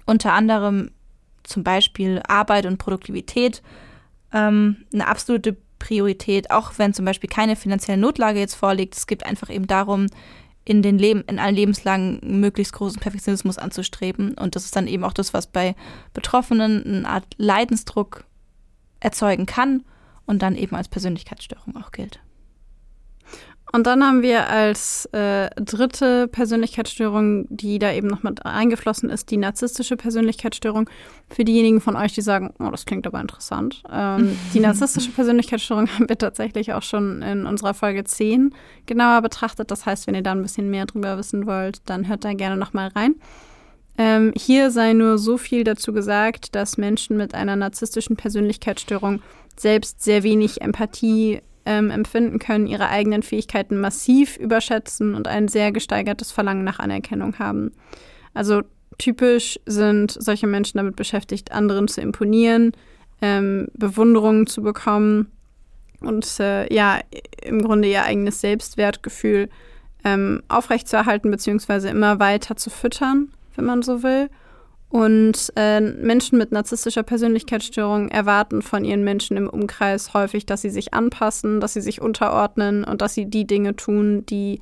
unter 0.05 0.33
anderem 0.33 0.91
zum 1.43 1.63
Beispiel 1.63 2.21
Arbeit 2.27 2.65
und 2.65 2.77
Produktivität 2.77 3.61
ähm, 4.31 4.85
eine 4.93 5.07
absolute 5.07 5.57
Priorität, 5.79 6.49
auch 6.51 6.73
wenn 6.77 6.93
zum 6.93 7.05
Beispiel 7.05 7.29
keine 7.29 7.55
finanzielle 7.55 7.99
Notlage 7.99 8.39
jetzt 8.39 8.55
vorliegt. 8.55 8.95
Es 8.95 9.07
geht 9.07 9.25
einfach 9.25 9.49
eben 9.49 9.67
darum, 9.67 10.07
in 10.65 10.81
den 10.81 10.97
Leben, 10.97 11.23
in 11.27 11.39
allen 11.39 11.55
Lebenslangen 11.55 12.19
möglichst 12.39 12.73
großen 12.73 13.01
Perfektionismus 13.01 13.57
anzustreben. 13.57 14.33
Und 14.35 14.55
das 14.55 14.65
ist 14.65 14.75
dann 14.75 14.87
eben 14.87 15.03
auch 15.03 15.13
das, 15.13 15.33
was 15.33 15.47
bei 15.47 15.75
Betroffenen 16.13 16.83
eine 16.85 17.09
Art 17.09 17.25
Leidensdruck 17.37 18.23
erzeugen 19.01 19.45
kann 19.45 19.83
und 20.25 20.41
dann 20.41 20.55
eben 20.55 20.75
als 20.75 20.87
Persönlichkeitsstörung 20.87 21.75
auch 21.75 21.91
gilt. 21.91 22.22
Und 23.75 23.87
dann 23.87 24.03
haben 24.03 24.21
wir 24.21 24.49
als 24.49 25.05
äh, 25.13 25.49
dritte 25.55 26.27
Persönlichkeitsstörung, 26.27 27.47
die 27.49 27.79
da 27.79 27.91
eben 27.91 28.07
noch 28.07 28.21
mit 28.21 28.45
eingeflossen 28.45 29.09
ist, 29.09 29.31
die 29.31 29.37
narzisstische 29.37 29.97
Persönlichkeitsstörung. 29.97 30.87
Für 31.27 31.43
diejenigen 31.43 31.81
von 31.81 31.95
euch, 31.95 32.13
die 32.13 32.21
sagen, 32.21 32.53
oh, 32.59 32.69
das 32.69 32.85
klingt 32.85 33.07
aber 33.07 33.19
interessant. 33.19 33.81
Ähm, 33.91 34.37
die 34.53 34.59
narzisstische 34.59 35.09
Persönlichkeitsstörung 35.09 35.87
haben 35.87 36.07
wir 36.07 36.19
tatsächlich 36.19 36.73
auch 36.73 36.83
schon 36.83 37.23
in 37.23 37.47
unserer 37.47 37.73
Folge 37.73 38.03
10 38.03 38.53
genauer 38.85 39.23
betrachtet. 39.23 39.71
Das 39.71 39.87
heißt, 39.87 40.05
wenn 40.05 40.13
ihr 40.13 40.21
da 40.21 40.33
ein 40.33 40.43
bisschen 40.43 40.69
mehr 40.69 40.85
drüber 40.85 41.17
wissen 41.17 41.47
wollt, 41.47 41.81
dann 41.85 42.07
hört 42.07 42.25
da 42.25 42.33
gerne 42.33 42.57
nochmal 42.57 42.89
rein. 42.89 43.15
Ähm, 43.97 44.33
hier 44.37 44.69
sei 44.69 44.93
nur 44.93 45.17
so 45.17 45.39
viel 45.39 45.63
dazu 45.63 45.93
gesagt, 45.93 46.53
dass 46.53 46.77
Menschen 46.77 47.17
mit 47.17 47.33
einer 47.33 47.55
narzisstischen 47.55 48.17
Persönlichkeitsstörung 48.17 49.23
selbst 49.57 50.03
sehr 50.03 50.21
wenig 50.21 50.61
Empathie 50.61 51.41
ähm, 51.65 51.89
empfinden 51.89 52.39
können, 52.39 52.67
ihre 52.67 52.89
eigenen 52.89 53.23
Fähigkeiten 53.23 53.79
massiv 53.79 54.37
überschätzen 54.37 55.15
und 55.15 55.27
ein 55.27 55.47
sehr 55.47 55.71
gesteigertes 55.71 56.31
Verlangen 56.31 56.63
nach 56.63 56.79
Anerkennung 56.79 57.39
haben. 57.39 57.71
Also 58.33 58.61
typisch 58.97 59.59
sind 59.65 60.11
solche 60.11 60.47
Menschen 60.47 60.77
damit 60.77 60.95
beschäftigt, 60.95 61.51
anderen 61.51 61.87
zu 61.87 62.01
imponieren, 62.01 62.71
ähm, 63.21 63.67
Bewunderung 63.73 64.47
zu 64.47 64.61
bekommen 64.61 65.31
und 66.01 66.39
äh, 66.39 66.71
ja, 66.73 66.99
im 67.41 67.61
Grunde 67.61 67.87
ihr 67.87 68.03
eigenes 68.03 68.41
Selbstwertgefühl 68.41 69.49
ähm, 70.03 70.43
aufrechtzuerhalten, 70.49 71.31
beziehungsweise 71.31 71.89
immer 71.89 72.19
weiter 72.19 72.55
zu 72.57 72.69
füttern, 72.69 73.29
wenn 73.55 73.65
man 73.65 73.81
so 73.81 74.03
will. 74.03 74.29
Und 74.93 75.51
äh, 75.55 75.81
Menschen 75.81 76.37
mit 76.37 76.51
narzisstischer 76.51 77.01
Persönlichkeitsstörung 77.01 78.09
erwarten 78.09 78.61
von 78.61 78.85
ihren 78.85 79.03
Menschen 79.03 79.37
im 79.37 79.49
Umkreis 79.49 80.13
häufig, 80.13 80.45
dass 80.45 80.61
sie 80.61 80.69
sich 80.69 80.93
anpassen, 80.93 81.59
dass 81.59 81.73
sie 81.73 81.81
sich 81.81 81.99
unterordnen 81.99 82.83
und 82.83 83.01
dass 83.01 83.15
sie 83.15 83.25
die 83.25 83.47
Dinge 83.47 83.75
tun, 83.75 84.23
die 84.27 84.61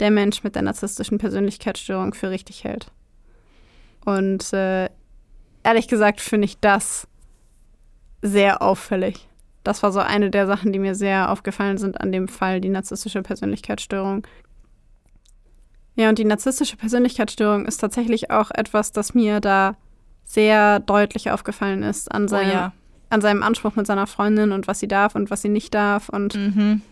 der 0.00 0.10
Mensch 0.10 0.42
mit 0.42 0.56
der 0.56 0.62
narzisstischen 0.62 1.18
Persönlichkeitsstörung 1.18 2.12
für 2.12 2.30
richtig 2.30 2.64
hält. 2.64 2.90
Und 4.04 4.52
äh, 4.52 4.88
ehrlich 5.62 5.86
gesagt 5.86 6.20
finde 6.20 6.46
ich 6.46 6.58
das 6.58 7.06
sehr 8.20 8.60
auffällig. 8.62 9.28
Das 9.62 9.84
war 9.84 9.92
so 9.92 10.00
eine 10.00 10.30
der 10.30 10.48
Sachen, 10.48 10.72
die 10.72 10.80
mir 10.80 10.96
sehr 10.96 11.30
aufgefallen 11.30 11.78
sind 11.78 12.00
an 12.00 12.10
dem 12.10 12.26
Fall, 12.26 12.60
die 12.60 12.68
narzisstische 12.68 13.22
Persönlichkeitsstörung. 13.22 14.26
Ja, 15.98 16.08
und 16.08 16.18
die 16.18 16.24
narzisstische 16.24 16.76
Persönlichkeitsstörung 16.76 17.66
ist 17.66 17.78
tatsächlich 17.78 18.30
auch 18.30 18.52
etwas, 18.52 18.92
das 18.92 19.14
mir 19.14 19.40
da 19.40 19.76
sehr 20.24 20.78
deutlich 20.78 21.32
aufgefallen 21.32 21.82
ist 21.82 22.12
an 22.12 22.28
seinem, 22.28 22.50
oh 22.50 22.52
ja. 22.52 22.72
an 23.10 23.20
seinem 23.20 23.42
Anspruch 23.42 23.74
mit 23.74 23.84
seiner 23.84 24.06
Freundin 24.06 24.52
und 24.52 24.68
was 24.68 24.78
sie 24.78 24.86
darf 24.86 25.16
und 25.16 25.28
was 25.28 25.42
sie 25.42 25.48
nicht 25.48 25.74
darf. 25.74 26.08
Und 26.08 26.36
mhm. 26.36 26.82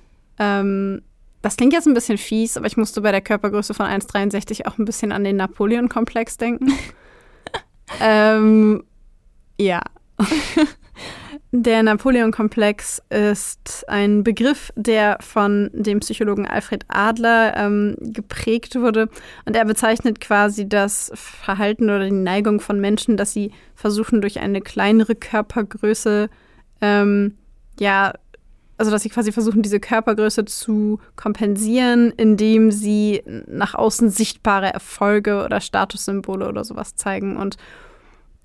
ähm, 0.41 1.03
das 1.41 1.57
klingt 1.57 1.73
jetzt 1.73 1.87
ein 1.87 1.95
bisschen 1.95 2.19
fies, 2.19 2.57
aber 2.57 2.67
ich 2.67 2.77
musste 2.77 3.01
bei 3.01 3.13
der 3.13 3.21
Körpergröße 3.21 3.75
von 3.75 3.87
1,63 3.87 4.67
auch 4.67 4.77
ein 4.77 4.85
bisschen 4.85 5.13
an 5.13 5.23
den 5.23 5.37
Napoleon-Komplex 5.37 6.37
denken. 6.39 6.73
ähm, 8.01 8.83
ja. 9.57 9.83
Der 11.59 11.83
Napoleon-Komplex 11.83 13.01
ist 13.09 13.87
ein 13.89 14.23
Begriff, 14.23 14.71
der 14.77 15.17
von 15.21 15.71
dem 15.73 16.01
Psychologen 16.01 16.47
Alfred 16.47 16.85
Adler 16.89 17.57
ähm, 17.57 17.97
geprägt 17.99 18.75
wurde. 18.75 19.09
Und 19.47 19.57
er 19.57 19.65
bezeichnet 19.65 20.21
quasi 20.21 20.69
das 20.69 21.11
Verhalten 21.15 21.85
oder 21.85 22.05
die 22.05 22.11
Neigung 22.11 22.61
von 22.61 22.79
Menschen, 22.79 23.17
dass 23.17 23.33
sie 23.33 23.53
versuchen, 23.75 24.21
durch 24.21 24.39
eine 24.41 24.61
kleinere 24.61 25.15
Körpergröße, 25.15 26.29
ähm, 26.83 27.39
ja, 27.81 28.13
also 28.77 28.91
dass 28.91 29.03
sie 29.03 29.09
quasi 29.09 29.33
versuchen, 29.33 29.63
diese 29.63 29.81
Körpergröße 29.81 30.45
zu 30.45 31.01
kompensieren, 31.17 32.13
indem 32.19 32.71
sie 32.71 33.23
nach 33.47 33.75
außen 33.75 34.11
sichtbare 34.11 34.75
Erfolge 34.75 35.43
oder 35.43 35.63
Statussymbole 35.63 36.49
oder 36.49 36.65
sowas 36.65 36.97
zeigen. 36.97 37.39
Und 37.39 37.57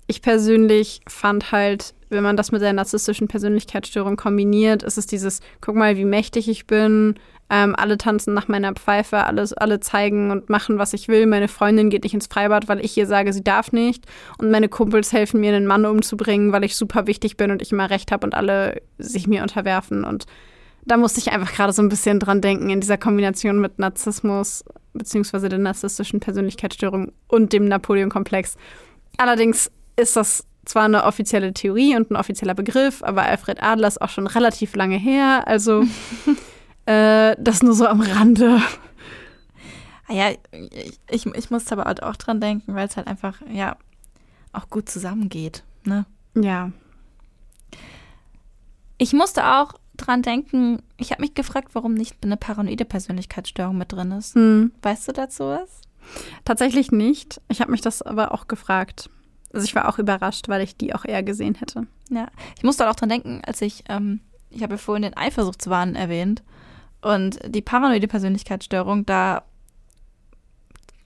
ich 0.06 0.22
persönlich 0.22 1.02
fand 1.06 1.52
halt, 1.52 1.92
wenn 2.12 2.22
man 2.22 2.36
das 2.36 2.52
mit 2.52 2.62
der 2.62 2.72
narzisstischen 2.72 3.28
Persönlichkeitsstörung 3.28 4.16
kombiniert, 4.16 4.82
ist 4.82 4.98
es 4.98 5.06
dieses, 5.06 5.40
guck 5.60 5.74
mal, 5.74 5.96
wie 5.96 6.04
mächtig 6.04 6.48
ich 6.48 6.66
bin, 6.66 7.14
ähm, 7.50 7.74
alle 7.76 7.98
tanzen 7.98 8.34
nach 8.34 8.48
meiner 8.48 8.72
Pfeife, 8.72 9.24
alles, 9.24 9.52
alle 9.52 9.80
zeigen 9.80 10.30
und 10.30 10.48
machen, 10.48 10.78
was 10.78 10.92
ich 10.92 11.08
will. 11.08 11.26
Meine 11.26 11.48
Freundin 11.48 11.90
geht 11.90 12.04
nicht 12.04 12.14
ins 12.14 12.26
Freibad, 12.26 12.68
weil 12.68 12.82
ich 12.84 12.96
ihr 12.96 13.06
sage, 13.06 13.32
sie 13.32 13.44
darf 13.44 13.72
nicht. 13.72 14.06
Und 14.38 14.50
meine 14.50 14.68
Kumpels 14.68 15.12
helfen 15.12 15.40
mir, 15.40 15.54
einen 15.54 15.66
Mann 15.66 15.84
umzubringen, 15.84 16.52
weil 16.52 16.64
ich 16.64 16.76
super 16.76 17.06
wichtig 17.06 17.36
bin 17.36 17.50
und 17.50 17.60
ich 17.60 17.72
immer 17.72 17.90
recht 17.90 18.12
habe 18.12 18.26
und 18.26 18.34
alle 18.34 18.80
sich 18.98 19.26
mir 19.26 19.42
unterwerfen. 19.42 20.04
Und 20.04 20.26
da 20.84 20.96
musste 20.96 21.20
ich 21.20 21.30
einfach 21.30 21.52
gerade 21.52 21.72
so 21.72 21.82
ein 21.82 21.88
bisschen 21.88 22.20
dran 22.20 22.40
denken, 22.40 22.70
in 22.70 22.80
dieser 22.80 22.98
Kombination 22.98 23.60
mit 23.60 23.78
Narzissmus, 23.78 24.64
beziehungsweise 24.94 25.48
der 25.48 25.58
narzisstischen 25.58 26.20
Persönlichkeitsstörung 26.20 27.12
und 27.28 27.52
dem 27.52 27.66
Napoleon-Komplex. 27.66 28.56
Allerdings 29.18 29.70
ist 29.96 30.16
das 30.16 30.46
zwar 30.64 30.84
eine 30.84 31.04
offizielle 31.04 31.52
Theorie 31.52 31.96
und 31.96 32.10
ein 32.10 32.16
offizieller 32.16 32.54
Begriff, 32.54 33.02
aber 33.02 33.22
Alfred 33.22 33.62
Adler 33.62 33.88
ist 33.88 34.00
auch 34.00 34.08
schon 34.08 34.26
relativ 34.26 34.74
lange 34.76 34.96
her. 34.96 35.46
Also 35.46 35.84
äh, 36.86 37.36
das 37.38 37.62
nur 37.62 37.74
so 37.74 37.86
am 37.86 38.00
Rande. 38.00 38.60
Ah 40.08 40.14
ja, 40.14 40.30
ich, 41.08 41.26
ich 41.26 41.50
musste 41.50 41.72
aber 41.72 41.84
halt 41.84 42.02
auch 42.02 42.16
dran 42.16 42.40
denken, 42.40 42.74
weil 42.74 42.88
es 42.88 42.96
halt 42.96 43.06
einfach, 43.06 43.40
ja, 43.50 43.76
auch 44.52 44.68
gut 44.68 44.88
zusammengeht. 44.88 45.64
Ne? 45.84 46.06
Ja. 46.34 46.70
Ich 48.98 49.12
musste 49.12 49.46
auch 49.46 49.74
dran 49.96 50.22
denken, 50.22 50.82
ich 50.96 51.10
habe 51.10 51.22
mich 51.22 51.34
gefragt, 51.34 51.70
warum 51.74 51.94
nicht 51.94 52.16
eine 52.22 52.36
paranoide 52.36 52.84
Persönlichkeitsstörung 52.84 53.76
mit 53.76 53.92
drin 53.92 54.12
ist. 54.12 54.34
Hm. 54.34 54.72
Weißt 54.82 55.08
du 55.08 55.12
dazu 55.12 55.44
was? 55.44 55.80
Tatsächlich 56.44 56.92
nicht. 56.92 57.40
Ich 57.48 57.60
habe 57.60 57.70
mich 57.70 57.80
das 57.80 58.02
aber 58.02 58.32
auch 58.32 58.48
gefragt. 58.48 59.10
Also 59.52 59.64
ich 59.64 59.74
war 59.74 59.88
auch 59.88 59.98
überrascht, 59.98 60.48
weil 60.48 60.62
ich 60.62 60.76
die 60.76 60.94
auch 60.94 61.04
eher 61.04 61.22
gesehen 61.22 61.54
hätte. 61.56 61.86
Ja, 62.10 62.28
ich 62.56 62.62
musste 62.62 62.88
auch 62.88 62.94
dran 62.94 63.08
denken, 63.08 63.42
als 63.44 63.60
ich 63.60 63.84
ähm, 63.88 64.20
ich 64.52 64.62
habe 64.62 64.74
ja 64.74 64.78
vorhin 64.78 65.02
den 65.02 65.16
Eifersuchtswahn 65.16 65.94
erwähnt. 65.94 66.42
Und 67.00 67.40
die 67.46 67.62
paranoide 67.62 68.06
Persönlichkeitsstörung, 68.06 69.06
da, 69.06 69.42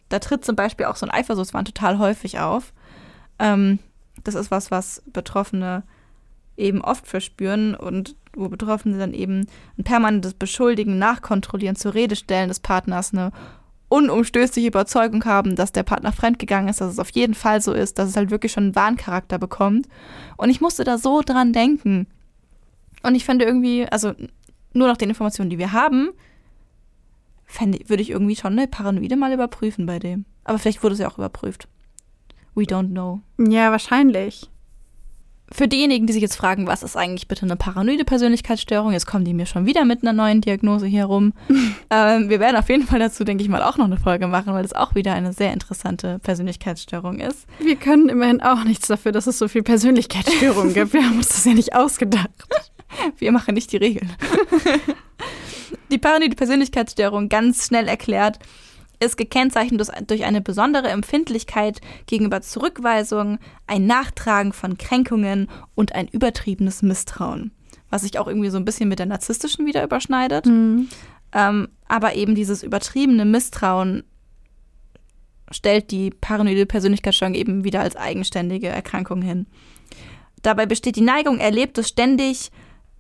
da 0.08 0.18
tritt 0.18 0.44
zum 0.44 0.56
Beispiel 0.56 0.86
auch 0.86 0.96
so 0.96 1.06
ein 1.06 1.12
Eifersuchtswahn 1.12 1.64
total 1.64 1.98
häufig 1.98 2.38
auf. 2.38 2.72
Ähm, 3.38 3.78
das 4.24 4.34
ist 4.34 4.50
was, 4.50 4.70
was 4.70 5.02
Betroffene 5.06 5.84
eben 6.56 6.82
oft 6.82 7.06
verspüren 7.06 7.74
und 7.74 8.16
wo 8.34 8.48
Betroffene 8.48 8.98
dann 8.98 9.14
eben 9.14 9.46
ein 9.78 9.84
permanentes 9.84 10.34
Beschuldigen, 10.34 10.98
Nachkontrollieren, 10.98 11.76
zur 11.76 11.94
Rede 11.94 12.16
stellen 12.16 12.48
des 12.48 12.60
Partners, 12.60 13.12
eine 13.12 13.32
unumstößliche 13.88 14.68
Überzeugung 14.68 15.24
haben, 15.24 15.54
dass 15.54 15.72
der 15.72 15.84
Partner 15.84 16.12
fremdgegangen 16.12 16.68
ist, 16.68 16.80
dass 16.80 16.92
es 16.92 16.98
auf 16.98 17.10
jeden 17.10 17.34
Fall 17.34 17.60
so 17.60 17.72
ist, 17.72 17.98
dass 17.98 18.08
es 18.08 18.16
halt 18.16 18.30
wirklich 18.30 18.52
schon 18.52 18.64
einen 18.64 18.74
Warncharakter 18.74 19.38
bekommt. 19.38 19.86
Und 20.36 20.50
ich 20.50 20.60
musste 20.60 20.84
da 20.84 20.98
so 20.98 21.22
dran 21.22 21.52
denken. 21.52 22.06
Und 23.02 23.14
ich 23.14 23.24
finde 23.24 23.44
irgendwie, 23.44 23.86
also 23.86 24.12
nur 24.72 24.88
nach 24.88 24.96
den 24.96 25.10
Informationen, 25.10 25.50
die 25.50 25.58
wir 25.58 25.72
haben, 25.72 26.10
fände, 27.44 27.78
würde 27.88 28.02
ich 28.02 28.10
irgendwie 28.10 28.36
schon 28.36 28.52
eine 28.52 28.66
Paranoide 28.66 29.16
mal 29.16 29.32
überprüfen 29.32 29.86
bei 29.86 29.98
dem. 29.98 30.24
Aber 30.44 30.58
vielleicht 30.58 30.82
wurde 30.82 30.94
es 30.94 31.00
ja 31.00 31.08
auch 31.08 31.18
überprüft. 31.18 31.68
We 32.54 32.62
don't 32.62 32.90
know. 32.90 33.20
Ja, 33.38 33.70
wahrscheinlich. 33.70 34.50
Für 35.52 35.68
diejenigen, 35.68 36.06
die 36.06 36.12
sich 36.12 36.22
jetzt 36.22 36.34
fragen, 36.34 36.66
was 36.66 36.82
ist 36.82 36.96
eigentlich 36.96 37.28
bitte 37.28 37.44
eine 37.44 37.54
paranoide 37.54 38.04
Persönlichkeitsstörung, 38.04 38.92
jetzt 38.92 39.06
kommen 39.06 39.24
die 39.24 39.32
mir 39.32 39.46
schon 39.46 39.64
wieder 39.64 39.84
mit 39.84 40.02
einer 40.02 40.12
neuen 40.12 40.40
Diagnose 40.40 40.86
hier 40.86 41.04
rum. 41.04 41.34
ähm, 41.90 42.28
wir 42.28 42.40
werden 42.40 42.56
auf 42.56 42.68
jeden 42.68 42.84
Fall 42.84 42.98
dazu, 42.98 43.22
denke 43.22 43.44
ich 43.44 43.48
mal, 43.48 43.62
auch 43.62 43.76
noch 43.76 43.84
eine 43.84 43.96
Folge 43.96 44.26
machen, 44.26 44.52
weil 44.54 44.64
das 44.64 44.72
auch 44.72 44.96
wieder 44.96 45.14
eine 45.14 45.32
sehr 45.32 45.52
interessante 45.52 46.18
Persönlichkeitsstörung 46.18 47.20
ist. 47.20 47.46
Wir 47.60 47.76
können 47.76 48.08
immerhin 48.08 48.42
auch 48.42 48.64
nichts 48.64 48.88
dafür, 48.88 49.12
dass 49.12 49.28
es 49.28 49.38
so 49.38 49.46
viel 49.46 49.62
Persönlichkeitsstörungen 49.62 50.74
gibt. 50.74 50.92
Wir 50.92 51.04
haben 51.04 51.18
uns 51.18 51.28
das 51.28 51.44
ja 51.44 51.54
nicht 51.54 51.74
ausgedacht. 51.74 52.30
Wir 53.18 53.30
machen 53.30 53.54
nicht 53.54 53.70
die 53.72 53.76
Regeln. 53.76 54.10
die 55.90 55.98
paranoide 55.98 56.34
Persönlichkeitsstörung, 56.34 57.28
ganz 57.28 57.66
schnell 57.66 57.88
erklärt, 57.88 58.38
ist 59.00 59.16
gekennzeichnet 59.16 59.90
durch 60.06 60.24
eine 60.24 60.40
besondere 60.40 60.88
Empfindlichkeit 60.88 61.80
gegenüber 62.06 62.40
Zurückweisung, 62.40 63.38
ein 63.66 63.86
Nachtragen 63.86 64.52
von 64.52 64.78
Kränkungen 64.78 65.48
und 65.74 65.94
ein 65.94 66.08
übertriebenes 66.08 66.82
Misstrauen. 66.82 67.52
Was 67.90 68.02
sich 68.02 68.18
auch 68.18 68.26
irgendwie 68.26 68.50
so 68.50 68.56
ein 68.56 68.64
bisschen 68.64 68.88
mit 68.88 68.98
der 68.98 69.06
narzisstischen 69.06 69.66
wieder 69.66 69.84
überschneidet. 69.84 70.46
Mhm. 70.46 70.88
Ähm, 71.32 71.68
aber 71.88 72.14
eben 72.14 72.34
dieses 72.34 72.62
übertriebene 72.62 73.24
Misstrauen 73.24 74.04
stellt 75.50 75.90
die 75.90 76.10
paranoide 76.10 76.66
Persönlichkeitsstörung 76.66 77.34
eben 77.34 77.64
wieder 77.64 77.80
als 77.80 77.96
eigenständige 77.96 78.68
Erkrankung 78.68 79.22
hin. 79.22 79.46
Dabei 80.42 80.66
besteht 80.66 80.96
die 80.96 81.02
Neigung, 81.02 81.38
erlebt 81.38 81.78
es 81.78 81.88
ständig 81.88 82.50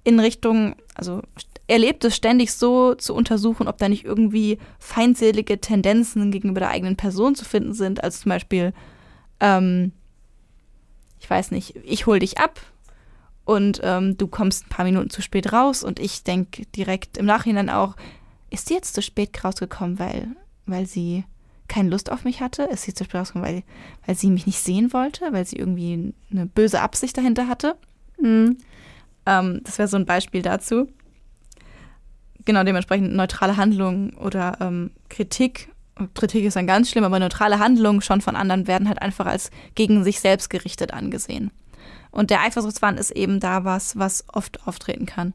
in 0.04 0.20
Richtung, 0.20 0.76
also 0.94 1.22
erlebt 1.66 2.04
es 2.04 2.14
ständig 2.14 2.52
so 2.52 2.94
zu 2.94 3.14
untersuchen, 3.14 3.68
ob 3.68 3.78
da 3.78 3.88
nicht 3.88 4.04
irgendwie 4.04 4.58
feindselige 4.78 5.60
Tendenzen 5.60 6.30
gegenüber 6.30 6.60
der 6.60 6.70
eigenen 6.70 6.96
Person 6.96 7.34
zu 7.34 7.44
finden 7.44 7.74
sind, 7.74 8.04
als 8.04 8.20
zum 8.20 8.30
Beispiel, 8.30 8.72
ähm, 9.40 9.92
ich 11.20 11.28
weiß 11.28 11.50
nicht, 11.50 11.76
ich 11.84 12.06
hol 12.06 12.20
dich 12.20 12.38
ab 12.38 12.60
und 13.44 13.80
ähm, 13.82 14.16
du 14.16 14.28
kommst 14.28 14.66
ein 14.66 14.68
paar 14.68 14.84
Minuten 14.84 15.10
zu 15.10 15.22
spät 15.22 15.52
raus 15.52 15.82
und 15.82 15.98
ich 15.98 16.22
denke 16.22 16.66
direkt 16.66 17.18
im 17.18 17.26
Nachhinein 17.26 17.70
auch, 17.70 17.96
ist 18.50 18.68
sie 18.68 18.74
jetzt 18.74 18.94
zu 18.94 19.02
spät 19.02 19.44
rausgekommen, 19.44 19.98
weil, 19.98 20.28
weil 20.66 20.86
sie 20.86 21.24
keine 21.68 21.90
Lust 21.90 22.12
auf 22.12 22.22
mich 22.22 22.40
hatte? 22.40 22.62
Ist 22.62 22.82
sie 22.82 22.94
zu 22.94 23.02
spät 23.02 23.16
rausgekommen, 23.16 23.48
weil, 23.48 23.62
weil 24.06 24.14
sie 24.14 24.30
mich 24.30 24.46
nicht 24.46 24.60
sehen 24.60 24.92
wollte, 24.92 25.32
weil 25.32 25.44
sie 25.44 25.56
irgendwie 25.56 26.14
eine 26.30 26.46
böse 26.46 26.80
Absicht 26.80 27.18
dahinter 27.18 27.48
hatte? 27.48 27.76
Mhm. 28.20 28.58
Ähm, 29.26 29.60
das 29.64 29.78
wäre 29.78 29.88
so 29.88 29.96
ein 29.96 30.06
Beispiel 30.06 30.42
dazu 30.42 30.86
genau 32.46 32.64
dementsprechend 32.64 33.14
neutrale 33.14 33.56
Handlungen 33.56 34.14
oder 34.14 34.56
ähm, 34.60 34.90
Kritik. 35.08 35.70
Kritik 36.14 36.44
ist 36.44 36.56
dann 36.56 36.66
ganz 36.66 36.90
schlimm, 36.90 37.04
aber 37.04 37.18
neutrale 37.18 37.58
Handlungen 37.58 38.02
schon 38.02 38.20
von 38.20 38.36
anderen 38.36 38.66
werden 38.66 38.88
halt 38.88 39.00
einfach 39.00 39.26
als 39.26 39.50
gegen 39.74 40.04
sich 40.04 40.20
selbst 40.20 40.50
gerichtet 40.50 40.92
angesehen. 40.92 41.50
Und 42.10 42.30
der 42.30 42.42
Eifersuchtswahn 42.42 42.96
ist 42.96 43.10
eben 43.10 43.40
da 43.40 43.64
was, 43.64 43.98
was 43.98 44.24
oft 44.32 44.66
auftreten 44.66 45.06
kann. 45.06 45.34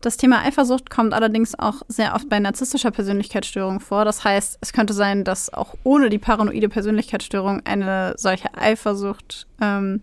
Das 0.00 0.18
Thema 0.18 0.42
Eifersucht 0.42 0.90
kommt 0.90 1.14
allerdings 1.14 1.58
auch 1.58 1.82
sehr 1.88 2.14
oft 2.14 2.28
bei 2.28 2.38
narzisstischer 2.38 2.90
Persönlichkeitsstörung 2.90 3.80
vor. 3.80 4.04
Das 4.04 4.22
heißt, 4.22 4.58
es 4.60 4.72
könnte 4.74 4.92
sein, 4.92 5.24
dass 5.24 5.52
auch 5.52 5.74
ohne 5.82 6.10
die 6.10 6.18
paranoide 6.18 6.68
Persönlichkeitsstörung 6.68 7.62
eine 7.64 8.14
solche 8.18 8.54
Eifersucht 8.54 9.46
ähm, 9.62 10.02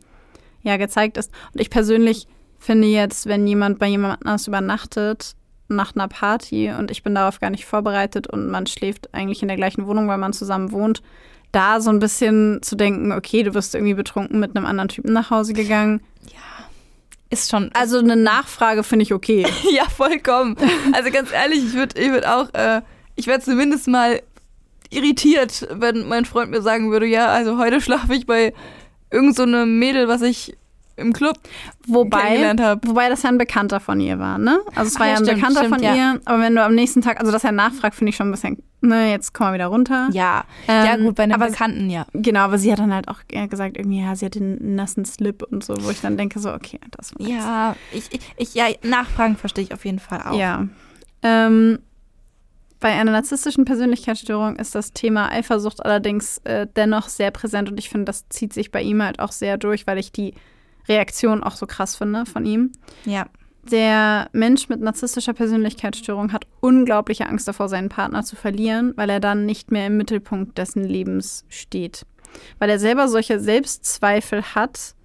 ja 0.64 0.78
gezeigt 0.78 1.18
ist. 1.18 1.32
Und 1.54 1.62
ich 1.62 1.70
persönlich 1.70 2.28
finde 2.58 2.88
jetzt, 2.88 3.28
wenn 3.28 3.45
jemand 3.45 3.78
bei 3.78 3.88
jemand 3.88 4.26
anders 4.26 4.47
übernachtet, 4.47 5.36
nach 5.76 5.95
einer 5.95 6.07
Party 6.07 6.72
und 6.72 6.91
ich 6.91 7.03
bin 7.03 7.15
darauf 7.15 7.39
gar 7.39 7.49
nicht 7.49 7.65
vorbereitet 7.65 8.28
und 8.28 8.49
man 8.49 8.67
schläft 8.67 9.13
eigentlich 9.13 9.41
in 9.41 9.47
der 9.47 9.57
gleichen 9.57 9.88
Wohnung, 9.88 10.07
weil 10.07 10.17
man 10.17 10.34
zusammen 10.34 10.72
wohnt, 10.72 11.01
da 11.51 11.82
so 11.82 11.89
ein 11.89 11.99
bisschen 11.99 12.61
zu 12.61 12.76
denken, 12.76 13.11
okay, 13.11 13.43
du 13.43 13.53
wirst 13.53 13.76
irgendwie 13.76 13.93
betrunken 13.93 14.39
mit 14.39 14.55
einem 14.55 14.65
anderen 14.65 14.89
Typen 14.89 15.13
nach 15.13 15.30
Hause 15.30 15.53
gegangen. 15.53 16.01
Ja. 16.28 16.39
Ist 17.30 17.49
schon. 17.49 17.72
Also 17.74 17.99
eine 17.99 18.15
Nachfrage 18.15 18.84
finde 18.84 19.03
ich 19.03 19.13
okay. 19.13 19.45
ja, 19.72 19.86
vollkommen. 19.86 20.55
Also 20.93 21.11
ganz 21.11 21.32
ehrlich, 21.32 21.65
ich 21.65 21.74
würde 21.74 21.99
ich 21.99 22.09
würd 22.09 22.26
auch, 22.26 22.53
äh, 22.53 22.82
ich 23.15 23.28
wäre 23.28 23.39
zumindest 23.39 23.88
mal 23.88 24.22
irritiert, 24.89 25.67
wenn 25.72 26.07
mein 26.07 26.26
Freund 26.26 26.51
mir 26.51 26.61
sagen 26.61 26.91
würde, 26.91 27.05
ja, 27.05 27.28
also 27.28 27.57
heute 27.57 27.80
schlafe 27.82 28.13
ich 28.13 28.26
bei 28.26 28.53
irgend 29.09 29.36
so 29.36 29.45
Mädel, 29.45 30.07
was 30.07 30.22
ich 30.22 30.57
im 30.98 31.14
Club 31.14 31.38
wobei, 31.88 32.56
Wobei 32.84 33.10
das 33.10 33.24
ja 33.24 33.30
ein 33.30 33.38
Bekannter 33.38 33.80
von 33.80 34.00
ihr 34.00 34.20
war, 34.20 34.38
ne? 34.38 34.60
Also 34.76 34.89
es 34.89 35.00
war 35.00 35.08
ja, 35.08 35.14
ja 35.14 35.20
ein 35.20 35.26
stimmt, 35.26 35.39
Bekannter 35.39 35.60
stimmt, 35.62 35.76
von 35.76 35.84
ja. 35.84 35.96
ihr, 35.96 36.22
aber 36.26 36.39
wenn 36.42 36.56
du 36.56 36.64
am 36.64 36.76
nächsten 36.76 37.02
Tag, 37.02 37.20
also 37.20 37.32
dass 37.32 37.44
er 37.44 37.52
nachfragt, 37.52 37.96
finde 37.96 38.10
ich 38.10 38.16
schon 38.16 38.30
ein 38.30 38.32
bisschen, 38.32 38.62
ne, 38.82 39.12
jetzt 39.12 39.34
komm 39.34 39.48
mal 39.48 39.54
wieder 39.54 39.68
runter. 39.68 40.10
Ja, 40.12 40.44
ähm, 40.68 40.86
ja 40.86 40.98
gut, 40.98 41.16
bei 41.16 41.24
einem 41.24 41.39
Bekannten, 41.39 41.89
ja. 41.89 42.06
Genau, 42.14 42.42
aber 42.42 42.58
sie 42.58 42.72
hat 42.72 42.80
dann 42.80 42.94
halt 42.94 43.08
auch 43.08 43.20
gesagt, 43.50 43.78
irgendwie, 43.78 44.02
ja, 44.02 44.16
sie 44.16 44.26
hat 44.26 44.36
den 44.36 44.76
nassen 44.76 45.06
Slip 45.06 45.44
und 45.44 45.64
so, 45.64 45.76
wo 45.82 45.89
ich 45.89 46.02
dann 46.02 46.18
denke, 46.18 46.39
so, 46.39 46.54
okay, 46.54 46.80
das 46.92 47.14
war 47.18 47.28
Ja, 47.28 47.76
ich, 47.92 48.12
ich, 48.12 48.22
ich, 48.38 48.54
ja, 48.54 48.66
Nachfragen 48.84 49.38
verstehe 49.38 49.64
ich 49.64 49.74
auf 49.74 49.86
jeden 49.86 50.00
Fall 50.00 50.22
auch. 50.22 50.38
Ja. 50.38 50.68
Ähm, 51.24 51.80
bei 52.82 52.89
einer 52.89 53.12
narzisstischen 53.12 53.64
Persönlichkeitsstörung 53.64 54.56
ist 54.56 54.74
das 54.74 54.92
Thema 54.92 55.32
Eifersucht 55.32 55.86
allerdings 55.86 56.39
äh, 56.39 56.66
dennoch 56.76 57.10
sehr 57.10 57.30
präsent 57.30 57.70
und 57.70 57.78
ich 57.78 57.89
finde, 57.89 58.06
das 58.06 58.28
zieht 58.30 58.54
sich 58.54 58.72
bei 58.72 58.82
ihm 58.82 59.04
halt 59.04 59.20
auch 59.20 59.32
sehr 59.32 59.58
durch, 59.58 59.86
weil 59.86 60.00
ich 60.00 60.12
die 60.12 60.34
Reaktion 60.88 61.43
auch 61.43 61.55
so 61.55 61.65
krass 61.65 61.95
finde 61.95 62.25
von 62.25 62.45
ihm. 62.45 62.71
Ja. 63.05 63.27
Der 63.69 64.27
Mensch 64.32 64.69
mit 64.69 64.82
narzisstischer 64.82 65.34
Persönlichkeitsstörung 65.34 66.34
hat 66.34 66.47
unglaubliche 66.61 67.27
Angst 67.27 67.47
davor, 67.47 67.69
seinen 67.69 67.89
Partner 67.89 68.23
zu 68.23 68.36
verlieren, 68.36 68.93
weil 68.95 69.09
er 69.09 69.19
dann 69.19 69.45
nicht 69.45 69.71
mehr 69.71 69.88
im 69.88 69.97
Mittelpunkt 69.97 70.57
dessen 70.57 70.84
Lebens 70.84 71.45
steht. 71.47 72.05
Weil 72.57 72.69
er 72.69 72.79
selber 72.79 73.07
solche 73.07 73.39
Selbstzweifel 73.39 74.41
hat 74.55 74.95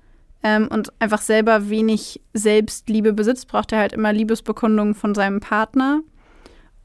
ähm, 0.42 0.68
und 0.68 0.92
einfach 1.00 1.20
selber 1.20 1.68
wenig 1.68 2.22
Selbstliebe 2.32 3.12
besitzt, 3.12 3.48
braucht 3.48 3.72
er 3.72 3.80
halt 3.80 3.92
immer 3.92 4.12
Liebesbekundungen 4.12 4.94
von 4.94 5.14
seinem 5.14 5.40
Partner. 5.40 6.00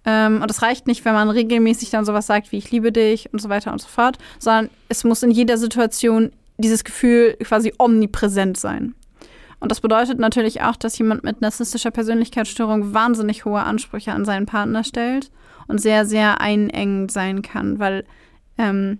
Ähm, 0.03 0.41
und 0.41 0.51
es 0.51 0.61
reicht 0.61 0.87
nicht, 0.87 1.05
wenn 1.05 1.13
man 1.13 1.29
regelmäßig 1.29 1.89
dann 1.91 2.05
sowas 2.05 2.27
sagt 2.27 2.51
wie 2.51 2.57
ich 2.57 2.71
liebe 2.71 2.91
dich 2.91 3.31
und 3.31 3.39
so 3.39 3.49
weiter 3.49 3.71
und 3.71 3.79
so 3.79 3.87
fort, 3.87 4.17
sondern 4.39 4.69
es 4.89 5.03
muss 5.03 5.23
in 5.23 5.31
jeder 5.31 5.57
Situation 5.57 6.31
dieses 6.61 6.83
Gefühl 6.83 7.35
quasi 7.43 7.73
omnipräsent 7.77 8.57
sein. 8.57 8.95
Und 9.59 9.69
das 9.71 9.79
bedeutet 9.79 10.17
natürlich 10.17 10.61
auch, 10.61 10.75
dass 10.75 10.97
jemand 10.97 11.23
mit 11.23 11.41
narzisstischer 11.41 11.91
Persönlichkeitsstörung 11.91 12.93
wahnsinnig 12.93 13.45
hohe 13.45 13.61
Ansprüche 13.61 14.11
an 14.11 14.25
seinen 14.25 14.47
Partner 14.47 14.83
stellt 14.83 15.31
und 15.67 15.79
sehr, 15.79 16.05
sehr 16.05 16.41
einengend 16.41 17.11
sein 17.11 17.43
kann, 17.43 17.77
weil 17.77 18.03
ähm, 18.57 18.97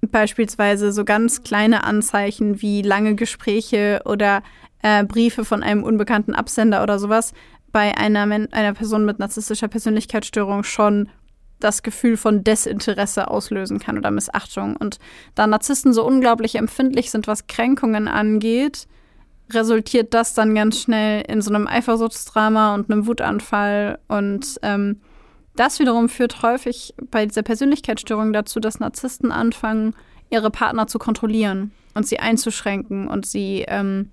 beispielsweise 0.00 0.92
so 0.92 1.04
ganz 1.04 1.42
kleine 1.42 1.84
Anzeichen 1.84 2.62
wie 2.62 2.82
lange 2.82 3.16
Gespräche 3.16 4.02
oder 4.04 4.42
äh, 4.82 5.04
Briefe 5.04 5.44
von 5.44 5.62
einem 5.62 5.82
unbekannten 5.82 6.34
Absender 6.34 6.82
oder 6.82 6.98
sowas 7.00 7.32
bei 7.72 7.96
einer, 7.96 8.22
einer 8.22 8.74
Person 8.74 9.04
mit 9.04 9.18
narzisstischer 9.18 9.66
Persönlichkeitsstörung 9.66 10.62
schon 10.62 11.08
das 11.64 11.82
Gefühl 11.82 12.16
von 12.16 12.44
Desinteresse 12.44 13.28
auslösen 13.28 13.78
kann 13.78 13.98
oder 13.98 14.10
Missachtung. 14.10 14.76
Und 14.76 14.98
da 15.34 15.46
Narzissten 15.46 15.92
so 15.92 16.04
unglaublich 16.04 16.56
empfindlich 16.56 17.10
sind, 17.10 17.26
was 17.26 17.46
Kränkungen 17.46 18.06
angeht, 18.06 18.86
resultiert 19.50 20.14
das 20.14 20.34
dann 20.34 20.54
ganz 20.54 20.80
schnell 20.80 21.22
in 21.28 21.42
so 21.42 21.52
einem 21.52 21.66
Eifersuchtsdrama 21.66 22.74
und 22.74 22.90
einem 22.90 23.06
Wutanfall. 23.06 23.98
Und 24.08 24.58
ähm, 24.62 25.00
das 25.56 25.78
wiederum 25.78 26.08
führt 26.08 26.42
häufig 26.42 26.94
bei 27.10 27.26
dieser 27.26 27.42
Persönlichkeitsstörung 27.42 28.32
dazu, 28.32 28.60
dass 28.60 28.80
Narzissten 28.80 29.32
anfangen, 29.32 29.94
ihre 30.30 30.50
Partner 30.50 30.86
zu 30.86 30.98
kontrollieren 30.98 31.72
und 31.94 32.06
sie 32.06 32.18
einzuschränken 32.18 33.08
und 33.08 33.26
sie 33.26 33.64
ähm, 33.68 34.10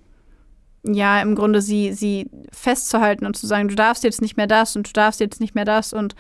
ja, 0.84 1.22
im 1.22 1.36
Grunde 1.36 1.62
sie, 1.62 1.94
sie 1.94 2.30
festzuhalten 2.52 3.26
und 3.26 3.36
zu 3.36 3.46
sagen, 3.46 3.68
du 3.68 3.76
darfst 3.76 4.04
jetzt 4.04 4.22
nicht 4.22 4.38
mehr 4.38 4.48
das 4.48 4.76
und 4.76 4.88
du 4.88 4.94
darfst 4.94 5.20
jetzt 5.20 5.40
nicht 5.40 5.54
mehr 5.54 5.66
das 5.66 5.94
und 5.94 6.16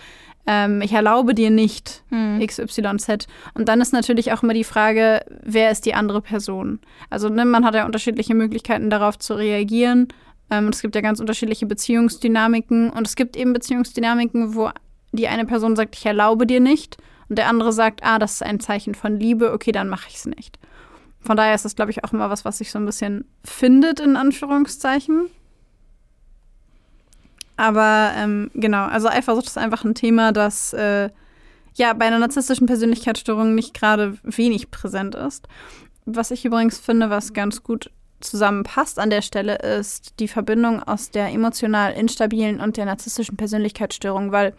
ähm, 0.47 0.81
ich 0.81 0.93
erlaube 0.93 1.33
dir 1.33 1.49
nicht 1.49 2.03
hm. 2.09 2.39
XYZ. 2.45 3.27
Und 3.53 3.67
dann 3.67 3.81
ist 3.81 3.93
natürlich 3.93 4.31
auch 4.31 4.43
immer 4.43 4.53
die 4.53 4.63
Frage, 4.63 5.23
wer 5.43 5.71
ist 5.71 5.85
die 5.85 5.93
andere 5.93 6.21
Person? 6.21 6.79
Also 7.09 7.29
ne, 7.29 7.45
man 7.45 7.65
hat 7.65 7.75
ja 7.75 7.85
unterschiedliche 7.85 8.35
Möglichkeiten 8.35 8.89
darauf 8.89 9.19
zu 9.19 9.33
reagieren. 9.35 10.07
Ähm, 10.49 10.69
es 10.69 10.81
gibt 10.81 10.95
ja 10.95 11.01
ganz 11.01 11.19
unterschiedliche 11.19 11.65
Beziehungsdynamiken 11.65 12.89
und 12.89 13.07
es 13.07 13.15
gibt 13.15 13.37
eben 13.37 13.53
Beziehungsdynamiken, 13.53 14.55
wo 14.55 14.69
die 15.11 15.27
eine 15.27 15.45
Person 15.45 15.75
sagt, 15.75 15.95
ich 15.95 16.05
erlaube 16.05 16.47
dir 16.47 16.59
nicht 16.59 16.97
und 17.29 17.37
der 17.37 17.47
andere 17.47 17.73
sagt, 17.73 18.03
ah, 18.03 18.19
das 18.19 18.33
ist 18.33 18.43
ein 18.43 18.59
Zeichen 18.59 18.95
von 18.95 19.19
Liebe, 19.19 19.53
okay, 19.53 19.71
dann 19.71 19.89
mache 19.89 20.07
ich 20.09 20.15
es 20.15 20.25
nicht. 20.25 20.59
Von 21.19 21.37
daher 21.37 21.53
ist 21.53 21.65
das, 21.65 21.75
glaube 21.75 21.91
ich, 21.91 22.03
auch 22.03 22.13
immer 22.13 22.29
was, 22.29 22.45
was 22.45 22.57
sich 22.57 22.71
so 22.71 22.79
ein 22.79 22.85
bisschen 22.85 23.25
findet, 23.43 23.99
in 23.99 24.15
Anführungszeichen. 24.17 25.27
Aber 27.57 28.11
ähm, 28.15 28.51
genau, 28.53 28.85
also 28.85 29.07
Eifersucht 29.07 29.47
ist 29.47 29.57
einfach 29.57 29.83
ein 29.83 29.95
Thema, 29.95 30.31
das 30.31 30.73
äh, 30.73 31.09
ja 31.75 31.93
bei 31.93 32.05
einer 32.05 32.19
narzisstischen 32.19 32.67
Persönlichkeitsstörung 32.67 33.55
nicht 33.55 33.73
gerade 33.73 34.17
wenig 34.23 34.71
präsent 34.71 35.15
ist. 35.15 35.47
Was 36.05 36.31
ich 36.31 36.45
übrigens 36.45 36.79
finde, 36.79 37.09
was 37.09 37.33
ganz 37.33 37.63
gut 37.63 37.91
zusammenpasst 38.19 38.99
an 38.99 39.09
der 39.09 39.21
Stelle, 39.21 39.57
ist 39.57 40.19
die 40.19 40.27
Verbindung 40.27 40.81
aus 40.81 41.11
der 41.11 41.29
emotional 41.31 41.93
instabilen 41.93 42.59
und 42.59 42.77
der 42.77 42.85
narzisstischen 42.85 43.37
Persönlichkeitsstörung, 43.37 44.31
weil 44.31 44.53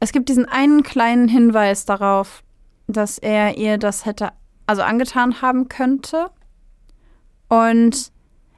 es 0.00 0.12
gibt 0.12 0.28
diesen 0.28 0.46
einen 0.46 0.82
kleinen 0.82 1.28
Hinweis 1.28 1.84
darauf, 1.84 2.42
dass 2.86 3.18
er 3.18 3.56
ihr 3.58 3.78
das 3.78 4.06
hätte 4.06 4.32
also 4.66 4.82
angetan 4.82 5.42
haben 5.42 5.68
könnte. 5.68 6.30
Und 7.48 8.12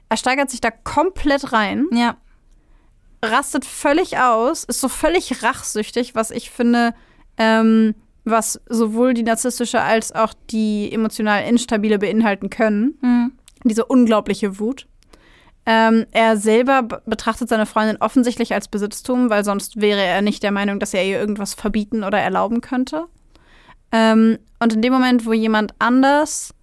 er 0.09 0.17
steigert 0.17 0.51
sich 0.51 0.61
da 0.61 0.69
komplett 0.69 1.51
rein. 1.51 1.87
Ja. 1.91 2.17
Rastet 3.23 3.63
völlig 3.63 4.17
aus, 4.17 4.65
ist 4.65 4.81
so 4.81 4.89
völlig 4.89 5.43
rachsüchtig, 5.43 6.13
was 6.13 6.29
ich 6.29 6.51
finde, 6.51 6.93
ähm, 7.37 7.95
was 8.25 8.59
sowohl 8.67 9.13
die 9.13 9.23
narzisstische 9.23 9.81
als 9.81 10.13
auch 10.13 10.33
die 10.49 10.91
emotional 10.91 11.43
instabile 11.45 11.99
beinhalten 11.99 12.49
können. 12.49 12.97
Mhm. 13.01 13.31
Diese 13.63 13.85
unglaubliche 13.85 14.59
Wut. 14.59 14.87
Ähm, 15.65 16.05
er 16.11 16.35
selber 16.35 16.83
betrachtet 17.05 17.47
seine 17.47 17.65
Freundin 17.65 17.95
offensichtlich 18.01 18.53
als 18.53 18.67
Besitztum, 18.67 19.29
weil 19.29 19.45
sonst 19.45 19.79
wäre 19.79 20.01
er 20.01 20.21
nicht 20.21 20.43
der 20.43 20.51
Meinung, 20.51 20.81
dass 20.81 20.93
er 20.93 21.05
ihr 21.05 21.17
irgendwas 21.17 21.53
verbieten 21.53 22.03
oder 22.03 22.19
erlauben 22.19 22.59
könnte. 22.59 23.05
Ähm, 23.93 24.37
und 24.59 24.73
in 24.73 24.81
dem 24.81 24.91
Moment, 24.91 25.25
wo 25.25 25.31
jemand 25.31 25.73
anders 25.79 26.53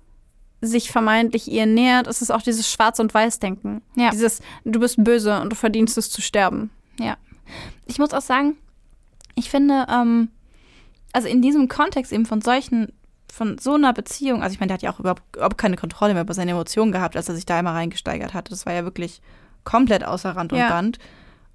sich 0.61 0.91
vermeintlich 0.91 1.51
ihr 1.51 1.67
nähert, 1.67 2.07
ist 2.07 2.23
es 2.23 2.31
auch 2.31 2.43
dieses 2.43 2.71
Schwarz- 2.71 2.99
und 2.99 3.15
Weiß-Denken. 3.15 3.83
Ja. 3.97 4.11
Dieses, 4.11 4.41
du 4.65 4.81
bist 4.81 5.03
böse 5.03 5.41
und 5.41 5.51
du 5.51 5.57
verdienst 5.57 5.97
es 5.97 6.11
zu 6.11 6.21
sterben. 6.21 6.71
Ja. 6.99 7.17
Ich 7.87 7.99
muss 7.99 8.13
auch 8.13 8.21
sagen, 8.21 8.57
ich 9.35 9.51
finde, 9.51 9.87
ähm, 9.91 10.29
also 11.13 11.29
in 11.29 11.43
diesem 11.43 11.69
Kontext 11.69 12.13
eben 12.13 12.27
von 12.27 12.41
solchen, 12.43 12.93
von 13.33 13.59
so 13.59 13.75
einer 13.75 13.93
Beziehung, 13.93 14.43
also 14.43 14.53
ich 14.53 14.61
meine, 14.61 14.69
der 14.69 14.75
hat 14.75 14.83
ja 14.83 14.93
auch 14.93 15.01
überhaupt, 15.01 15.23
überhaupt 15.35 15.59
keine 15.59 15.77
Kontrolle 15.77 16.13
mehr 16.15 16.23
über 16.23 16.35
seine 16.35 16.51
Emotionen 16.51 16.93
gehabt, 16.93 17.17
als 17.17 17.29
er 17.29 17.35
sich 17.35 17.47
da 17.47 17.59
einmal 17.59 17.75
reingesteigert 17.75 18.35
hat. 18.35 18.51
Das 18.51 18.67
war 18.67 18.73
ja 18.73 18.85
wirklich 18.85 19.23
komplett 19.65 20.05
außer 20.05 20.31
Rand 20.37 20.53
und 20.53 20.59
Ja. 20.59 20.69
Band. 20.69 20.99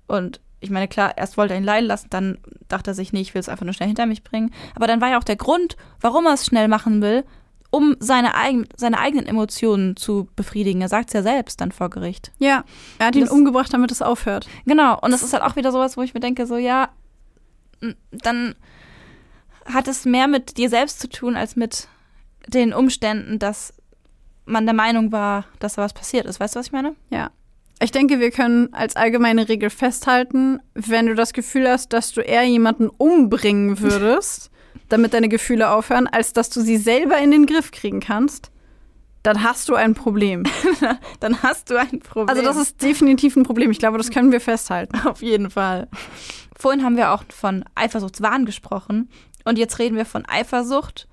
Und 0.08 0.40
ich 0.62 0.70
meine, 0.72 0.88
klar, 0.88 1.18
erst 1.18 1.38
wollte 1.38 1.54
er 1.54 1.60
ihn 1.60 1.66
leiden 1.66 1.88
lassen, 1.88 2.08
dann 2.10 2.38
dachte 2.68 2.92
er 2.92 2.94
sich, 2.96 3.14
nee, 3.14 3.22
ich 3.22 3.34
will 3.34 3.40
es 3.40 3.50
einfach 3.50 3.66
nur 3.66 3.74
schnell 3.74 3.88
hinter 3.88 4.06
mich 4.08 4.24
bringen. 4.24 4.52
Aber 4.74 4.88
dann 4.88 5.00
war 5.02 5.10
ja 5.10 5.20
auch 5.20 5.24
der 5.24 5.36
Grund, 5.36 5.78
warum 6.02 6.26
er 6.26 6.34
es 6.34 6.46
schnell 6.46 6.68
machen 6.68 7.02
will, 7.02 7.24
um 7.72 7.96
seine, 8.00 8.36
eigen, 8.36 8.66
seine 8.78 9.00
eigenen 9.00 9.26
Emotionen 9.26 9.96
zu 9.98 10.28
befriedigen. 10.36 10.82
Er 10.82 10.90
sagt 10.90 11.10
es 11.10 11.14
ja 11.14 11.24
selbst 11.24 11.60
dann 11.62 11.72
vor 11.72 11.90
Gericht. 11.90 12.32
Ja. 12.40 12.64
Er 13.00 13.08
hat 13.08 13.16
ihn 13.16 13.22
Das- 13.22 13.32
umgebracht, 13.32 13.74
damit 13.74 13.92
es 13.92 14.02
aufhört. 14.02 14.48
Genau, 14.66 14.98
und 15.02 15.12
das 15.12 15.24
ist 15.24 15.34
halt 15.34 15.44
auch 15.44 15.56
wieder 15.56 15.72
sowas, 15.72 15.98
wo 15.98 16.02
ich 16.02 16.14
mir 16.14 16.20
denke, 16.22 16.46
so 16.48 16.58
ja, 16.58 16.90
dann 18.12 18.56
hat 19.66 19.88
es 19.88 20.06
mehr 20.06 20.28
mit 20.28 20.58
dir 20.58 20.70
selbst 20.70 21.00
zu 21.00 21.10
tun, 21.10 21.36
als 21.36 21.56
mit 21.56 21.88
den 22.48 22.74
Umständen, 22.74 23.40
dass 23.40 23.74
man 24.46 24.66
der 24.66 24.76
Meinung 24.76 25.12
war, 25.12 25.46
dass 25.60 25.74
da 25.76 25.82
was 25.82 25.94
passiert 25.94 26.26
ist. 26.28 26.40
Weißt 26.40 26.56
du, 26.56 26.60
was 26.60 26.68
ich 26.68 26.72
meine? 26.72 26.96
Ja. 27.10 27.32
Ich 27.82 27.92
denke, 27.92 28.20
wir 28.20 28.32
können 28.32 28.74
als 28.74 28.96
allgemeine 28.96 29.50
Regel 29.50 29.70
festhalten, 29.70 30.60
wenn 30.76 31.08
du 31.08 31.16
das 31.16 31.34
Gefühl 31.34 31.68
hast, 31.68 31.92
dass 31.94 32.14
du 32.14 32.22
eher 32.22 32.44
jemanden 32.44 32.88
umbringen 32.90 33.80
würdest, 33.80 34.50
damit 34.90 35.14
deine 35.14 35.30
Gefühle 35.30 35.70
aufhören, 35.70 36.08
als 36.08 36.34
dass 36.34 36.50
du 36.50 36.62
sie 36.62 36.78
selber 36.78 37.18
in 37.18 37.32
den 37.32 37.46
Griff 37.46 37.72
kriegen 37.72 38.00
kannst, 38.00 38.52
dann 39.24 39.42
hast 39.42 39.70
du 39.70 39.76
ein 39.76 39.96
Problem. 39.96 40.44
Dann 41.20 41.42
hast 41.42 41.72
du 41.72 41.80
ein 41.80 42.00
Problem. 42.00 42.30
Also 42.30 42.44
das 42.44 42.58
ist 42.58 42.84
definitiv 42.84 43.36
ein 43.36 43.42
Problem. 43.42 43.72
Ich 43.72 43.80
glaube, 43.80 43.98
das 43.98 44.12
können 44.12 44.32
wir 44.32 44.40
festhalten. 44.40 45.00
auf 45.08 45.24
jeden 45.24 45.50
Fall. 45.50 45.88
Vorhin 46.56 46.84
haben 46.84 46.96
wir 46.96 47.12
auch 47.12 47.24
von 47.30 47.66
Eifersuchtswahn 47.74 48.46
gesprochen 48.46 49.10
und 49.44 49.58
jetzt 49.58 49.80
reden 49.80 49.96
wir 49.96 50.06
von 50.06 50.26
Eifersucht. 50.28 51.08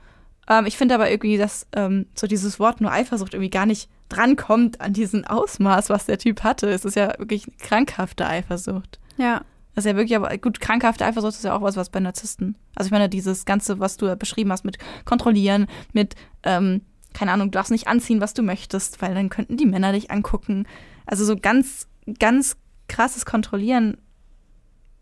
Ähm, 0.47 0.67
ich 0.67 0.77
finde 0.77 0.95
aber 0.95 1.11
irgendwie, 1.11 1.39
dass 1.39 1.67
ähm, 1.73 2.07
so 2.15 2.27
dieses 2.27 2.61
Wort 2.61 2.83
nur 2.83 2.93
Eifersucht 2.93 3.33
irgendwie 3.33 3.51
gar 3.51 3.65
nicht 3.65 3.89
drankommt 4.11 4.81
an 4.83 4.93
diesen 4.93 5.27
Ausmaß, 5.27 5.89
was 5.89 6.05
der 6.05 6.19
Typ 6.19 6.43
hatte. 6.43 6.69
Es 6.69 6.85
ist 6.85 6.97
ja 6.97 7.19
wirklich 7.19 7.47
eine 7.47 7.57
krankhafte 7.57 8.27
Eifersucht. 8.27 8.99
Ja. 9.17 9.43
Das 9.75 9.85
ist 9.85 9.91
ja 9.91 9.97
wirklich, 9.97 10.16
aber 10.16 10.37
gut, 10.39 10.61
krankhafte 10.61 11.05
Eifersucht 11.05 11.33
ist 11.33 11.45
ja 11.45 11.57
auch 11.57 11.62
was, 11.62 11.77
was 11.77 11.89
bei 11.89 12.01
Narzissten. 12.01 12.57
Also 12.75 12.89
ich 12.89 12.93
meine, 12.93 13.09
dieses 13.09 13.45
Ganze, 13.45 13.81
was 13.81 13.97
du 13.97 14.14
beschrieben 14.16 14.53
hast 14.53 14.64
mit 14.64 14.79
kontrollieren, 15.05 15.66
mit, 15.93 16.14
ähm, 16.43 16.83
keine 17.14 17.33
Ahnung, 17.33 17.51
du 17.51 17.57
darfst 17.57 17.73
nicht 17.73 17.89
anziehen, 17.89 18.20
was 18.20 18.35
du 18.35 18.43
möchtest, 18.43 19.01
weil 19.01 19.14
dann 19.14 19.31
könnten 19.31 19.57
die 19.57 19.66
Männer 19.66 19.93
dich 19.93 20.11
angucken. 20.11 20.66
Also 21.07 21.25
so 21.25 21.37
ganz, 21.37 21.89
ganz 22.18 22.57
krasses 22.89 23.25
Kontrollieren, 23.25 23.97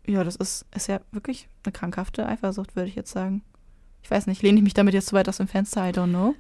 ja, 0.07 0.25
das 0.25 0.37
ist, 0.37 0.67
ist 0.75 0.89
ja 0.89 1.01
wirklich 1.11 1.49
eine 1.65 1.73
krankhafte 1.73 2.27
Eifersucht, 2.27 2.77
würde 2.77 2.89
ich 2.89 2.95
jetzt 2.95 3.13
sagen. 3.13 3.43
Ich 4.03 4.11
weiß 4.11 4.27
nicht, 4.27 4.43
lehne 4.43 4.59
ich 4.59 4.65
mich 4.65 4.75
damit 4.75 4.95
jetzt 4.95 5.09
zu 5.09 5.17
weit 5.17 5.29
aus 5.29 5.37
dem 5.37 5.49
Fenster? 5.49 5.87
I 5.89 5.93
don't 5.93 6.09
know. 6.09 6.35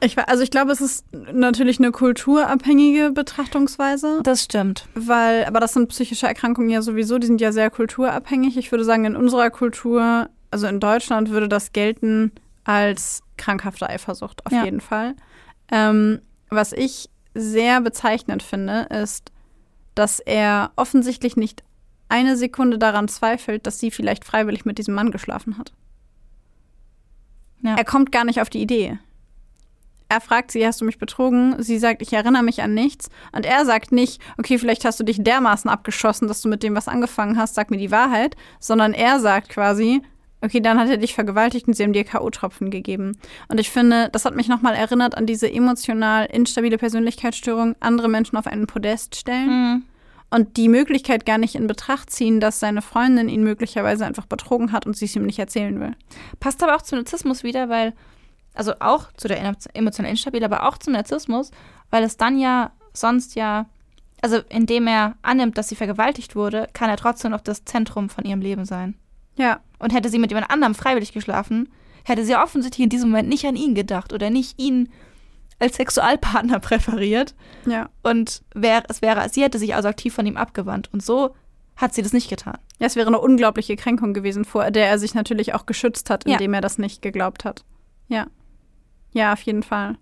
Ich, 0.00 0.18
also 0.18 0.42
ich 0.42 0.50
glaube, 0.50 0.70
es 0.72 0.80
ist 0.80 1.04
natürlich 1.32 1.78
eine 1.78 1.90
kulturabhängige 1.90 3.10
Betrachtungsweise. 3.10 4.20
Das 4.22 4.44
stimmt. 4.44 4.86
Weil, 4.94 5.44
aber 5.44 5.60
das 5.60 5.72
sind 5.72 5.88
psychische 5.88 6.26
Erkrankungen 6.26 6.70
ja 6.70 6.82
sowieso, 6.82 7.18
die 7.18 7.26
sind 7.26 7.40
ja 7.40 7.52
sehr 7.52 7.70
kulturabhängig. 7.70 8.56
Ich 8.56 8.70
würde 8.70 8.84
sagen, 8.84 9.04
in 9.04 9.16
unserer 9.16 9.50
Kultur, 9.50 10.28
also 10.50 10.66
in 10.66 10.80
Deutschland, 10.80 11.30
würde 11.30 11.48
das 11.48 11.72
gelten 11.72 12.32
als 12.64 13.22
krankhafte 13.36 13.88
Eifersucht, 13.88 14.44
auf 14.46 14.52
Ja. 14.52 14.64
jeden 14.64 14.80
Fall. 14.80 15.14
Ähm, 15.70 16.20
was 16.50 16.72
ich 16.72 17.08
sehr 17.34 17.80
bezeichnend 17.80 18.42
finde, 18.42 18.82
ist, 18.90 19.32
dass 19.94 20.20
er 20.20 20.70
offensichtlich 20.76 21.36
nicht 21.36 21.62
eine 22.08 22.36
Sekunde 22.36 22.78
daran 22.78 23.08
zweifelt, 23.08 23.66
dass 23.66 23.78
sie 23.80 23.90
vielleicht 23.90 24.24
freiwillig 24.24 24.64
mit 24.64 24.78
diesem 24.78 24.94
Mann 24.94 25.10
geschlafen 25.10 25.58
hat. 25.58 25.72
Ja. 27.62 27.74
Er 27.76 27.84
kommt 27.84 28.12
gar 28.12 28.24
nicht 28.24 28.40
auf 28.40 28.48
die 28.50 28.62
Idee. 28.62 28.98
Er 30.08 30.20
fragt 30.20 30.50
sie, 30.52 30.66
hast 30.66 30.80
du 30.80 30.84
mich 30.86 30.98
betrogen? 30.98 31.56
Sie 31.62 31.78
sagt, 31.78 32.00
ich 32.02 32.12
erinnere 32.12 32.42
mich 32.42 32.62
an 32.62 32.72
nichts. 32.74 33.10
Und 33.32 33.44
er 33.44 33.64
sagt 33.66 33.92
nicht, 33.92 34.22
okay, 34.38 34.58
vielleicht 34.58 34.84
hast 34.84 34.98
du 34.98 35.04
dich 35.04 35.22
dermaßen 35.22 35.70
abgeschossen, 35.70 36.28
dass 36.28 36.40
du 36.40 36.48
mit 36.48 36.62
dem 36.62 36.74
was 36.74 36.88
angefangen 36.88 37.36
hast, 37.36 37.54
sag 37.54 37.70
mir 37.70 37.76
die 37.76 37.90
Wahrheit. 37.90 38.34
Sondern 38.58 38.94
er 38.94 39.20
sagt 39.20 39.50
quasi, 39.50 40.00
okay, 40.40 40.60
dann 40.60 40.78
hat 40.78 40.88
er 40.88 40.96
dich 40.96 41.14
vergewaltigt 41.14 41.68
und 41.68 41.74
sie 41.74 41.82
haben 41.82 41.92
dir 41.92 42.04
K.O.-Tropfen 42.04 42.70
gegeben. 42.70 43.18
Und 43.48 43.60
ich 43.60 43.70
finde, 43.70 44.08
das 44.12 44.24
hat 44.24 44.34
mich 44.34 44.48
nochmal 44.48 44.74
erinnert 44.74 45.16
an 45.16 45.26
diese 45.26 45.50
emotional 45.52 46.24
instabile 46.26 46.78
Persönlichkeitsstörung, 46.78 47.74
andere 47.80 48.08
Menschen 48.08 48.38
auf 48.38 48.46
einen 48.46 48.66
Podest 48.66 49.16
stellen 49.16 49.48
Mhm. 49.48 49.82
und 50.30 50.56
die 50.56 50.68
Möglichkeit 50.68 51.26
gar 51.26 51.38
nicht 51.38 51.54
in 51.54 51.66
Betracht 51.66 52.10
ziehen, 52.10 52.38
dass 52.40 52.60
seine 52.60 52.82
Freundin 52.82 53.28
ihn 53.28 53.42
möglicherweise 53.42 54.06
einfach 54.06 54.26
betrogen 54.26 54.72
hat 54.72 54.86
und 54.86 54.96
sie 54.96 55.06
es 55.06 55.16
ihm 55.16 55.26
nicht 55.26 55.38
erzählen 55.40 55.78
will. 55.80 55.96
Passt 56.40 56.62
aber 56.62 56.76
auch 56.76 56.82
zum 56.82 56.98
Narzissmus 56.98 57.42
wieder, 57.42 57.68
weil, 57.68 57.92
also 58.58 58.72
auch 58.80 59.12
zu 59.16 59.28
der 59.28 59.40
emo- 59.42 59.68
emotional 59.74 60.10
instabil, 60.10 60.44
aber 60.44 60.68
auch 60.68 60.78
zum 60.78 60.92
Narzissmus, 60.92 61.50
weil 61.90 62.02
es 62.02 62.16
dann 62.16 62.38
ja 62.38 62.72
sonst 62.92 63.34
ja, 63.34 63.66
also 64.20 64.38
indem 64.48 64.86
er 64.88 65.14
annimmt, 65.22 65.56
dass 65.56 65.68
sie 65.68 65.76
vergewaltigt 65.76 66.34
wurde, 66.36 66.66
kann 66.72 66.90
er 66.90 66.96
trotzdem 66.96 67.30
noch 67.30 67.40
das 67.40 67.64
Zentrum 67.64 68.08
von 68.08 68.24
ihrem 68.24 68.40
Leben 68.40 68.64
sein. 68.64 68.96
Ja, 69.36 69.60
Und 69.78 69.94
hätte 69.94 70.08
sie 70.08 70.18
mit 70.18 70.30
jemand 70.32 70.50
anderem 70.50 70.74
freiwillig 70.74 71.12
geschlafen, 71.12 71.68
hätte 72.04 72.24
sie 72.24 72.34
offensichtlich 72.34 72.82
in 72.84 72.90
diesem 72.90 73.10
Moment 73.10 73.28
nicht 73.28 73.46
an 73.46 73.54
ihn 73.56 73.74
gedacht 73.76 74.12
oder 74.12 74.30
nicht 74.30 74.60
ihn 74.60 74.88
als 75.60 75.76
Sexualpartner 75.76 76.58
präferiert. 76.60 77.34
ja. 77.66 77.88
Und 78.02 78.42
wär, 78.54 78.82
es 78.88 79.02
wäre, 79.02 79.28
sie 79.28 79.42
hätte 79.42 79.58
sich 79.58 79.74
also 79.76 79.88
aktiv 79.88 80.12
von 80.14 80.26
ihm 80.26 80.36
abgewandt. 80.36 80.88
Und 80.92 81.02
so 81.04 81.34
hat 81.76 81.94
sie 81.94 82.02
das 82.02 82.12
nicht 82.12 82.28
getan. 82.28 82.58
Ja, 82.80 82.86
es 82.86 82.96
wäre 82.96 83.06
eine 83.06 83.20
unglaubliche 83.20 83.76
Kränkung 83.76 84.14
gewesen, 84.14 84.44
vor 84.44 84.70
der 84.72 84.88
er 84.88 84.98
sich 84.98 85.14
natürlich 85.14 85.54
auch 85.54 85.66
geschützt 85.66 86.10
hat, 86.10 86.26
Ja. 86.26 86.32
indem 86.34 86.54
er 86.54 86.60
das 86.60 86.78
nicht 86.78 87.02
geglaubt 87.02 87.44
hat. 87.44 87.64
Ja. 88.08 88.26
Ja, 89.12 89.32
auf 89.32 89.40
jeden 89.42 89.62
Fall. 89.62 89.96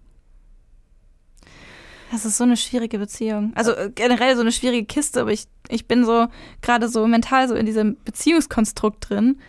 Das 2.12 2.24
ist 2.24 2.36
so 2.36 2.44
eine 2.44 2.56
schwierige 2.56 2.98
Beziehung. 2.98 3.52
Also 3.56 3.72
äh, 3.72 3.90
generell 3.94 4.34
so 4.36 4.42
eine 4.42 4.52
schwierige 4.52 4.86
Kiste, 4.86 5.20
aber 5.22 5.32
ich, 5.32 5.46
ich 5.68 5.86
bin 5.86 6.04
so 6.04 6.28
gerade 6.62 6.88
so 6.88 7.06
mental 7.06 7.48
so 7.48 7.54
in 7.54 7.66
diesem 7.66 7.96
Beziehungskonstrukt 8.04 9.10
drin 9.10 9.40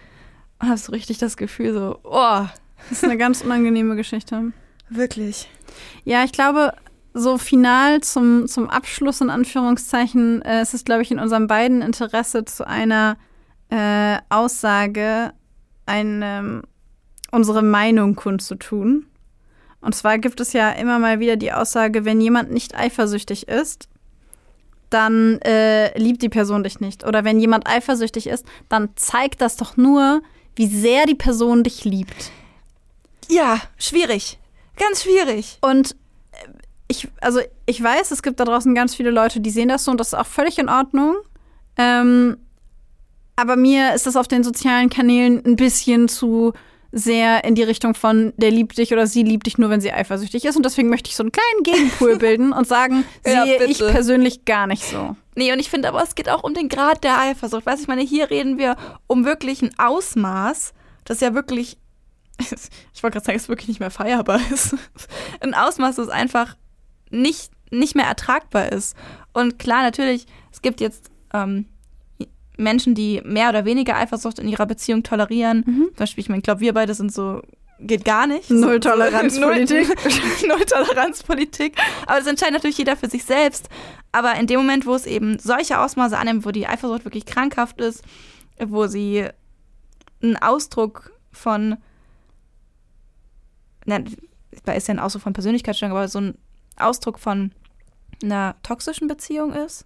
und 0.59 0.67
habe 0.67 0.77
so 0.77 0.91
richtig 0.91 1.19
das 1.19 1.37
Gefühl 1.37 1.73
so, 1.73 1.99
oh, 2.03 2.45
Das 2.89 2.91
ist 2.91 3.03
eine 3.03 3.17
ganz 3.17 3.41
unangenehme 3.41 3.95
Geschichte. 3.95 4.51
wirklich. 4.89 5.49
Ja, 6.03 6.23
ich 6.23 6.31
glaube, 6.31 6.73
so 7.13 7.37
final 7.37 8.01
zum, 8.01 8.47
zum 8.47 8.69
Abschluss 8.69 9.21
in 9.21 9.29
Anführungszeichen, 9.29 10.41
äh, 10.41 10.61
es 10.61 10.73
ist, 10.73 10.85
glaube 10.85 11.01
ich, 11.03 11.11
in 11.11 11.19
unserem 11.19 11.47
beiden 11.47 11.81
Interesse 11.81 12.45
zu 12.45 12.65
einer 12.65 13.17
äh, 13.69 14.17
Aussage 14.29 15.33
eine, 15.85 16.63
unsere 17.31 17.61
Meinung 17.61 18.15
kundzutun. 18.15 19.05
Und 19.81 19.95
zwar 19.95 20.17
gibt 20.17 20.39
es 20.39 20.53
ja 20.53 20.71
immer 20.71 20.99
mal 20.99 21.19
wieder 21.19 21.35
die 21.35 21.51
Aussage, 21.51 22.05
wenn 22.05 22.19
jemand 22.19 22.51
nicht 22.51 22.75
eifersüchtig 22.75 23.47
ist, 23.47 23.87
dann 24.89 25.39
äh, 25.41 25.97
liebt 25.97 26.21
die 26.21 26.29
Person 26.29 26.63
dich 26.63 26.79
nicht. 26.79 27.05
Oder 27.05 27.23
wenn 27.23 27.39
jemand 27.39 27.67
eifersüchtig 27.67 28.27
ist, 28.27 28.45
dann 28.69 28.89
zeigt 28.95 29.41
das 29.41 29.57
doch 29.57 29.77
nur, 29.77 30.21
wie 30.55 30.67
sehr 30.67 31.05
die 31.05 31.15
Person 31.15 31.63
dich 31.63 31.85
liebt. 31.85 32.31
Ja, 33.29 33.59
schwierig. 33.77 34.39
Ganz 34.77 35.03
schwierig. 35.03 35.57
Und 35.61 35.91
äh, 36.31 36.47
ich, 36.87 37.09
also 37.21 37.41
ich 37.65 37.83
weiß, 37.83 38.11
es 38.11 38.23
gibt 38.23 38.39
da 38.39 38.45
draußen 38.45 38.73
ganz 38.73 38.95
viele 38.95 39.11
Leute, 39.11 39.41
die 39.41 39.49
sehen 39.49 39.69
das 39.69 39.83
so 39.83 39.91
und 39.91 39.99
das 39.99 40.07
ist 40.07 40.13
auch 40.13 40.25
völlig 40.25 40.57
in 40.57 40.69
Ordnung. 40.69 41.17
Ähm, 41.77 42.37
aber 43.35 43.55
mir 43.55 43.93
ist 43.93 44.07
das 44.07 44.15
auf 44.15 44.27
den 44.27 44.43
sozialen 44.43 44.89
Kanälen 44.89 45.45
ein 45.45 45.57
bisschen 45.57 46.07
zu 46.07 46.53
sehr 46.91 47.43
in 47.43 47.55
die 47.55 47.63
Richtung 47.63 47.93
von, 47.95 48.33
der 48.37 48.51
liebt 48.51 48.77
dich 48.77 48.93
oder 48.93 49.07
sie 49.07 49.23
liebt 49.23 49.45
dich 49.45 49.57
nur, 49.57 49.69
wenn 49.69 49.81
sie 49.81 49.91
eifersüchtig 49.91 50.45
ist. 50.45 50.55
Und 50.55 50.63
deswegen 50.63 50.89
möchte 50.89 51.09
ich 51.09 51.15
so 51.15 51.23
einen 51.23 51.31
kleinen 51.31 51.63
Gegenpool 51.63 52.17
bilden 52.19 52.53
und 52.53 52.67
sagen, 52.67 53.03
Ja, 53.25 53.43
sehe 53.45 53.59
bitte. 53.59 53.71
ich 53.71 53.77
persönlich 53.79 54.45
gar 54.45 54.67
nicht 54.67 54.83
so. 54.83 55.15
Nee, 55.35 55.51
und 55.51 55.59
ich 55.59 55.69
finde 55.69 55.89
aber, 55.89 56.01
es 56.01 56.15
geht 56.15 56.29
auch 56.29 56.43
um 56.43 56.53
den 56.53 56.69
Grad 56.69 57.03
der 57.03 57.19
Eifersucht. 57.19 57.65
Weißt 57.65 57.77
du, 57.79 57.81
ich 57.83 57.87
meine, 57.87 58.01
hier 58.01 58.29
reden 58.29 58.57
wir 58.57 58.75
um 59.05 59.25
wirklich 59.25 59.61
ein 59.61 59.71
Ausmaß, 59.77 60.73
das 61.05 61.19
ja 61.19 61.33
wirklich, 61.33 61.77
ich 62.39 63.03
wollte 63.03 63.15
gerade 63.15 63.25
sagen, 63.25 63.37
es 63.37 63.49
wirklich 63.49 63.67
nicht 63.67 63.79
mehr 63.79 63.91
feierbar 63.91 64.39
ist. 64.51 64.75
Ein 65.41 65.53
Ausmaß, 65.53 65.97
das 65.97 66.09
einfach 66.09 66.55
nicht, 67.09 67.51
nicht 67.71 67.95
mehr 67.95 68.05
ertragbar 68.05 68.71
ist. 68.71 68.95
Und 69.33 69.59
klar, 69.59 69.81
natürlich, 69.83 70.25
es 70.51 70.61
gibt 70.61 70.81
jetzt 70.81 71.09
ähm, 71.33 71.65
Menschen, 72.57 72.95
die 72.95 73.21
mehr 73.23 73.49
oder 73.49 73.65
weniger 73.65 73.95
Eifersucht 73.97 74.39
in 74.39 74.47
ihrer 74.47 74.65
Beziehung 74.65 75.03
tolerieren. 75.03 75.63
Zum 75.63 75.93
Beispiel, 75.95 76.23
ich 76.23 76.29
meine, 76.29 76.39
ich 76.39 76.43
glaube, 76.43 76.61
wir 76.61 76.73
beide 76.73 76.93
sind 76.93 77.13
so, 77.13 77.41
geht 77.79 78.03
gar 78.05 78.25
nicht. 78.27 78.49
Null-Toleranz-Politik. 78.49 79.87
Null- 80.47 80.57
Null-Toleranz-Politik. 80.57 81.77
Aber 82.07 82.17
das 82.17 82.27
entscheidet 82.27 82.55
natürlich 82.55 82.77
jeder 82.77 82.95
für 82.97 83.09
sich 83.09 83.23
selbst. 83.23 83.69
Aber 84.11 84.35
in 84.35 84.47
dem 84.47 84.57
Moment, 84.59 84.85
wo 84.85 84.95
es 84.95 85.05
eben 85.05 85.37
solche 85.39 85.79
Ausmaße 85.79 86.17
annimmt, 86.17 86.45
wo 86.45 86.51
die 86.51 86.67
Eifersucht 86.67 87.05
wirklich 87.05 87.25
krankhaft 87.25 87.79
ist, 87.79 88.03
wo 88.59 88.87
sie 88.87 89.27
ein 90.23 90.37
Ausdruck 90.37 91.11
von, 91.31 91.77
na, 93.85 93.99
ist 94.75 94.87
ja 94.87 94.93
ein 94.95 94.99
Ausdruck 94.99 95.21
von 95.21 95.33
Persönlichkeitsstörung, 95.33 95.95
aber 95.95 96.07
so 96.07 96.19
ein 96.19 96.37
Ausdruck 96.77 97.19
von 97.19 97.51
einer 98.23 98.55
toxischen 98.63 99.07
Beziehung 99.07 99.53
ist, 99.53 99.85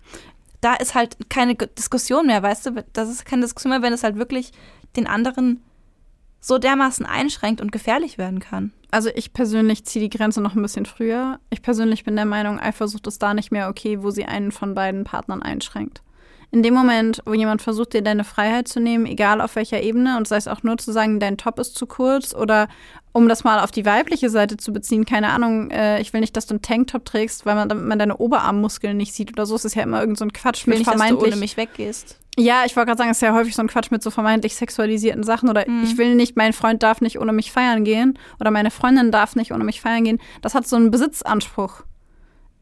da 0.61 0.75
ist 0.75 0.95
halt 0.95 1.29
keine 1.29 1.55
Diskussion 1.55 2.27
mehr, 2.27 2.41
weißt 2.41 2.67
du? 2.67 2.85
Das 2.93 3.09
ist 3.09 3.25
keine 3.25 3.43
Diskussion 3.43 3.71
mehr, 3.71 3.81
wenn 3.81 3.93
es 3.93 4.03
halt 4.03 4.15
wirklich 4.15 4.51
den 4.95 5.07
anderen 5.07 5.61
so 6.39 6.57
dermaßen 6.57 7.05
einschränkt 7.05 7.61
und 7.61 7.71
gefährlich 7.71 8.17
werden 8.17 8.39
kann. 8.39 8.73
Also 8.89 9.09
ich 9.13 9.33
persönlich 9.33 9.85
ziehe 9.85 10.07
die 10.07 10.15
Grenze 10.15 10.41
noch 10.41 10.55
ein 10.55 10.61
bisschen 10.61 10.85
früher. 10.85 11.39
Ich 11.49 11.61
persönlich 11.61 12.03
bin 12.03 12.15
der 12.15 12.25
Meinung, 12.25 12.59
Eifersucht 12.59 13.07
ist 13.07 13.21
da 13.21 13.33
nicht 13.33 13.51
mehr 13.51 13.69
okay, 13.69 14.03
wo 14.03 14.11
sie 14.11 14.25
einen 14.25 14.51
von 14.51 14.73
beiden 14.73 15.03
Partnern 15.03 15.41
einschränkt. 15.41 16.01
In 16.53 16.63
dem 16.63 16.73
Moment, 16.73 17.21
wo 17.25 17.33
jemand 17.33 17.61
versucht, 17.61 17.93
dir 17.93 18.01
deine 18.01 18.25
Freiheit 18.25 18.67
zu 18.67 18.81
nehmen, 18.81 19.05
egal 19.05 19.39
auf 19.39 19.55
welcher 19.55 19.81
Ebene, 19.81 20.17
und 20.17 20.27
sei 20.27 20.35
es 20.35 20.49
auch 20.49 20.63
nur 20.63 20.77
zu 20.77 20.91
sagen, 20.91 21.19
dein 21.21 21.37
Top 21.37 21.59
ist 21.59 21.75
zu 21.75 21.85
kurz 21.85 22.35
oder 22.35 22.67
um 23.13 23.29
das 23.29 23.43
mal 23.45 23.59
auf 23.61 23.71
die 23.71 23.85
weibliche 23.85 24.29
Seite 24.29 24.57
zu 24.57 24.73
beziehen, 24.73 25.05
keine 25.05 25.29
Ahnung, 25.29 25.71
äh, 25.71 26.01
ich 26.01 26.11
will 26.11 26.19
nicht, 26.19 26.35
dass 26.35 26.47
du 26.47 26.55
einen 26.55 26.61
Tanktop 26.61 27.05
trägst, 27.05 27.45
weil 27.45 27.55
man, 27.55 27.69
damit 27.69 27.85
man 27.85 27.99
deine 27.99 28.17
Oberarmmuskeln 28.17 28.97
nicht 28.97 29.13
sieht 29.13 29.31
oder 29.31 29.45
so. 29.45 29.55
Es 29.55 29.63
ist 29.65 29.75
ja 29.75 29.83
immer 29.83 30.01
irgend 30.01 30.17
so 30.17 30.25
ein 30.25 30.33
Quatsch 30.33 30.61
Ich 30.61 30.67
will 30.67 30.77
mit 30.77 30.87
nicht, 30.87 30.99
dass 30.99 31.09
du 31.09 31.21
ohne 31.25 31.35
mich 31.37 31.55
weggehst. 31.55 32.17
Ja, 32.37 32.63
ich 32.65 32.75
wollte 32.75 32.87
gerade 32.87 32.97
sagen, 32.97 33.09
es 33.11 33.17
ist 33.17 33.21
ja 33.21 33.33
häufig 33.33 33.55
so 33.55 33.61
ein 33.61 33.67
Quatsch 33.67 33.91
mit 33.91 34.01
so 34.03 34.09
vermeintlich 34.09 34.55
sexualisierten 34.55 35.23
Sachen 35.23 35.49
oder 35.49 35.67
Mhm. 35.67 35.83
ich 35.83 35.97
will 35.97 36.15
nicht, 36.15 36.37
mein 36.37 36.53
Freund 36.53 36.83
darf 36.83 37.01
nicht 37.01 37.19
ohne 37.19 37.33
mich 37.33 37.51
feiern 37.51 37.83
gehen 37.83 38.17
oder 38.39 38.51
meine 38.51 38.71
Freundin 38.71 39.11
darf 39.11 39.35
nicht 39.35 39.51
ohne 39.51 39.63
mich 39.63 39.81
feiern 39.81 40.03
gehen. 40.05 40.19
Das 40.41 40.53
hat 40.55 40.67
so 40.67 40.77
einen 40.77 40.91
Besitzanspruch. 40.91 41.83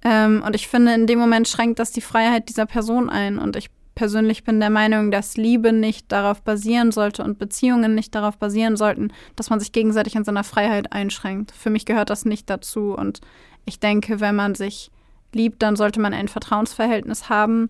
Ähm, 0.04 0.44
und 0.46 0.56
ich 0.56 0.68
finde, 0.68 0.94
in 0.94 1.08
dem 1.08 1.20
Moment 1.20 1.48
schränkt 1.48 1.78
das 1.80 1.92
die 1.92 2.02
Freiheit 2.02 2.50
dieser 2.50 2.66
Person 2.66 3.10
ein. 3.10 3.38
Und 3.38 3.56
ich 3.56 3.70
persönlich 4.00 4.46
bin 4.46 4.62
der 4.62 4.70
Meinung, 4.70 5.12
dass 5.12 5.36
Liebe 5.36 5.74
nicht 5.74 6.10
darauf 6.10 6.42
basieren 6.42 6.94
sollte 6.94 7.22
und 7.22 7.38
Beziehungen 7.38 7.96
nicht 7.96 8.16
darauf 8.16 8.38
basieren 8.38 8.78
sollten, 8.78 9.12
dass 9.36 9.50
man 9.50 9.60
sich 9.60 9.74
gegenseitig 9.74 10.16
in 10.16 10.24
seiner 10.24 10.46
Freiheit 10.46 10.94
einschränkt. 10.94 11.52
Für 11.52 11.70
mich 11.70 11.84
gehört 11.84 12.10
das 12.10 12.24
nicht 12.24 12.50
dazu. 12.50 12.96
Und 12.96 13.20
ich 13.66 13.82
denke, 13.82 14.22
wenn 14.22 14.38
man 14.38 14.56
sich 14.56 14.90
liebt, 15.34 15.62
dann 15.62 15.76
sollte 15.76 16.00
man 16.00 16.14
ein 16.14 16.30
Vertrauensverhältnis 16.30 17.28
haben, 17.28 17.70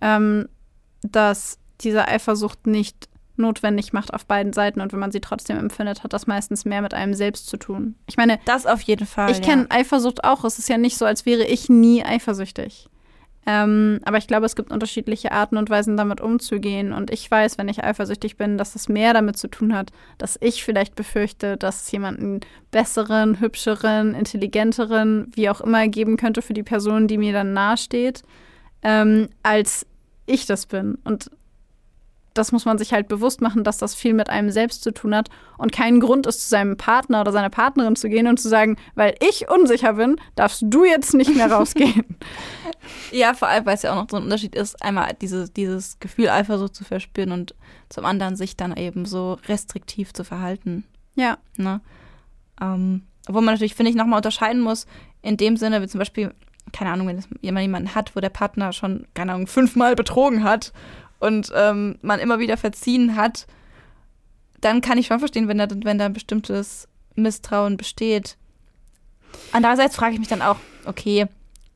ähm, 0.00 0.48
dass 1.02 1.60
diese 1.82 2.08
Eifersucht 2.08 2.66
nicht 2.66 3.08
notwendig 3.36 3.92
macht 3.92 4.12
auf 4.12 4.26
beiden 4.26 4.52
Seiten 4.52 4.80
und 4.80 4.92
wenn 4.92 4.98
man 4.98 5.12
sie 5.12 5.20
trotzdem 5.20 5.56
empfindet, 5.56 6.02
hat 6.02 6.12
das 6.12 6.26
meistens 6.26 6.64
mehr 6.64 6.82
mit 6.82 6.94
einem 6.94 7.14
selbst 7.14 7.46
zu 7.46 7.58
tun. 7.58 7.94
Ich 8.06 8.16
meine, 8.16 8.40
Das 8.44 8.66
auf 8.66 8.80
jeden 8.82 9.06
Fall. 9.06 9.30
ich 9.30 9.40
kenne 9.40 9.70
Eifersucht 9.70 10.24
auch. 10.24 10.42
Es 10.42 10.58
ist 10.58 10.68
ja 10.68 10.78
nicht 10.78 10.98
so, 10.98 11.04
als 11.04 11.26
wäre 11.26 11.44
ich 11.44 11.68
nie 11.68 12.04
eifersüchtig. 12.04 12.88
Ähm, 13.46 14.00
aber 14.04 14.18
ich 14.18 14.26
glaube, 14.26 14.46
es 14.46 14.54
gibt 14.54 14.70
unterschiedliche 14.70 15.32
Arten 15.32 15.56
und 15.56 15.70
Weisen, 15.70 15.96
damit 15.96 16.20
umzugehen. 16.20 16.92
Und 16.92 17.10
ich 17.10 17.30
weiß, 17.30 17.56
wenn 17.58 17.68
ich 17.68 17.82
eifersüchtig 17.82 18.36
bin, 18.36 18.58
dass 18.58 18.74
es 18.74 18.88
mehr 18.88 19.14
damit 19.14 19.38
zu 19.38 19.48
tun 19.48 19.74
hat, 19.74 19.92
dass 20.18 20.36
ich 20.40 20.62
vielleicht 20.62 20.94
befürchte, 20.94 21.56
dass 21.56 21.82
es 21.82 21.92
jemanden 21.92 22.40
besseren, 22.70 23.40
hübscheren, 23.40 24.14
intelligenteren, 24.14 25.30
wie 25.34 25.48
auch 25.48 25.60
immer 25.60 25.88
geben 25.88 26.16
könnte 26.16 26.42
für 26.42 26.54
die 26.54 26.62
Person, 26.62 27.08
die 27.08 27.18
mir 27.18 27.32
dann 27.32 27.54
nahesteht, 27.54 28.22
ähm, 28.82 29.28
als 29.42 29.86
ich 30.26 30.46
das 30.46 30.66
bin. 30.66 30.98
Und 31.04 31.30
das 32.34 32.52
muss 32.52 32.64
man 32.64 32.78
sich 32.78 32.92
halt 32.92 33.08
bewusst 33.08 33.40
machen, 33.40 33.64
dass 33.64 33.78
das 33.78 33.94
viel 33.94 34.14
mit 34.14 34.30
einem 34.30 34.50
selbst 34.50 34.82
zu 34.82 34.92
tun 34.92 35.14
hat 35.14 35.28
und 35.58 35.72
kein 35.72 36.00
Grund 36.00 36.26
ist, 36.26 36.42
zu 36.42 36.48
seinem 36.48 36.76
Partner 36.76 37.20
oder 37.20 37.32
seiner 37.32 37.50
Partnerin 37.50 37.96
zu 37.96 38.08
gehen 38.08 38.26
und 38.26 38.38
zu 38.38 38.48
sagen, 38.48 38.76
weil 38.94 39.14
ich 39.20 39.48
unsicher 39.48 39.94
bin, 39.94 40.16
darfst 40.36 40.62
du 40.64 40.84
jetzt 40.84 41.14
nicht 41.14 41.34
mehr 41.34 41.50
rausgehen. 41.50 42.04
Ja, 43.12 43.34
vor 43.34 43.48
allem, 43.48 43.66
weil 43.66 43.74
es 43.74 43.82
ja 43.82 43.92
auch 43.92 43.96
noch 43.96 44.08
so 44.10 44.16
ein 44.16 44.22
Unterschied 44.22 44.54
ist, 44.54 44.82
einmal 44.82 45.12
diese, 45.20 45.50
dieses 45.50 45.98
Gefühl 46.00 46.28
Eifersucht 46.28 46.74
zu 46.74 46.82
verspüren 46.82 47.30
und 47.30 47.54
zum 47.88 48.04
anderen 48.04 48.36
sich 48.36 48.56
dann 48.56 48.74
eben 48.76 49.04
so 49.04 49.38
restriktiv 49.48 50.12
zu 50.12 50.24
verhalten. 50.24 50.84
ja, 51.14 51.38
Ne? 51.56 51.80
Ähm, 52.60 53.02
obwohl 53.28 53.42
man 53.42 53.54
natürlich, 53.54 53.74
finde 53.74 53.90
ich, 53.90 53.96
nochmal 53.96 54.18
unterscheiden 54.18 54.62
muss, 54.62 54.86
in 55.22 55.36
dem 55.36 55.56
Sinne, 55.56 55.82
wie 55.82 55.88
zum 55.88 55.98
Beispiel, 55.98 56.34
keine 56.72 56.90
Ahnung, 56.90 57.06
wenn 57.08 57.22
jemand 57.42 57.62
jemanden 57.62 57.94
hat, 57.94 58.16
wo 58.16 58.20
der 58.20 58.30
Partner 58.30 58.72
schon, 58.72 59.06
keine 59.14 59.34
Ahnung, 59.34 59.46
fünfmal 59.46 59.94
betrogen 59.94 60.42
hat 60.42 60.72
und 61.20 61.52
ähm, 61.54 61.98
man 62.02 62.18
immer 62.18 62.38
wieder 62.38 62.56
verziehen 62.56 63.14
hat, 63.16 63.46
dann 64.60 64.80
kann 64.80 64.98
ich 64.98 65.06
schon 65.06 65.18
verstehen, 65.20 65.48
wenn 65.48 65.58
da, 65.58 65.66
wenn 65.70 65.98
da 65.98 66.06
ein 66.06 66.12
bestimmtes 66.12 66.88
Misstrauen 67.14 67.76
besteht. 67.76 68.36
Andererseits 69.52 69.96
frage 69.96 70.14
ich 70.14 70.18
mich 70.18 70.28
dann 70.28 70.42
auch, 70.42 70.56
okay, 70.84 71.26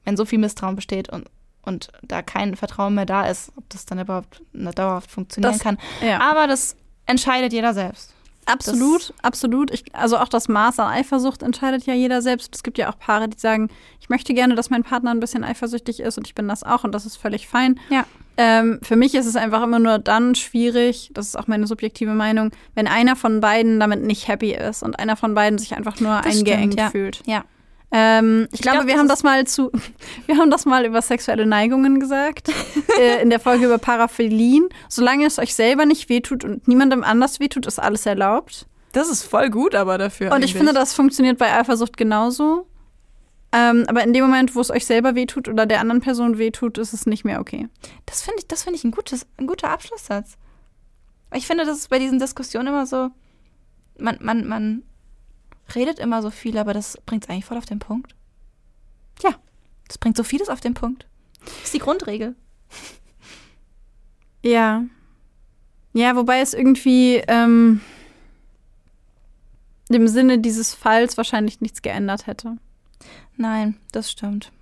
wenn 0.05 0.17
so 0.17 0.25
viel 0.25 0.39
Misstrauen 0.39 0.77
besteht 0.77 1.09
und, 1.09 1.29
und 1.63 1.89
da 2.03 2.21
kein 2.23 2.57
Vertrauen 2.57 2.95
mehr 2.95 3.07
da 3.07 3.27
ist, 3.27 3.53
ob 3.57 3.69
das 3.71 3.87
dann 3.87 3.99
überhaupt 4.01 4.43
dauerhaft 4.53 5.11
funktionieren 5.11 5.53
Das- 5.53 5.63
kann. 5.63 5.79
ja. 6.03 6.21
Aber 6.21 6.47
das 6.47 6.77
entscheidet 7.07 7.53
jeder 7.53 7.73
selbst. 7.75 8.13
Absolut, 8.47 9.15
absolut. 9.23 9.71
Ich, 9.71 9.85
also 9.95 10.19
auch 10.19 10.29
das 10.29 10.49
Maß 10.49 10.79
an 10.79 10.89
Eifersucht 10.93 11.43
entscheidet 11.43 11.87
ja 11.87 11.95
jeder 11.95 12.21
selbst. 12.21 12.55
Es 12.55 12.63
gibt 12.63 12.77
ja 12.77 12.93
auch 12.93 12.99
Paare, 12.99 13.27
die 13.27 13.39
sagen, 13.39 13.71
ich 14.01 14.11
möchte 14.11 14.35
gerne, 14.35 14.55
dass 14.55 14.69
mein 14.69 14.83
Partner 14.83 15.13
ein 15.13 15.21
bisschen 15.21 15.45
eifersüchtig 15.45 16.01
ist 16.01 16.19
und 16.19 16.27
ich 16.27 16.35
bin 16.35 16.47
das 16.47 16.63
auch 16.63 16.85
und 16.85 16.93
das 16.93 17.07
ist 17.07 17.17
völlig 17.17 17.49
fein. 17.49 17.81
Ja. 17.89 18.05
Ähm, 18.37 18.81
für 18.83 18.97
mich 18.97 19.15
ist 19.15 19.27
es 19.27 19.37
einfach 19.37 19.63
immer 19.63 19.79
nur 19.79 19.99
dann 19.99 20.35
schwierig, 20.35 21.11
das 21.15 21.29
ist 21.29 21.39
auch 21.39 21.47
meine 21.47 21.67
subjektive 21.67 22.15
Meinung, 22.15 22.51
wenn 22.75 22.89
einer 22.89 23.15
von 23.17 23.41
beiden 23.41 23.79
damit 23.79 24.03
nicht 24.03 24.27
happy 24.27 24.53
ist 24.53 24.83
und 24.83 24.99
einer 24.99 25.17
von 25.17 25.35
beiden 25.35 25.59
sich 25.59 25.75
einfach 25.75 26.01
nur 26.01 26.21
Das 26.23 26.37
eingeengt 26.37 26.75
stimmt, 26.75 26.81
ja. 26.81 26.91
fühlt. 26.91 27.23
Ja. 27.27 27.45
Ähm, 27.93 28.49
ich, 28.49 28.55
Ich 28.55 28.63
glaube, 28.63 28.79
glaub, 28.79 28.89
wir 28.89 28.99
haben 28.99 29.07
das 29.09 29.23
mal 29.23 29.47
zu, 29.47 29.71
wir 30.27 30.37
haben 30.37 30.51
das 30.51 30.67
mal 30.67 30.85
über 30.85 31.01
sexuelle 31.01 31.47
Neigungen 31.47 32.01
gesagt 32.01 32.49
äh, 33.01 33.23
in 33.23 33.31
der 33.31 33.39
Folge 33.39 33.67
über 33.67 33.79
Paraphilien. 33.79 34.69
Solange 34.89 35.27
es 35.27 35.39
euch 35.39 35.55
selber 35.55 35.87
nicht 35.87 36.09
wehtut 36.09 36.45
und 36.45 36.67
niemandem 36.67 37.05
anders 37.05 37.39
wehtut, 37.39 37.67
ist 37.67 37.79
alles 37.79 38.05
erlaubt. 38.05 38.67
Das 38.93 39.09
ist 39.09 39.23
voll 39.23 39.51
gut 39.51 39.75
aber 39.75 39.99
dafür. 39.99 40.33
Und 40.33 40.45
ich 40.45 40.55
finde, 40.55 40.73
das 40.73 40.93
funktioniert 40.93 41.39
bei 41.39 41.53
Eifersucht 41.53 41.97
genauso. 41.97 42.67
Ähm, 43.55 43.85
aber 43.87 44.03
in 44.03 44.13
dem 44.13 44.25
Moment, 44.25 44.57
wo 44.57 44.61
es 44.61 44.71
euch 44.71 44.85
selber 44.85 45.15
wehtut 45.15 45.49
oder 45.49 45.65
der 45.65 45.79
anderen 45.79 46.01
Person 46.01 46.39
wehtut, 46.39 46.77
ist 46.77 46.93
es 46.93 47.07
nicht 47.07 47.25
mehr 47.25 47.41
okay. 47.41 47.69
Das 48.05 48.23
finde 48.23 48.41
ich, 48.41 48.49
das 48.49 48.65
finde 48.65 48.79
ich 48.79 48.85
ein, 48.85 48.91
gutes, 48.91 49.27
ein 49.37 49.47
guter 49.47 49.71
Abschlusssatz. 49.71 50.37
Ich 51.33 51.47
finde, 51.47 51.65
das 51.65 51.79
ist 51.79 51.89
bei 51.89 52.01
diesen 52.01 52.19
Diskussionen 52.19 52.69
immer 52.69 52.85
so, 52.85 53.11
man, 53.97 54.19
man, 54.21 54.49
man 54.49 54.83
redet 55.73 56.01
immer 56.01 56.21
so 56.21 56.31
viel, 56.31 56.59
aber 56.59 56.75
das 56.75 56.99
bringt 57.07 57.25
es 57.25 57.31
eigentlich 57.31 57.45
voll 57.45 57.57
auf 57.57 57.65
den 57.65 57.79
Punkt. 57.79 58.17
Ja. 59.23 59.31
Das 59.87 59.99
bringt 59.99 60.17
so 60.17 60.25
vieles 60.25 60.49
auf 60.49 60.61
den 60.61 60.75
Punkt. 60.75 61.07
Das 61.45 61.65
ist 61.65 61.75
die 61.75 61.79
Grundregel. 61.79 62.35
Ja. 64.47 64.85
Ja, 65.95 66.17
wobei 66.17 66.41
es 66.41 66.53
irgendwie 66.53 67.23
ähm, 67.29 67.81
im 69.89 70.07
Sinne 70.07 70.39
dieses 70.39 70.75
Falls 70.75 71.17
wahrscheinlich 71.17 71.63
nichts 71.63 71.81
geändert 71.81 72.27
hätte. 72.27 72.59
Nein, 73.37 73.77
das 73.93 74.11
stimmt. 74.11 74.53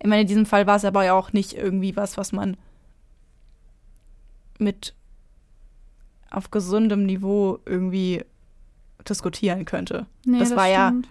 Ich 0.00 0.06
meine, 0.08 0.22
in 0.22 0.26
diesem 0.28 0.46
Fall 0.46 0.66
war 0.66 0.76
es 0.76 0.84
aber 0.84 1.04
ja 1.04 1.14
auch 1.14 1.32
nicht 1.32 1.54
irgendwie 1.54 1.96
was, 1.96 2.16
was 2.16 2.32
man 2.32 2.56
mit 4.58 4.94
auf 6.30 6.50
gesundem 6.50 7.04
Niveau 7.04 7.58
irgendwie 7.66 8.24
diskutieren 9.08 9.64
könnte. 9.64 10.06
Nee, 10.24 10.38
Das 10.38 10.54
war 10.56 10.66
ja- 10.68 10.88
stimmt. 10.88 11.08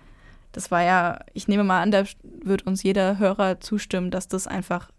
Das 0.54 0.70
war 0.70 0.82
ja, 0.84 1.20
ich 1.34 1.48
nehme 1.48 1.64
mal 1.64 1.82
an, 1.82 1.92
da 1.92 2.04
wird 2.44 2.68
uns 2.68 2.84
jeder 2.84 3.18
Hörer 3.20 3.62
zustimmen, 3.62 4.12
dass 4.12 4.28
das 4.28 4.48
einfach 4.48 4.90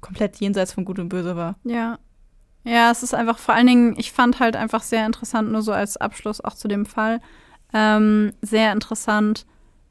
komplett 0.00 0.36
jenseits 0.40 0.72
von 0.72 0.84
Gut 0.84 0.98
und 0.98 1.08
Böse 1.10 1.36
war. 1.36 1.56
Ja. 1.64 1.98
Ja, 2.64 2.90
es 2.90 3.02
ist 3.04 3.14
einfach 3.14 3.38
vor 3.38 3.54
allen 3.54 3.68
Dingen, 3.68 3.94
ich 3.98 4.10
fand 4.12 4.40
halt 4.40 4.56
einfach 4.56 4.82
sehr 4.82 5.06
interessant, 5.06 5.52
nur 5.52 5.62
so 5.62 5.72
als 5.72 5.96
Abschluss 5.96 6.40
auch 6.40 6.54
zu 6.54 6.66
dem 6.66 6.86
Fall, 6.86 7.20
ähm, 7.72 8.32
sehr 8.42 8.72
interessant, 8.72 9.46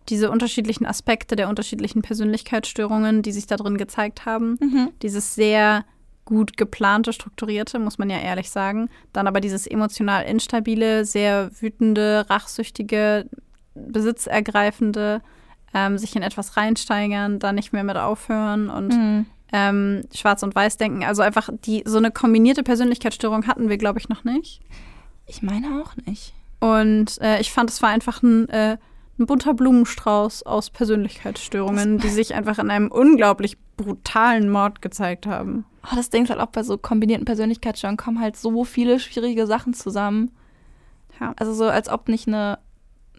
diese 0.10 0.32
unterschiedlichen 0.32 0.86
Aspekte 0.86 1.36
der 1.36 1.50
unterschiedlichen 1.50 2.02
Persönlichkeitsstörungen, 2.02 3.22
die 3.22 3.32
sich 3.32 3.48
da 3.48 3.58
drin 3.58 3.78
gezeigt 3.78 4.26
haben. 4.26 4.58
Mhm. 4.62 4.90
Dieses 5.02 5.36
sehr 5.36 5.86
gut 6.26 6.58
geplante, 6.58 7.14
strukturierte, 7.14 7.80
muss 7.80 7.98
man 7.98 8.10
ja 8.10 8.18
ehrlich 8.20 8.50
sagen. 8.50 8.90
Dann 9.14 9.28
aber 9.28 9.40
dieses 9.40 9.66
emotional 9.68 10.26
instabile, 10.26 11.06
sehr 11.06 11.50
wütende, 11.62 12.26
rachsüchtige, 12.30 13.30
besitzergreifende, 13.76 15.22
ähm, 15.74 15.98
sich 15.98 16.16
in 16.16 16.24
etwas 16.24 16.58
reinsteigern, 16.58 17.40
dann 17.40 17.56
nicht 17.56 17.74
mehr 17.74 17.84
mit 17.84 17.98
aufhören 17.98 18.70
und 18.70 18.90
Mhm. 18.94 19.26
ähm, 19.54 20.02
Schwarz- 20.14 20.44
und 20.44 20.56
Weiß-Denken. 20.56 21.04
Also 21.04 21.22
einfach 21.22 21.50
die 21.66 21.84
so 21.86 21.98
eine 21.98 22.12
kombinierte 22.12 22.64
Persönlichkeitsstörung 22.64 23.48
hatten 23.48 23.70
wir, 23.70 23.78
glaube 23.78 24.00
ich, 24.00 24.10
noch 24.10 24.24
nicht. 24.24 24.62
Ich 25.26 25.42
meine 25.42 25.82
auch 25.82 25.96
nicht. 26.06 26.34
Und 26.60 27.20
äh, 27.22 27.40
ich 27.40 27.52
fand, 27.52 27.70
es 27.70 27.82
war 27.82 27.90
einfach 27.90 28.24
ein, 28.24 28.50
äh, 28.50 28.78
ein 29.20 29.26
bunter 29.26 29.54
Blumenstrauß 29.54 30.44
aus 30.44 30.70
Persönlichkeitsstörungen, 30.70 31.98
die 31.98 32.10
sich 32.10 32.36
einfach 32.36 32.60
in 32.60 32.70
einem 32.70 32.92
unglaublich 32.92 33.58
brutalen 33.76 34.50
Mord 34.50 34.82
gezeigt 34.82 35.26
haben. 35.26 35.66
Oh, 35.84 35.96
das 35.96 36.10
Ding 36.10 36.24
ist 36.24 36.30
halt 36.30 36.40
auch 36.40 36.48
bei 36.48 36.64
so 36.64 36.78
kombinierten 36.78 37.26
Persönlichkeitsstörungen 37.26 37.98
kommen 37.98 38.20
halt 38.20 38.36
so 38.36 38.64
viele 38.64 39.00
schwierige 39.00 39.48
Sachen 39.48 39.74
zusammen. 39.74 40.32
Ja. 41.20 41.34
Also 41.38 41.54
so, 41.54 41.66
als 41.66 41.90
ob 41.90 42.10
nicht 42.10 42.28
eine, 42.28 42.60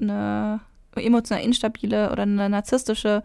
eine 0.01 0.61
emotional 0.95 1.43
instabile 1.43 2.13
oder 2.13 2.23
eine 2.23 2.49
narzisstische 2.49 3.23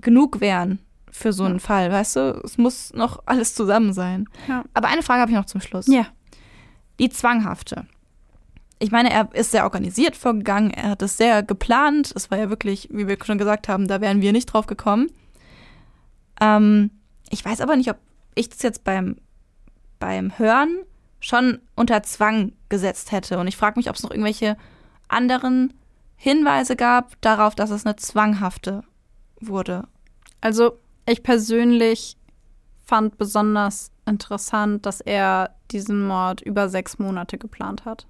genug 0.00 0.40
wären 0.40 0.80
für 1.10 1.32
so 1.32 1.44
einen 1.44 1.54
Ja. 1.56 1.60
Fall, 1.60 1.92
weißt 1.92 2.16
du? 2.16 2.40
Es 2.44 2.58
muss 2.58 2.92
noch 2.94 3.22
alles 3.26 3.54
zusammen 3.54 3.92
sein. 3.92 4.26
Ja. 4.48 4.64
Aber 4.74 4.88
eine 4.88 5.02
Frage 5.02 5.20
habe 5.20 5.30
ich 5.30 5.36
noch 5.36 5.44
zum 5.44 5.60
Schluss. 5.60 5.86
Ja. 5.86 6.06
Die 6.98 7.10
zwanghafte. 7.10 7.86
Ich 8.82 8.90
meine, 8.90 9.12
er 9.12 9.32
ist 9.32 9.52
sehr 9.52 9.62
organisiert 9.62 10.16
vorgegangen, 10.16 10.72
er 10.72 10.90
hat 10.90 11.02
es 11.02 11.16
sehr 11.16 11.44
geplant. 11.44 12.12
Es 12.16 12.32
war 12.32 12.38
ja 12.38 12.50
wirklich, 12.50 12.88
wie 12.90 13.06
wir 13.06 13.16
schon 13.24 13.38
gesagt 13.38 13.68
haben, 13.68 13.86
da 13.86 14.00
wären 14.00 14.20
wir 14.20 14.32
nicht 14.32 14.46
drauf 14.46 14.66
gekommen. 14.66 15.08
Ähm, 16.40 16.90
ich 17.30 17.44
weiß 17.44 17.60
aber 17.60 17.76
nicht, 17.76 17.90
ob 17.90 17.98
ich 18.34 18.48
das 18.48 18.60
jetzt 18.62 18.82
beim, 18.82 19.18
beim 20.00 20.36
Hören 20.36 20.80
schon 21.20 21.60
unter 21.76 22.02
Zwang 22.02 22.54
gesetzt 22.68 23.12
hätte. 23.12 23.38
Und 23.38 23.46
ich 23.46 23.56
frage 23.56 23.78
mich, 23.78 23.88
ob 23.88 23.94
es 23.94 24.02
noch 24.02 24.10
irgendwelche 24.10 24.56
anderen 25.06 25.74
Hinweise 26.16 26.74
gab 26.74 27.20
darauf, 27.20 27.54
dass 27.54 27.70
es 27.70 27.86
eine 27.86 27.94
zwanghafte 27.94 28.82
wurde. 29.38 29.86
Also 30.40 30.80
ich 31.06 31.22
persönlich 31.22 32.16
fand 32.84 33.16
besonders 33.16 33.92
interessant, 34.06 34.86
dass 34.86 35.00
er 35.00 35.54
diesen 35.70 36.04
Mord 36.04 36.40
über 36.40 36.68
sechs 36.68 36.98
Monate 36.98 37.38
geplant 37.38 37.84
hat. 37.84 38.08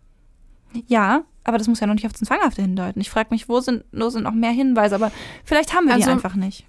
Ja, 0.87 1.23
aber 1.45 1.59
das 1.59 1.69
muss 1.69 1.81
ja 1.81 1.87
noch 1.87 1.95
nicht 1.95 2.07
auf 2.07 2.13
den 2.13 2.27
Zwanghafte 2.27 2.63
hindeuten. 2.63 3.01
Ich 3.01 3.11
frage 3.11 3.29
mich, 3.31 3.49
wo 3.49 3.61
sind, 3.61 3.85
wo 3.93 4.09
sind 4.11 4.23
noch 4.25 4.33
mehr 4.33 4.53
Hinweise, 4.53 4.95
aber 4.95 5.11
vielleicht 5.45 5.75
haben 5.75 5.87
wir 5.87 5.95
die 5.97 6.03
Also- 6.03 6.13
einfach 6.13 6.35
nicht. 6.35 6.65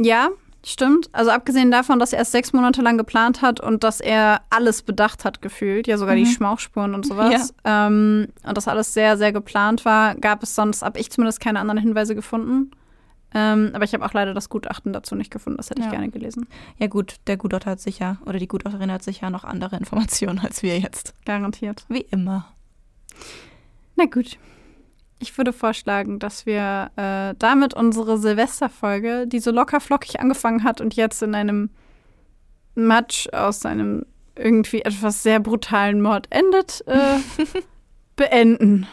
Ja, 0.00 0.28
stimmt. 0.64 1.08
Also 1.12 1.30
abgesehen 1.32 1.70
davon, 1.70 1.98
dass 1.98 2.12
er 2.12 2.20
es 2.22 2.30
sechs 2.32 2.52
Monate 2.52 2.82
lang 2.82 2.96
geplant 2.98 3.42
hat 3.42 3.60
und 3.60 3.82
dass 3.84 4.00
er 4.00 4.40
alles 4.50 4.82
bedacht 4.82 5.24
hat, 5.24 5.42
gefühlt, 5.42 5.86
ja 5.86 5.98
sogar 5.98 6.14
die 6.14 6.22
Mhm. 6.24 6.28
Schmauchspuren 6.30 6.94
und 6.94 7.04
sowas, 7.06 7.52
ähm, 7.64 8.28
und 8.46 8.56
das 8.56 8.68
alles 8.68 8.94
sehr, 8.94 9.16
sehr 9.18 9.32
geplant 9.32 9.84
war, 9.84 10.14
gab 10.14 10.42
es 10.42 10.54
sonst, 10.54 10.82
habe 10.82 10.98
ich 11.00 11.10
zumindest 11.10 11.40
keine 11.40 11.58
anderen 11.60 11.80
Hinweise 11.80 12.14
gefunden. 12.14 12.70
Ähm, 13.34 13.70
aber 13.72 13.84
ich 13.84 13.94
habe 13.94 14.04
auch 14.04 14.12
leider 14.12 14.34
das 14.34 14.50
Gutachten 14.50 14.92
dazu 14.92 15.14
nicht 15.14 15.30
gefunden. 15.30 15.56
Das 15.56 15.70
hätte 15.70 15.80
ich 15.80 15.86
Ja. 15.86 15.90
gerne 15.92 16.10
gelesen. 16.10 16.46
Ja 16.78 16.86
gut, 16.86 17.16
der 17.26 17.38
Gutachter 17.38 17.70
hat 17.70 17.80
sicher, 17.80 18.18
oder 18.26 18.38
die 18.38 18.46
Gutachterin 18.46 18.92
hat 18.92 19.02
sicher 19.02 19.30
noch 19.30 19.44
andere 19.44 19.76
Informationen 19.78 20.38
als 20.38 20.62
wir 20.62 20.78
jetzt. 20.78 21.14
Garantiert. 21.24 21.84
Wie 21.88 22.02
immer. 22.10 22.51
Na 23.96 24.06
gut. 24.06 24.38
Ich 25.18 25.36
würde 25.38 25.52
vorschlagen, 25.52 26.18
dass 26.18 26.46
wir 26.46 26.90
äh, 26.96 27.34
damit 27.38 27.74
unsere 27.74 28.18
Silvesterfolge, 28.18 29.26
die 29.28 29.38
so 29.38 29.52
locker 29.52 29.78
flockig 29.78 30.18
angefangen 30.18 30.64
hat 30.64 30.80
und 30.80 30.94
jetzt 30.94 31.22
in 31.22 31.34
einem 31.36 31.70
Matsch 32.74 33.28
aus 33.32 33.64
einem 33.64 34.04
irgendwie 34.34 34.82
etwas 34.82 35.22
sehr 35.22 35.38
brutalen 35.38 36.00
Mord 36.00 36.26
endet, 36.30 36.82
äh, 36.86 37.18
beenden. 38.16 38.88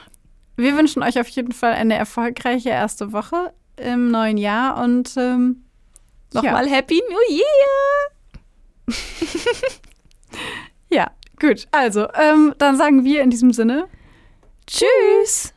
Wir 0.55 0.77
wünschen 0.77 1.01
euch 1.01 1.19
auf 1.19 1.30
jeden 1.30 1.53
Fall 1.53 1.73
eine 1.73 1.95
erfolgreiche 1.95 2.69
erste 2.69 3.11
Woche 3.11 3.53
im 3.77 4.11
neuen 4.11 4.38
Jahr 4.38 4.84
und 4.84 5.15
ähm, 5.17 5.63
Nochmal 6.34 6.69
Happy 6.69 7.01
New 7.09 7.36
Year! 7.36 8.95
ja, 10.89 11.11
gut. 11.39 11.67
Also, 11.71 12.07
ähm, 12.13 12.53
dann 12.59 12.77
sagen 12.77 13.03
wir 13.03 13.23
in 13.23 13.32
diesem 13.32 13.51
Sinne 13.51 13.88
Tschüss! 14.70 15.51